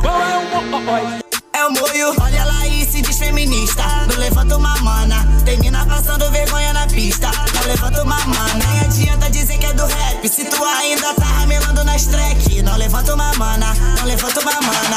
É 1.58 1.66
o 1.66 1.72
moio, 1.72 2.14
olha 2.20 2.44
lá 2.44 2.68
e 2.68 2.86
se 2.86 3.02
diz 3.02 3.18
feminista. 3.18 3.82
Não 4.08 4.16
levanta 4.16 4.56
uma 4.56 4.76
mana, 4.76 5.26
tem 5.44 5.58
mina 5.58 5.84
passando 5.86 6.30
vergonha 6.30 6.72
na 6.72 6.86
pista. 6.86 7.32
Não 7.52 7.62
levanta 7.66 8.04
uma 8.04 8.16
mana, 8.26 8.54
nem 8.54 8.80
adianta 8.82 9.28
dizer 9.28 9.58
que 9.58 9.66
é 9.66 9.72
do 9.72 9.84
rap. 10.18 10.28
Se 10.28 10.44
tu 10.44 10.64
ainda 10.64 11.14
tá 11.14 11.24
ramelando 11.24 11.84
nas 11.84 12.06
track, 12.06 12.62
não 12.62 12.76
levanta 12.76 13.14
uma 13.14 13.32
mana, 13.34 13.74
não 13.96 14.04
levanta 14.04 14.40
uma 14.40 14.52
mana. 14.52 14.96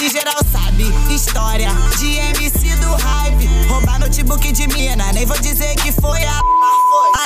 E 0.00 0.08
geral 0.08 0.36
sabe, 0.50 0.84
história 1.12 1.70
de 1.98 2.16
MC 2.16 2.76
do 2.76 2.90
hype. 2.92 3.48
Roubar 3.68 3.98
notebook 3.98 4.52
de 4.52 4.66
mina, 4.68 5.12
nem 5.12 5.26
vou 5.26 5.38
dizer 5.40 5.74
que 5.76 5.92
foi 5.92 6.22
a. 6.24 6.40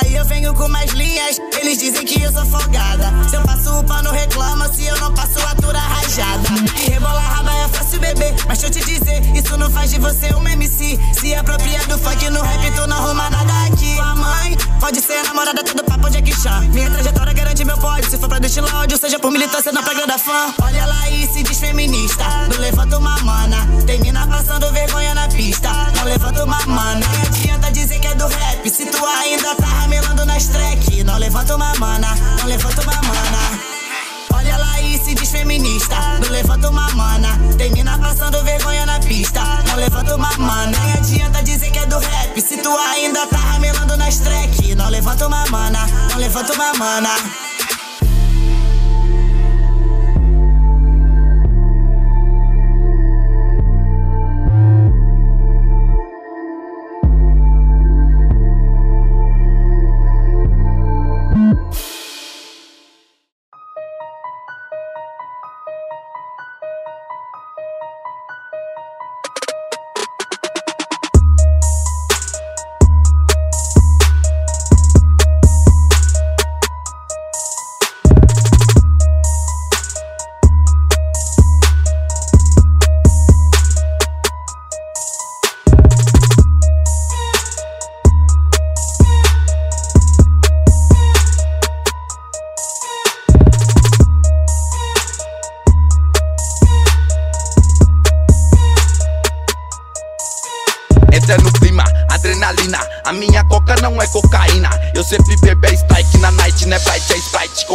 Aí 0.01 0.15
eu 0.15 0.25
venho 0.25 0.53
com 0.53 0.67
mais 0.67 0.91
linhas, 0.91 1.39
eles 1.59 1.77
dizem 1.77 2.05
que 2.05 2.21
eu 2.21 2.31
sou 2.31 2.45
folgada. 2.45 3.13
Se 3.29 3.35
eu 3.35 3.41
passo 3.43 3.79
o 3.79 3.83
pano, 3.83 4.11
reclama. 4.11 4.67
Se 4.73 4.85
eu 4.85 4.99
não 4.99 5.13
passo, 5.13 5.39
atura 5.47 5.79
rajada. 5.79 6.49
E 6.75 6.89
rebolar 6.89 7.35
raba 7.35 7.51
é 7.53 7.67
fácil, 7.69 7.99
bebê. 7.99 8.33
Mas 8.47 8.59
deixa 8.59 8.67
eu 8.67 8.71
te 8.71 8.85
dizer, 8.85 9.21
isso 9.35 9.55
não 9.57 9.69
faz 9.69 9.91
de 9.91 9.99
você 9.99 10.33
uma 10.33 10.51
MC. 10.51 10.99
Se 11.13 11.33
apropria 11.35 11.79
do 11.85 11.97
funk 11.97 12.29
no 12.29 12.41
rap, 12.41 12.71
tu 12.75 12.87
não 12.87 12.97
arruma 12.97 13.29
nada 13.29 13.53
aqui. 13.67 13.95
Sua 13.95 14.15
mãe 14.15 14.57
pode 14.79 14.99
ser 15.01 15.23
namorada 15.23 15.61
até 15.61 15.73
do 15.73 15.83
papo 15.83 16.09
de 16.09 16.33
Chan. 16.33 16.61
Minha 16.73 16.89
trajetória 16.89 17.34
garante 17.35 17.65
meu 17.65 17.77
pódio. 17.77 18.09
Se 18.09 18.17
for 18.17 18.29
pra 18.29 18.39
destilar 18.39 18.73
ódio, 18.75 18.97
seja 18.97 19.19
por 19.19 19.31
militância, 19.31 19.71
não 19.71 19.83
pra 19.83 19.91
agradar 19.91 20.19
fã. 20.19 20.53
Olha 20.63 20.85
lá 20.85 21.09
e 21.09 21.27
se 21.27 21.43
diz 21.43 21.59
feminista. 21.59 22.23
Não 22.49 22.57
levanta 22.59 22.97
uma 22.97 23.17
mana. 23.19 23.57
Tem 23.85 23.99
mina 23.99 24.25
passando 24.25 24.71
vergonha 24.71 25.13
na 25.13 25.27
pista. 25.27 25.69
Não 25.95 26.05
levanta 26.05 26.43
uma 26.43 26.65
mana. 26.65 27.05
Nem 27.11 27.21
adianta 27.21 27.71
dizer 27.71 27.99
que 27.99 28.07
é 28.07 28.15
do 28.15 28.27
rap. 28.27 28.69
Se 28.69 28.85
tu 28.85 29.05
ainda 29.05 29.53
tá 29.55 29.65
ramelando 29.65 30.25
nas 30.25 30.47
track. 30.47 31.03
Não 31.03 31.17
levanta 31.17 31.55
uma 31.55 31.73
mana. 31.75 32.07
Não 32.39 32.47
levanta 32.47 32.81
uma 32.81 32.93
mana. 32.93 33.59
Olha 34.33 34.57
lá 34.57 34.81
e 34.81 34.97
se 34.97 35.13
diz 35.13 35.31
feminista. 35.31 35.95
Não 36.21 36.29
levanta 36.29 36.69
uma 36.69 36.89
mana. 36.91 37.39
Tem 37.57 37.71
mina 37.71 37.97
passando 37.99 38.43
vergonha 38.43 38.85
na 38.85 38.99
pista. 38.99 39.41
Não 39.67 39.75
levanta 39.75 40.15
uma 40.15 40.31
mana. 40.37 40.77
Nem 40.77 40.93
adianta 40.93 41.43
dizer 41.43 41.69
que 41.71 41.79
é 41.79 41.85
do 41.85 41.99
rap. 41.99 42.41
Se 42.41 42.57
tu 42.57 42.69
ainda 42.77 43.27
tá 43.27 43.37
ramelando 43.37 43.84
track. 44.13 44.75
Não 44.75 44.89
levanta 44.89 45.25
uma 45.25 45.45
mana. 45.47 45.79
Não 46.11 46.17
levanta 46.17 46.53
uma 46.53 46.73
mana. 46.73 47.09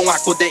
Com 0.01 0.09
a 0.09 0.19
codeína. 0.19 0.50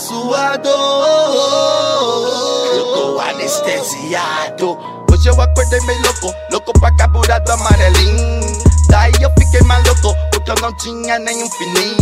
Tô 0.00 0.30
suado. 0.30 0.68
Eu 2.74 2.84
tô 2.94 3.20
anestesiado. 3.20 4.78
Hoje 5.12 5.28
eu 5.28 5.40
acordei 5.40 5.80
meio 5.80 6.02
louco, 6.02 6.34
louco 6.50 6.72
pra 6.80 6.90
carburado 6.96 7.52
amarelinho. 7.52 8.40
Daí 8.88 9.12
eu 9.20 9.30
fiquei 9.38 9.60
maluco, 9.62 10.14
porque 10.32 10.50
eu 10.50 10.54
não 10.62 10.72
tinha 10.76 11.18
nenhum 11.18 11.48
fininho. 11.50 11.96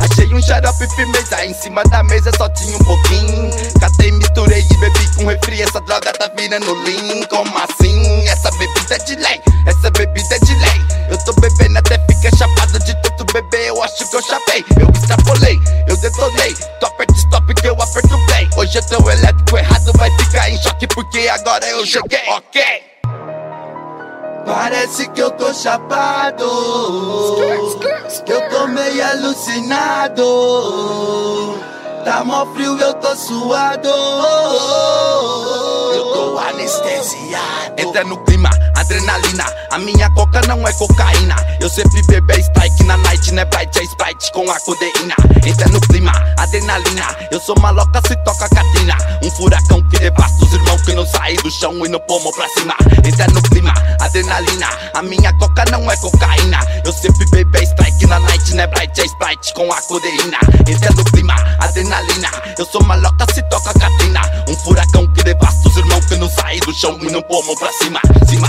Achei 0.00 0.32
um 0.32 0.42
xarope 0.42 0.86
firmeza, 0.94 1.44
em 1.44 1.54
cima 1.54 1.82
da 1.84 2.02
mesa 2.02 2.30
só 2.36 2.48
tinha 2.50 2.76
um 2.76 2.84
pouquinho. 2.84 3.50
Catei, 3.80 4.12
misturei 4.12 4.64
e 4.70 4.76
bebi 4.76 5.16
com 5.16 5.26
refri, 5.26 5.62
essa 5.62 5.80
droga 5.80 6.12
tá 6.12 6.30
virando 6.36 6.74
lean. 6.84 7.26
Como 7.28 7.58
assim? 7.58 8.28
Essa 8.28 8.50
bebida 8.52 8.94
é 8.94 8.98
de 8.98 9.16
lei, 9.16 9.40
essa 9.66 9.90
bebida 9.90 10.34
é 10.34 10.38
de 10.38 10.54
lei. 10.54 10.82
Eu 11.10 11.18
tô 11.24 11.32
bebendo 11.40 11.78
até 11.78 11.98
fica 12.06 12.36
chapado 12.36 12.78
de 12.80 12.94
tanto 13.02 13.24
beber, 13.32 13.68
eu 13.68 13.82
acho 13.82 14.08
que 14.08 14.16
eu 14.16 14.22
chapei. 14.22 14.64
Eu 14.78 14.90
extrapolei, 14.90 15.58
eu 15.88 15.96
detonei. 15.96 16.54
Choque 20.78 20.86
porque 20.86 21.28
agora 21.28 21.66
eu 21.68 21.84
cheguei. 21.84 22.20
Ok. 22.28 22.62
Parece 24.46 25.08
que 25.10 25.20
eu 25.20 25.30
tô 25.32 25.52
chapado. 25.52 26.44
Eu 28.26 28.48
tô 28.48 28.66
meio 28.68 29.04
alucinado. 29.10 30.24
Tá 32.04 32.24
mó 32.24 32.46
frio, 32.54 32.78
eu 32.78 32.94
tô 32.94 33.14
suado. 33.16 33.88
Eu 35.94 36.12
tô 36.12 36.34
anestesiado. 36.68 37.74
Entra 37.78 38.04
no 38.04 38.16
clima, 38.24 38.50
adrenalina. 38.76 39.44
A 39.70 39.78
minha 39.78 40.10
coca 40.10 40.40
não 40.46 40.66
é 40.66 40.72
cocaína. 40.74 41.36
Eu 41.60 41.68
sempre 41.70 42.02
bebo 42.02 42.30
é 42.32 42.40
strike 42.40 42.84
na 42.84 42.96
night, 42.98 43.32
não 43.32 43.42
é 43.42 43.48
é 43.52 43.82
sprite 43.84 44.32
com 44.32 44.50
a 44.50 44.60
codeína. 44.60 45.14
Entra 45.46 45.68
no 45.68 45.80
clima, 45.80 46.12
adrenalina. 46.36 47.16
Eu 47.30 47.40
sou 47.40 47.58
maloca 47.60 48.00
se 48.06 48.16
toca 48.24 48.48
catina. 48.48 48.96
Um 49.22 49.30
furacão 49.30 49.82
que 49.88 49.98
devasta 49.98 50.44
os 50.44 50.52
irmãos 50.52 50.82
que 50.82 50.92
não 50.94 51.06
saem 51.06 51.36
do 51.36 51.50
chão 51.50 51.86
e 51.86 51.88
no 51.88 52.00
pomo 52.00 52.32
pra 52.32 52.48
cima. 52.50 52.74
Entra 53.04 53.26
no 53.28 53.42
clima, 53.42 53.72
adrenalina. 54.00 54.68
A 54.94 55.02
minha 55.02 55.32
coca 55.38 55.64
não 55.70 55.90
é 55.90 55.96
cocaína. 55.96 56.60
Eu 56.84 56.92
sempre 56.92 57.24
bebo 57.30 57.56
é 57.56 57.62
strike 57.62 58.06
na 58.06 58.20
night, 58.20 58.54
não 58.54 58.64
é 58.64 58.66
bright, 58.66 59.00
é 59.00 59.04
sprite 59.04 59.54
com 59.54 59.72
a 59.72 59.80
codeína. 59.82 60.38
Entra 60.68 60.90
no 60.94 61.04
clima, 61.04 61.34
adrenalina. 61.60 62.28
Eu 62.58 62.66
sou 62.66 62.82
maloca 62.84 63.26
se 63.32 63.42
toca 63.48 63.72
catina. 63.78 64.20
Um 64.48 64.56
furacão 64.56 65.06
que 65.08 65.22
devasta 65.22 65.68
os 65.68 65.76
irmãos 65.76 66.04
que 66.06 66.16
não 66.16 66.28
saem 66.28 66.57
do 66.60 66.74
chão 66.74 66.98
e 67.02 67.10
no 67.10 67.22
pomo 67.22 67.56
pra 67.58 67.72
cima, 67.72 68.00
cima. 68.28 68.48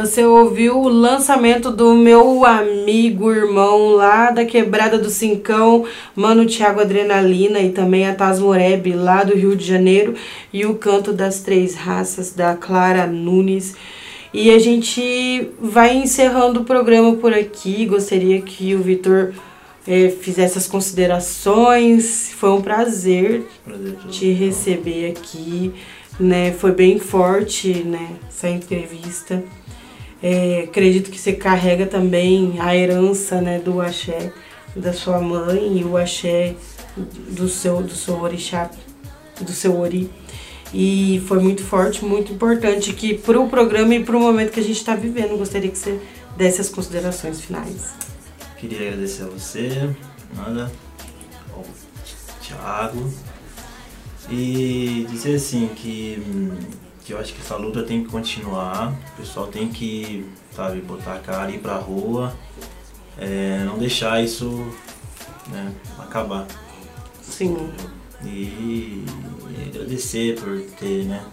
Você 0.00 0.24
ouviu 0.24 0.78
o 0.78 0.88
lançamento 0.88 1.70
do 1.70 1.94
meu 1.94 2.46
amigo, 2.46 3.30
irmão 3.30 3.90
lá 3.90 4.30
da 4.30 4.46
Quebrada 4.46 4.98
do 4.98 5.10
Cincão, 5.10 5.84
Mano 6.16 6.46
Thiago 6.46 6.80
Adrenalina 6.80 7.60
e 7.60 7.70
também 7.70 8.08
a 8.08 8.14
Tasmoreb 8.14 8.94
lá 8.94 9.22
do 9.22 9.36
Rio 9.36 9.54
de 9.54 9.62
Janeiro 9.62 10.14
e 10.50 10.64
o 10.64 10.76
Canto 10.76 11.12
das 11.12 11.40
Três 11.40 11.74
Raças 11.74 12.32
da 12.32 12.56
Clara 12.56 13.06
Nunes. 13.06 13.76
E 14.32 14.50
a 14.50 14.58
gente 14.58 15.50
vai 15.60 15.94
encerrando 15.94 16.60
o 16.60 16.64
programa 16.64 17.16
por 17.16 17.34
aqui. 17.34 17.84
Gostaria 17.84 18.40
que 18.40 18.74
o 18.74 18.82
Vitor 18.82 19.34
eh, 19.86 20.08
fizesse 20.08 20.56
as 20.56 20.66
considerações. 20.66 22.32
Foi 22.38 22.48
um 22.48 22.62
prazer 22.62 23.44
Prazer 23.62 23.96
te 24.08 24.32
receber 24.32 25.10
aqui, 25.10 25.74
né? 26.18 26.52
Foi 26.52 26.72
bem 26.72 26.98
forte, 26.98 27.84
né? 27.84 28.16
Essa 28.26 28.48
entrevista. 28.48 29.44
É, 30.22 30.64
acredito 30.68 31.10
que 31.10 31.18
você 31.18 31.32
carrega 31.32 31.86
também 31.86 32.56
a 32.60 32.76
herança, 32.76 33.40
né, 33.40 33.58
do 33.58 33.80
axé 33.80 34.32
da 34.76 34.92
sua 34.92 35.20
mãe 35.20 35.78
e 35.78 35.84
o 35.84 35.96
axé 35.96 36.54
do 36.96 37.48
seu 37.48 37.82
do 37.82 37.94
seu 37.94 38.20
orixá, 38.20 38.70
do 39.40 39.52
seu 39.52 39.78
ori. 39.78 40.10
E 40.72 41.20
foi 41.26 41.40
muito 41.40 41.64
forte, 41.64 42.04
muito 42.04 42.32
importante 42.32 42.92
que 42.92 43.14
pro 43.14 43.48
programa 43.48 43.94
e 43.94 44.04
pro 44.04 44.20
momento 44.20 44.52
que 44.52 44.60
a 44.60 44.62
gente 44.62 44.76
está 44.76 44.94
vivendo. 44.94 45.36
Gostaria 45.36 45.68
que 45.68 45.78
você 45.78 46.00
desse 46.36 46.60
as 46.60 46.68
considerações 46.68 47.40
finais. 47.40 47.94
Queria 48.56 48.88
agradecer 48.88 49.24
a 49.24 49.26
você, 49.26 49.90
nada, 50.36 50.70
ao 51.52 51.64
Thiago. 52.40 53.10
E 54.30 55.06
dizer 55.10 55.36
assim 55.36 55.68
que, 55.74 56.22
hum, 56.24 56.50
que 57.10 57.14
eu 57.14 57.18
acho 57.18 57.34
que 57.34 57.40
essa 57.40 57.56
luta 57.56 57.82
tem 57.82 58.04
que 58.04 58.08
continuar, 58.08 58.92
o 59.14 59.16
pessoal 59.16 59.48
tem 59.48 59.68
que, 59.68 60.24
sabe, 60.54 60.80
botar 60.80 61.14
a 61.14 61.18
cara 61.18 61.50
e 61.50 61.56
ir 61.56 61.58
pra 61.58 61.74
rua, 61.74 62.32
é, 63.18 63.64
não 63.64 63.76
deixar 63.76 64.22
isso 64.22 64.46
né, 65.48 65.72
acabar. 65.98 66.46
Sim. 67.20 67.72
E, 68.24 68.28
e 68.28 69.04
agradecer 69.68 70.38
por 70.38 70.60
ter, 70.78 71.04
né, 71.06 71.24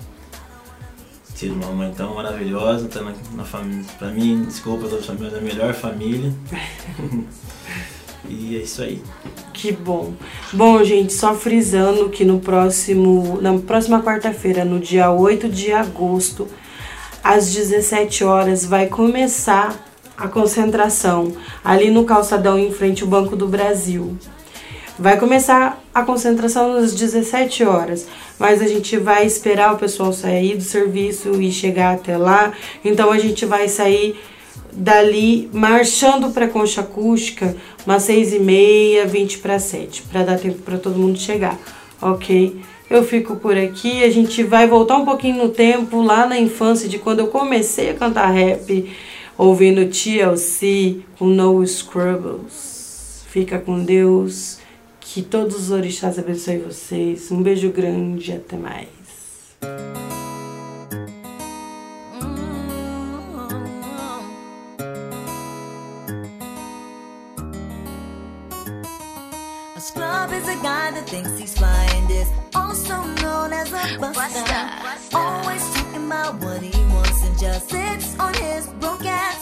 sido 1.36 1.54
uma 1.54 1.72
mãe 1.72 1.94
tão 1.94 2.16
maravilhosa, 2.16 2.88
tá 2.88 3.04
na, 3.04 3.14
na 3.34 3.46
família, 3.46 3.86
pra 4.00 4.10
mim, 4.10 4.46
desculpa, 4.46 4.88
toda 4.88 5.02
a 5.02 5.04
família, 5.04 5.30
da 5.30 5.42
melhor 5.42 5.76
família. 5.76 6.34
e 8.28 8.56
é 8.56 8.62
isso 8.62 8.82
aí. 8.82 9.04
Que 9.58 9.72
bom. 9.72 10.14
Bom, 10.54 10.84
gente, 10.84 11.12
só 11.14 11.34
frisando 11.34 12.10
que 12.10 12.24
no 12.24 12.40
próximo, 12.40 13.40
na 13.42 13.58
próxima 13.58 14.04
quarta-feira, 14.04 14.64
no 14.64 14.80
dia 14.80 15.10
8 15.10 15.50
de 15.50 15.72
agosto, 15.72 16.48
às 17.24 17.52
17 17.52 18.24
horas, 18.24 18.64
vai 18.64 18.86
começar 18.86 19.76
a 20.16 20.28
concentração 20.28 21.34
ali 21.66 21.90
no 21.90 22.06
calçadão 22.06 22.60
em 22.60 22.72
frente 22.72 23.02
ao 23.02 23.10
Banco 23.10 23.36
do 23.36 23.48
Brasil. 23.48 24.16
Vai 25.00 25.20
começar 25.20 25.82
a 25.92 26.04
concentração 26.04 26.76
às 26.76 26.94
17 26.94 27.64
horas, 27.64 28.08
mas 28.38 28.62
a 28.62 28.68
gente 28.68 28.96
vai 28.98 29.26
esperar 29.26 29.74
o 29.74 29.78
pessoal 29.80 30.14
sair 30.14 30.56
do 30.56 30.64
serviço 30.64 31.42
e 31.42 31.52
chegar 31.52 31.96
até 31.96 32.16
lá. 32.16 32.54
Então 32.86 33.12
a 33.12 33.18
gente 33.18 33.44
vai 33.44 33.68
sair 33.68 34.20
dali 34.72 35.50
marchando 35.54 36.32
para 36.32 36.48
Concha 36.48 36.82
Acústica 36.82 37.56
umas 37.86 38.04
seis 38.04 38.34
e 38.34 38.40
meia, 38.40 39.06
20 39.06 39.38
para 39.40 39.60
7, 39.60 40.04
para 40.04 40.24
dar 40.24 40.38
tempo 40.38 40.62
para 40.62 40.78
todo 40.78 41.00
mundo 41.00 41.18
chegar, 41.18 41.58
ok? 42.02 42.60
Eu 42.90 43.04
fico 43.04 43.36
por 43.36 43.58
aqui, 43.58 44.04
a 44.04 44.10
gente 44.10 44.44
vai 44.44 44.68
voltar 44.68 44.98
um 44.98 45.06
pouquinho 45.06 45.44
no 45.44 45.50
tempo, 45.50 46.02
lá 46.02 46.26
na 46.26 46.40
infância 46.40 46.88
de 46.88 46.98
quando 46.98 47.20
eu 47.20 47.28
comecei 47.28 47.90
a 47.90 47.94
cantar 47.94 48.28
rap, 48.28 48.90
ouvindo 49.38 49.90
TLC 49.90 51.02
com 51.18 51.26
No 51.26 51.66
Scrubbles. 51.66 53.26
Fica 53.30 53.60
com 53.60 53.84
Deus, 53.84 54.60
que 55.02 55.22
todos 55.22 55.56
os 55.56 55.72
orixás 55.72 56.18
abençoem 56.18 56.60
vocês. 56.60 57.30
Um 57.30 57.42
beijo 57.42 57.70
grande, 57.70 58.32
até 58.32 58.56
mais. 58.56 58.88
Is 70.30 70.48
a 70.50 70.62
guy 70.62 70.92
that 70.92 71.08
thinks 71.10 71.40
he's 71.40 71.58
flying 71.58 72.08
this, 72.08 72.30
also 72.54 73.02
known 73.24 73.54
as 73.54 73.70
a 73.72 73.98
buster. 73.98 75.18
Always 75.18 75.64
talking 75.74 76.06
about 76.06 76.36
what 76.42 76.62
he 76.62 76.84
wants 76.94 77.24
and 77.24 77.40
just 77.40 77.70
sits 77.70 78.20
on 78.20 78.34
his 78.34 78.68
broke 78.80 79.06
ass. 79.06 79.37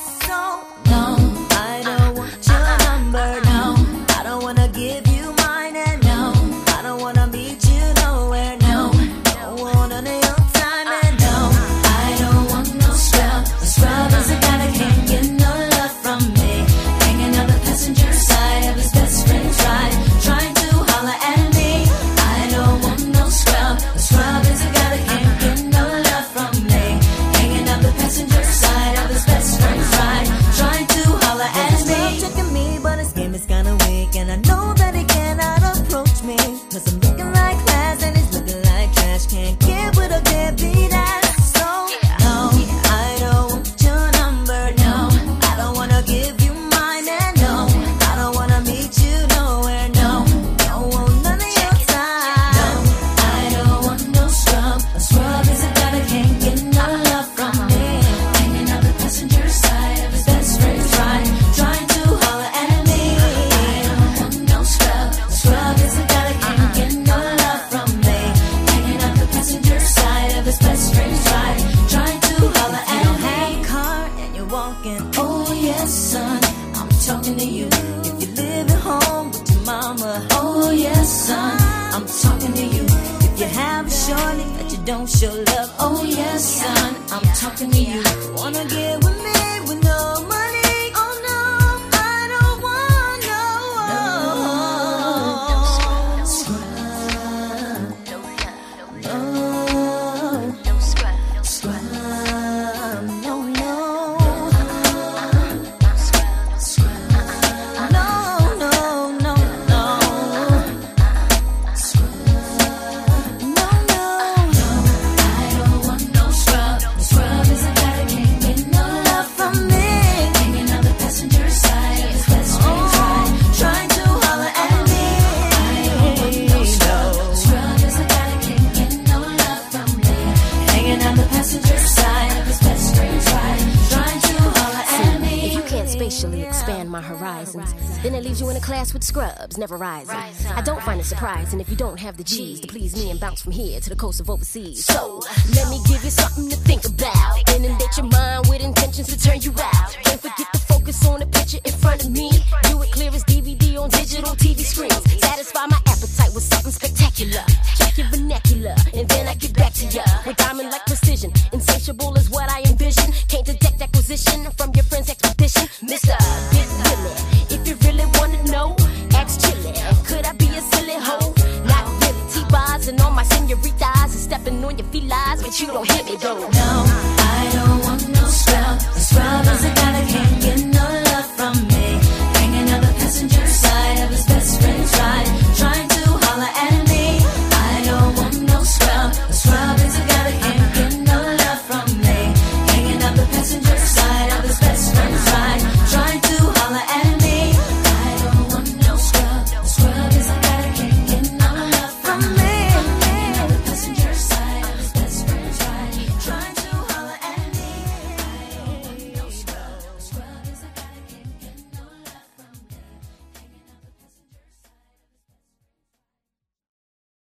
surprise. 141.06 141.54
And 141.54 141.62
if 141.62 141.70
you 141.70 141.76
don't 141.76 142.00
have 142.00 142.18
the 142.18 142.24
G's 142.24 142.60
to 142.62 142.68
please 142.68 142.96
me 142.96 143.12
and 143.12 143.20
bounce 143.20 143.42
from 143.42 143.52
here 143.52 143.80
to 143.80 143.90
the 143.90 143.96
coast 143.96 144.20
of 144.20 144.30
overseas. 144.30 144.86
So, 144.86 145.22
let 145.56 145.70
me 145.70 145.80
give 145.88 146.04
you 146.04 146.10
something 146.10 146.50
to 146.50 146.58